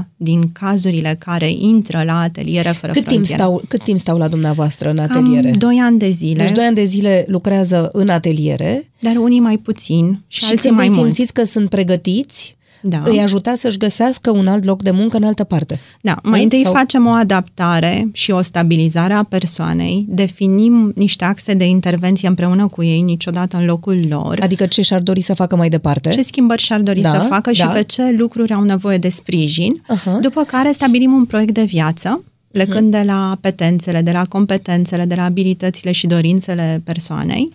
60% 0.00 0.06
din 0.16 0.52
cazurile 0.52 1.16
care 1.18 1.50
intră 1.50 2.02
la 2.02 2.20
ateliere 2.20 2.70
fără 2.70 2.92
cât 2.92 3.06
timp 3.06 3.24
stau 3.24 3.62
Cât 3.68 3.82
timp 3.82 3.98
stau 3.98 4.18
la 4.18 4.28
dumneavoastră 4.28 4.90
în 4.90 4.98
ateliere? 4.98 5.50
Cam 5.50 5.58
2 5.58 5.78
ani 5.82 5.98
de 5.98 6.08
zile. 6.10 6.44
Deci 6.44 6.54
2 6.54 6.64
ani 6.64 6.74
de 6.74 6.84
zile 6.84 7.24
lucrează 7.28 7.90
în 7.92 8.08
ateliere. 8.08 8.90
Dar 8.98 9.16
unii 9.16 9.40
mai 9.40 9.56
puțin 9.56 10.18
și, 10.26 10.44
și 10.44 10.50
alții 10.50 10.70
mai 10.70 10.86
mulți. 10.86 11.02
simțiți 11.02 11.32
că 11.32 11.44
sunt 11.44 11.68
pregătiți 11.68 12.56
da. 12.82 13.02
îi 13.04 13.20
ajuta 13.20 13.54
să-și 13.54 13.78
găsească 13.78 14.30
un 14.30 14.46
alt 14.46 14.64
loc 14.64 14.82
de 14.82 14.90
muncă 14.90 15.16
în 15.16 15.24
altă 15.24 15.44
parte. 15.44 15.80
Da, 16.00 16.16
mai 16.22 16.38
nu? 16.38 16.42
întâi 16.42 16.62
Sau... 16.62 16.72
facem 16.72 17.06
o 17.06 17.10
adaptare 17.10 18.08
și 18.12 18.30
o 18.30 18.40
stabilizare 18.40 19.12
a 19.12 19.22
persoanei, 19.22 20.04
definim 20.08 20.92
niște 20.94 21.24
axe 21.24 21.54
de 21.54 21.64
intervenție 21.64 22.28
împreună 22.28 22.66
cu 22.66 22.82
ei, 22.82 23.00
niciodată 23.00 23.56
în 23.56 23.64
locul 23.64 24.04
lor. 24.08 24.38
Adică 24.42 24.66
ce 24.66 24.82
și-ar 24.82 25.00
dori 25.00 25.20
să 25.20 25.34
facă 25.34 25.56
mai 25.56 25.68
departe? 25.68 26.08
Ce 26.08 26.22
schimbări 26.22 26.62
și-ar 26.62 26.80
dori 26.80 27.00
da, 27.00 27.08
să 27.08 27.18
facă 27.18 27.50
da. 27.50 27.52
și 27.52 27.66
pe 27.66 27.82
ce 27.82 28.14
lucruri 28.18 28.52
au 28.52 28.62
nevoie 28.62 28.98
de 28.98 29.08
sprijin, 29.08 29.82
uh-huh. 29.94 30.20
după 30.20 30.42
care 30.42 30.72
stabilim 30.72 31.12
un 31.12 31.24
proiect 31.24 31.54
de 31.54 31.62
viață, 31.62 32.24
plecând 32.52 32.88
uh-huh. 32.88 32.98
de 32.98 33.02
la 33.06 33.30
apetențele, 33.30 34.00
de 34.00 34.10
la 34.10 34.24
competențele, 34.24 35.04
de 35.04 35.14
la 35.14 35.24
abilitățile 35.24 35.92
și 35.92 36.06
dorințele 36.06 36.80
persoanei, 36.84 37.48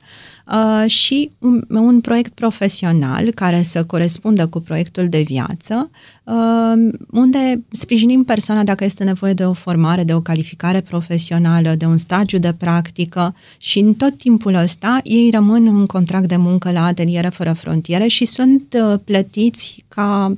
uh, 0.51 0.89
și 0.89 1.31
un, 1.39 1.61
un 1.69 2.01
proiect 2.01 2.33
profesional 2.33 3.31
care 3.31 3.61
să 3.61 3.85
corespundă 3.85 4.47
cu 4.47 4.59
proiectul 4.59 5.09
de 5.09 5.21
viață, 5.21 5.89
uh, 5.91 6.16
unde 7.11 7.63
sprijinim 7.71 8.23
persoana 8.23 8.63
dacă 8.63 8.83
este 8.83 9.03
nevoie 9.03 9.33
de 9.33 9.45
o 9.45 9.53
formare, 9.53 10.03
de 10.03 10.13
o 10.13 10.21
calificare 10.21 10.81
profesională, 10.81 11.75
de 11.75 11.85
un 11.85 11.97
stagiu 11.97 12.37
de 12.37 12.53
practică 12.53 13.35
și 13.57 13.79
în 13.79 13.93
tot 13.93 14.17
timpul 14.17 14.53
ăsta 14.53 14.99
ei 15.03 15.29
rămân 15.29 15.67
în 15.67 15.85
contract 15.85 16.27
de 16.27 16.35
muncă 16.35 16.71
la 16.71 16.85
ateliere 16.85 17.29
fără 17.29 17.53
frontiere 17.53 18.07
și 18.07 18.25
sunt 18.25 18.77
uh, 18.81 18.99
plătiți 19.03 19.85
ca 19.87 20.37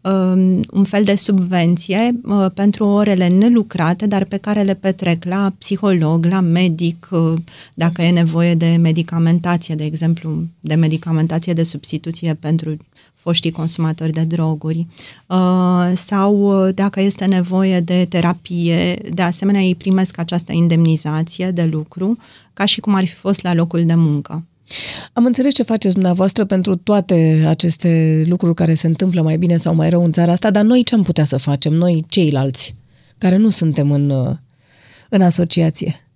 um, 0.00 0.60
un 0.72 0.84
fel 0.84 1.04
de 1.04 1.14
subvenție 1.14 2.20
uh, 2.24 2.46
pentru 2.54 2.86
orele 2.86 3.28
nelucrate, 3.28 4.06
dar 4.06 4.24
pe 4.24 4.36
care 4.36 4.62
le 4.62 4.74
petrec 4.74 5.24
la 5.24 5.52
psiholog, 5.58 6.24
la 6.24 6.40
medic, 6.40 7.08
uh, 7.10 7.34
dacă 7.74 8.02
e 8.02 8.10
nevoie 8.10 8.54
de 8.54 8.76
medicamentație, 8.80 9.74
de 9.74 9.84
exemplu, 9.84 10.44
de 10.60 10.74
medicamentație 10.74 11.52
de 11.52 11.62
substituție 11.62 12.34
pentru 12.34 12.76
foștii 13.20 13.50
consumatori 13.50 14.12
de 14.12 14.24
droguri 14.24 14.86
uh, 15.26 15.92
sau 15.94 16.64
uh, 16.66 16.74
dacă 16.74 17.00
este 17.00 17.24
nevoie 17.24 17.80
de 17.80 18.06
terapie, 18.08 18.94
de 19.14 19.22
asemenea 19.22 19.60
ei 19.60 19.74
primesc 19.74 20.18
această 20.18 20.52
indemnizație 20.52 21.50
de 21.50 21.64
lucru 21.64 22.18
ca 22.52 22.64
și 22.64 22.80
cum 22.80 22.94
ar 22.94 23.04
fi 23.04 23.14
fost 23.14 23.42
la 23.42 23.54
locul 23.54 23.86
de 23.86 23.94
muncă. 23.94 24.44
Am 25.12 25.24
înțeles 25.24 25.54
ce 25.54 25.62
faceți 25.62 25.94
dumneavoastră 25.94 26.44
pentru 26.44 26.76
toate 26.76 27.42
aceste 27.46 28.22
lucruri 28.28 28.54
care 28.54 28.74
se 28.74 28.86
întâmplă 28.86 29.22
mai 29.22 29.36
bine 29.36 29.56
sau 29.56 29.74
mai 29.74 29.90
rău 29.90 30.04
în 30.04 30.12
țara 30.12 30.32
asta, 30.32 30.50
dar 30.50 30.64
noi 30.64 30.82
ce 30.82 30.94
am 30.94 31.02
putea 31.02 31.24
să 31.24 31.36
facem, 31.36 31.72
noi 31.72 32.04
ceilalți, 32.08 32.74
care 33.18 33.36
nu 33.36 33.48
suntem 33.48 33.90
în, 33.90 34.10
uh, 34.10 34.36
în 35.08 35.22
asociație? 35.22 36.09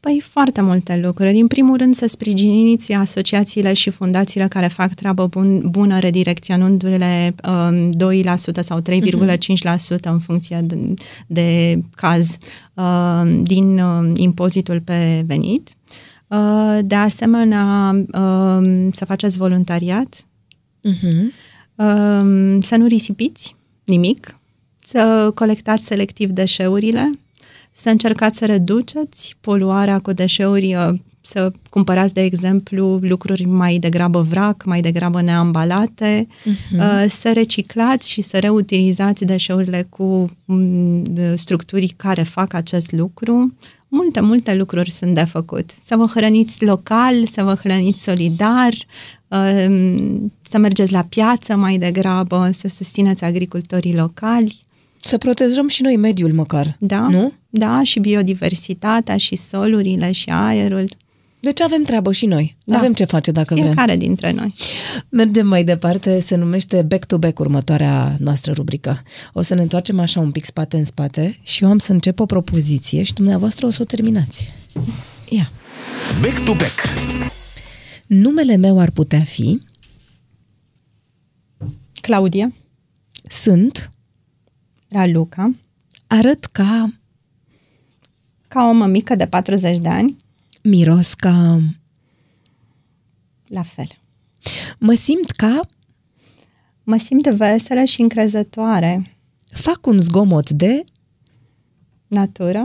Păi 0.00 0.20
foarte 0.24 0.60
multe 0.60 0.96
lucruri. 0.96 1.40
În 1.40 1.46
primul 1.46 1.76
rând 1.76 1.94
să 1.94 2.06
sprijiniți 2.06 2.92
asociațiile 2.92 3.72
și 3.72 3.90
fundațiile 3.90 4.48
care 4.48 4.66
fac 4.66 4.94
treabă 4.94 5.26
bun, 5.26 5.70
bună, 5.70 5.98
redirecționându-le 5.98 7.34
um, 7.48 7.92
2% 7.92 8.60
sau 8.60 8.80
3,5% 8.80 10.00
în 10.02 10.18
funcție 10.18 10.60
de, 10.64 10.94
de 11.26 11.78
caz 11.94 12.38
uh, 12.74 13.40
din 13.42 13.78
uh, 13.78 14.10
impozitul 14.14 14.80
pe 14.80 15.24
venit. 15.26 15.68
Uh, 16.28 16.78
de 16.84 16.94
asemenea, 16.94 17.90
uh, 17.94 18.88
să 18.92 19.04
faceți 19.04 19.36
voluntariat, 19.36 20.26
uh-huh. 20.84 21.22
uh, 21.74 22.58
să 22.62 22.76
nu 22.76 22.86
risipiți 22.86 23.56
nimic, 23.84 24.38
să 24.82 25.30
colectați 25.34 25.86
selectiv 25.86 26.30
deșeurile, 26.30 27.10
să 27.80 27.88
încercați 27.88 28.38
să 28.38 28.46
reduceți 28.46 29.36
poluarea 29.40 29.98
cu 29.98 30.12
deșeuri, 30.12 30.74
uh, 30.74 30.98
să 31.20 31.52
cumpărați, 31.70 32.14
de 32.14 32.20
exemplu, 32.20 32.98
lucruri 33.02 33.44
mai 33.44 33.78
degrabă 33.78 34.22
vrac, 34.22 34.64
mai 34.64 34.80
degrabă 34.80 35.22
neambalate, 35.22 36.26
uh-huh. 36.28 37.06
să 37.06 37.32
reciclați 37.32 38.10
și 38.10 38.20
să 38.20 38.38
reutilizați 38.38 39.24
deșeurile 39.24 39.86
cu 39.88 40.30
mm, 40.44 41.04
structuri 41.34 41.94
care 41.96 42.22
fac 42.22 42.54
acest 42.54 42.92
lucru. 42.92 43.54
Multe, 43.88 44.20
multe 44.20 44.54
lucruri 44.54 44.90
sunt 44.90 45.14
de 45.14 45.24
făcut. 45.24 45.70
Să 45.82 45.96
vă 45.96 46.06
hrăniți 46.06 46.64
local, 46.64 47.26
să 47.26 47.42
vă 47.42 47.54
hrăniți 47.54 48.02
solidar, 48.02 48.72
um, 49.28 50.32
să 50.42 50.58
mergeți 50.58 50.92
la 50.92 51.02
piață 51.02 51.56
mai 51.56 51.78
degrabă, 51.78 52.50
să 52.52 52.68
susțineți 52.68 53.24
agricultorii 53.24 53.94
locali. 53.94 54.66
Să 55.00 55.18
protejăm 55.18 55.68
și 55.68 55.82
noi 55.82 55.96
mediul 55.96 56.32
măcar, 56.32 56.76
da, 56.78 57.08
nu? 57.08 57.32
Da, 57.50 57.82
și 57.82 58.00
biodiversitatea, 58.00 59.16
și 59.16 59.36
solurile, 59.36 60.12
și 60.12 60.28
aerul. 60.30 60.96
Deci 61.40 61.60
avem 61.60 61.82
treabă 61.82 62.12
și 62.12 62.26
noi. 62.26 62.56
Da. 62.64 62.76
Avem 62.76 62.92
ce 62.92 63.04
face 63.04 63.30
dacă 63.30 63.54
Fiecare 63.54 63.74
vrem. 63.74 63.84
Fiecare 63.84 64.06
dintre 64.06 64.32
noi. 64.32 64.54
Mergem 65.08 65.46
mai 65.46 65.64
departe, 65.64 66.20
se 66.20 66.36
numește 66.36 66.82
Back 66.82 67.04
to 67.04 67.18
Back 67.18 67.38
următoarea 67.38 68.14
noastră 68.18 68.52
rubrică. 68.52 69.02
O 69.32 69.42
să 69.42 69.54
ne 69.54 69.62
întoarcem 69.62 70.00
așa 70.00 70.20
un 70.20 70.30
pic 70.30 70.44
spate 70.44 70.76
în 70.76 70.84
spate 70.84 71.38
și 71.42 71.64
eu 71.64 71.70
am 71.70 71.78
să 71.78 71.92
încep 71.92 72.20
o 72.20 72.26
propoziție 72.26 73.02
și 73.02 73.12
dumneavoastră 73.12 73.66
o 73.66 73.70
să 73.70 73.82
o 73.82 73.84
terminați. 73.84 74.52
Ia. 75.28 75.52
Back 76.22 76.44
to 76.44 76.52
Back 76.52 76.88
Numele 78.06 78.56
meu 78.56 78.80
ar 78.80 78.90
putea 78.90 79.20
fi 79.20 79.60
Claudia. 82.00 82.52
Sunt 83.28 83.92
Raluca. 84.88 85.54
Arăt 86.06 86.44
ca 86.44 86.97
ca 88.48 88.68
o 88.68 88.72
mămică 88.72 89.14
de 89.14 89.26
40 89.26 89.78
de 89.78 89.88
ani. 89.88 90.16
Miros 90.62 91.14
ca... 91.14 91.62
La 93.46 93.62
fel. 93.62 93.88
Mă 94.78 94.94
simt 94.94 95.30
ca... 95.30 95.60
Mă 96.82 96.96
simt 96.96 97.26
veselă 97.26 97.84
și 97.84 98.00
încrezătoare. 98.00 99.12
Fac 99.50 99.86
un 99.86 99.98
zgomot 99.98 100.50
de... 100.50 100.84
Natură. 102.06 102.64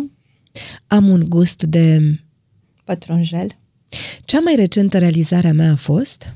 Am 0.88 1.10
un 1.10 1.26
gust 1.28 1.64
de... 1.64 2.00
Pătrunjel. 2.84 3.58
Cea 4.26 4.40
mai 4.40 4.56
recentă 4.56 4.98
realizare 4.98 5.48
a 5.48 5.54
mea 5.54 5.72
a 5.72 5.76
fost... 5.76 6.34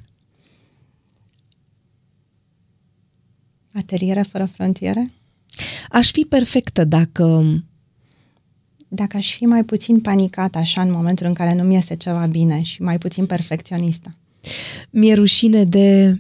Ateliere 3.74 4.22
fără 4.22 4.46
frontiere. 4.46 5.12
Aș 5.90 6.12
fi 6.12 6.22
perfectă 6.22 6.84
dacă 6.84 7.24
dacă 8.88 9.18
aș 9.18 9.36
fi 9.36 9.46
mai 9.46 9.64
puțin 9.64 10.02
panicat 10.02 10.56
așa 10.56 10.82
în 10.82 10.92
momentul 10.92 11.26
în 11.26 11.34
care 11.34 11.54
nu-mi 11.54 11.74
iese 11.74 11.96
ceva 11.96 12.26
bine 12.26 12.62
și 12.62 12.82
mai 12.82 12.98
puțin 12.98 13.26
perfecționistă. 13.26 14.16
Mi-e 14.90 15.14
rușine 15.14 15.64
de... 15.64 16.18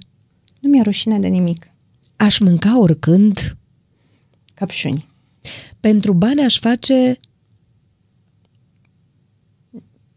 Nu 0.59 0.70
mi-e 0.70 0.82
rușine 0.82 1.20
de 1.20 1.28
nimic. 1.28 1.72
Aș 2.15 2.39
mânca 2.39 2.80
oricând... 2.80 3.57
Căpșuni. 4.53 5.07
Pentru 5.80 6.13
bani 6.13 6.43
aș 6.43 6.59
face... 6.59 7.20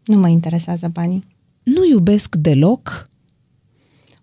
Nu 0.05 0.17
mă 0.17 0.27
interesează 0.27 0.87
banii. 0.87 1.25
Nu 1.63 1.85
iubesc 1.85 2.35
deloc... 2.35 3.09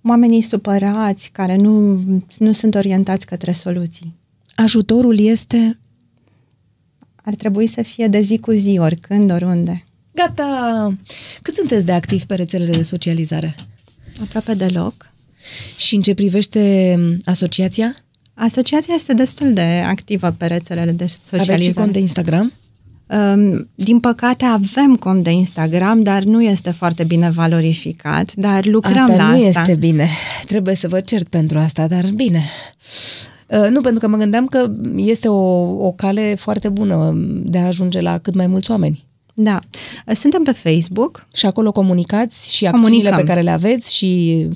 Oamenii 0.03 0.41
supărați 0.41 1.31
care 1.31 1.57
nu, 1.57 2.01
nu 2.39 2.53
sunt 2.53 2.75
orientați 2.75 3.27
către 3.27 3.53
soluții. 3.53 4.17
Ajutorul 4.55 5.19
este 5.19 5.79
ar 7.29 7.35
trebui 7.35 7.67
să 7.67 7.83
fie 7.83 8.07
de 8.07 8.21
zi 8.21 8.39
cu 8.39 8.51
zi, 8.51 8.79
oricând, 8.81 9.33
oriunde. 9.33 9.85
Gata! 10.13 10.93
Cât 11.43 11.55
sunteți 11.55 11.85
de 11.85 11.93
activ 11.93 12.23
pe 12.23 12.35
rețelele 12.35 12.77
de 12.77 12.83
socializare? 12.83 13.55
Aproape 14.23 14.55
deloc. 14.55 15.13
Și 15.77 15.95
în 15.95 16.03
ce 16.03 16.15
privește 16.15 16.99
asociația? 17.25 17.97
Asociația 18.35 18.95
este 18.95 19.15
destul 19.15 19.53
de 19.53 19.85
activă 19.87 20.31
pe 20.31 20.47
rețelele 20.47 20.91
de 20.91 21.07
socializare. 21.07 21.53
Aveți 21.53 21.69
și 21.69 21.75
cont 21.75 21.93
de 21.93 21.99
Instagram? 21.99 22.53
Um, 23.07 23.69
din 23.75 24.01
păcate 24.01 24.45
avem 24.45 24.97
cont 24.97 25.25
de 25.25 25.31
Instagram, 25.31 26.03
dar 26.03 26.23
nu 26.23 26.43
este 26.43 26.71
foarte 26.71 27.05
bine 27.05 27.31
valorificat, 27.31 28.35
dar 28.35 28.65
lucrăm 28.65 29.11
asta 29.11 29.17
la 29.17 29.37
nu 29.37 29.47
asta. 29.47 29.61
este 29.61 29.75
bine. 29.75 30.09
Trebuie 30.47 30.75
să 30.75 30.89
vă 30.89 31.01
cert 31.01 31.29
pentru 31.29 31.59
asta, 31.59 31.87
dar 31.87 32.07
bine. 32.15 32.45
Uh, 33.49 33.67
nu, 33.71 33.81
pentru 33.81 34.01
că 34.01 34.09
mă 34.09 34.17
gândeam 34.17 34.47
că 34.47 34.71
este 34.97 35.29
o, 35.29 35.37
o 35.87 35.93
cale 35.93 36.35
foarte 36.35 36.69
bună 36.69 37.13
de 37.45 37.59
a 37.59 37.67
ajunge 37.67 38.01
la 38.01 38.19
cât 38.19 38.35
mai 38.35 38.47
mulți 38.47 38.71
oameni. 38.71 39.07
Da. 39.41 39.61
Suntem 40.13 40.43
pe 40.43 40.53
Facebook. 40.53 41.27
Și 41.35 41.47
acolo 41.47 41.73
comunicați 41.73 42.55
și 42.55 42.67
acțiunile 42.67 42.93
Comunicăm. 42.93 43.21
pe 43.21 43.27
care 43.27 43.41
le 43.41 43.51
aveți 43.51 43.97
și... 43.97 44.47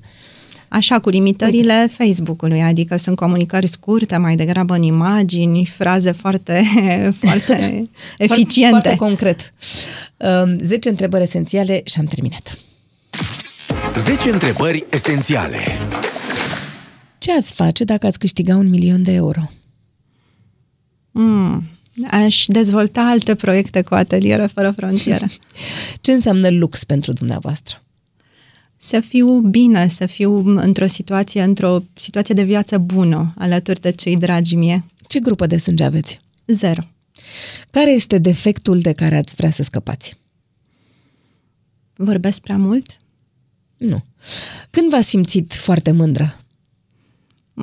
Așa, 0.68 0.98
cu 0.98 1.08
limitările 1.08 1.80
Uite. 1.80 2.04
Facebook-ului, 2.04 2.62
adică 2.62 2.96
sunt 2.96 3.16
comunicări 3.16 3.66
scurte, 3.66 4.16
mai 4.16 4.36
degrabă 4.36 4.74
în 4.74 4.82
imagini, 4.82 5.64
fraze 5.64 6.12
foarte, 6.12 6.62
foarte 7.20 7.82
eficiente. 8.18 8.70
Foarte 8.70 8.96
concret. 8.96 9.52
10 10.60 10.88
întrebări 10.88 11.22
esențiale 11.22 11.80
și 11.84 11.98
am 11.98 12.04
terminat. 12.04 12.58
10 13.94 14.30
întrebări 14.30 14.84
esențiale. 14.90 15.58
Ce 17.22 17.32
ați 17.32 17.52
face 17.52 17.84
dacă 17.84 18.06
ați 18.06 18.18
câștiga 18.18 18.56
un 18.56 18.68
milion 18.68 19.02
de 19.02 19.12
euro? 19.12 19.50
Mm, 21.10 21.64
aș 22.10 22.44
dezvolta 22.48 23.00
alte 23.00 23.34
proiecte 23.34 23.82
cu 23.82 23.94
ateliere 23.94 24.46
fără 24.46 24.70
frontiere. 24.70 25.30
Ce 26.00 26.12
înseamnă 26.12 26.50
lux 26.50 26.84
pentru 26.84 27.12
dumneavoastră? 27.12 27.82
Să 28.76 29.00
fiu 29.00 29.40
bine, 29.40 29.88
să 29.88 30.06
fiu 30.06 30.56
într-o 30.56 30.86
situație, 30.86 31.42
într-o 31.42 31.82
situație 31.94 32.34
de 32.34 32.42
viață 32.42 32.78
bună, 32.78 33.34
alături 33.38 33.80
de 33.80 33.90
cei 33.90 34.16
dragi 34.16 34.54
mie. 34.54 34.84
Ce 35.06 35.18
grupă 35.18 35.46
de 35.46 35.56
sânge 35.56 35.84
aveți? 35.84 36.20
Zero. 36.46 36.82
Care 37.70 37.90
este 37.90 38.18
defectul 38.18 38.80
de 38.80 38.92
care 38.92 39.16
ați 39.16 39.34
vrea 39.34 39.50
să 39.50 39.62
scăpați? 39.62 40.16
Vorbesc 41.96 42.40
prea 42.40 42.56
mult? 42.56 43.00
Nu. 43.76 44.04
Când 44.70 44.90
v-ați 44.90 45.08
simțit 45.08 45.54
foarte 45.54 45.90
mândră? 45.90 46.41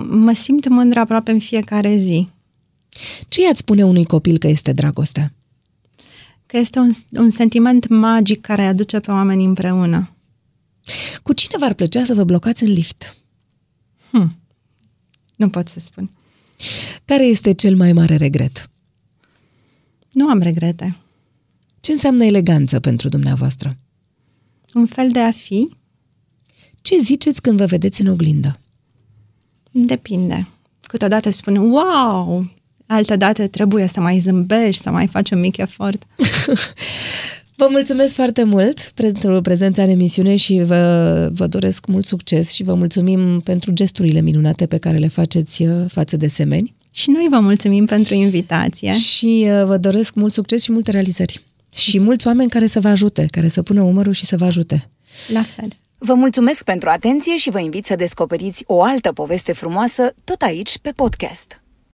Mă 0.09 0.33
simt 0.33 0.67
mândră 0.67 0.99
aproape 0.99 1.31
în 1.31 1.39
fiecare 1.39 1.95
zi. 1.95 2.29
Ce 3.27 3.41
i-ați 3.41 3.59
spune 3.59 3.83
unui 3.83 4.05
copil 4.05 4.37
că 4.37 4.47
este 4.47 4.71
dragostea? 4.71 5.33
Că 6.45 6.57
este 6.57 6.79
un, 6.79 6.91
un 7.11 7.29
sentiment 7.29 7.87
magic 7.87 8.41
care 8.41 8.61
aduce 8.61 8.99
pe 8.99 9.11
oameni 9.11 9.45
împreună. 9.45 10.09
Cu 11.23 11.33
cine 11.33 11.57
v-ar 11.59 11.73
plăcea 11.73 12.03
să 12.03 12.13
vă 12.13 12.23
blocați 12.23 12.63
în 12.63 12.71
lift? 12.71 13.17
Hm. 14.11 14.35
Nu 15.35 15.49
pot 15.49 15.67
să 15.67 15.79
spun. 15.79 16.11
Care 17.05 17.25
este 17.25 17.53
cel 17.53 17.75
mai 17.75 17.93
mare 17.93 18.15
regret? 18.15 18.69
Nu 20.11 20.29
am 20.29 20.39
regrete. 20.39 20.97
Ce 21.79 21.91
înseamnă 21.91 22.23
eleganță 22.23 22.79
pentru 22.79 23.09
dumneavoastră? 23.09 23.77
Un 24.73 24.85
fel 24.85 25.09
de 25.09 25.19
a 25.19 25.31
fi. 25.31 25.69
Ce 26.81 26.97
ziceți 26.97 27.41
când 27.41 27.57
vă 27.57 27.65
vedeți 27.65 28.01
în 28.01 28.07
oglindă? 28.07 28.59
Depinde. 29.71 30.47
Câteodată 30.81 31.29
spun, 31.29 31.55
wow, 31.55 32.51
altă 32.85 33.15
dată 33.15 33.47
trebuie 33.47 33.87
să 33.87 33.99
mai 33.99 34.19
zâmbești, 34.19 34.81
să 34.81 34.89
mai 34.89 35.07
faci 35.07 35.29
un 35.31 35.39
mic 35.39 35.57
efort. 35.57 36.03
Vă 37.59 37.67
mulțumesc 37.71 38.15
foarte 38.15 38.43
mult 38.43 38.91
pentru 38.93 39.41
prezența 39.41 39.83
în 39.83 39.89
emisiune 39.89 40.35
și 40.35 40.61
vă, 40.63 41.29
vă 41.33 41.47
doresc 41.47 41.85
mult 41.85 42.05
succes 42.05 42.51
și 42.51 42.63
vă 42.63 42.73
mulțumim 42.73 43.39
pentru 43.39 43.71
gesturile 43.71 44.21
minunate 44.21 44.65
pe 44.65 44.77
care 44.77 44.97
le 44.97 45.07
faceți 45.07 45.63
uh, 45.63 45.85
față 45.87 46.17
de 46.17 46.27
semeni. 46.27 46.75
Și 46.91 47.09
noi 47.09 47.27
vă 47.29 47.39
mulțumim 47.39 47.85
pentru 47.85 48.13
invitație. 48.13 48.93
Și 48.93 49.45
uh, 49.47 49.63
vă 49.65 49.77
doresc 49.77 50.13
mult 50.13 50.33
succes 50.33 50.63
și 50.63 50.71
multe 50.71 50.91
realizări. 50.91 51.41
Și 51.71 51.99
mulți 51.99 52.27
oameni 52.27 52.49
care 52.49 52.65
să 52.65 52.79
vă 52.79 52.87
ajute, 52.87 53.25
care 53.31 53.47
să 53.47 53.61
pună 53.61 53.81
umărul 53.81 54.13
și 54.13 54.25
să 54.25 54.37
vă 54.37 54.45
ajute. 54.45 54.89
La 55.33 55.41
fel. 55.41 55.67
Vă 56.01 56.13
mulțumesc 56.13 56.63
pentru 56.63 56.89
atenție 56.89 57.37
și 57.37 57.49
vă 57.49 57.59
invit 57.59 57.85
să 57.85 57.95
descoperiți 57.95 58.63
o 58.67 58.83
altă 58.83 59.13
poveste 59.13 59.53
frumoasă 59.53 60.13
tot 60.23 60.41
aici 60.41 60.77
pe 60.77 60.91
podcast. 60.91 61.61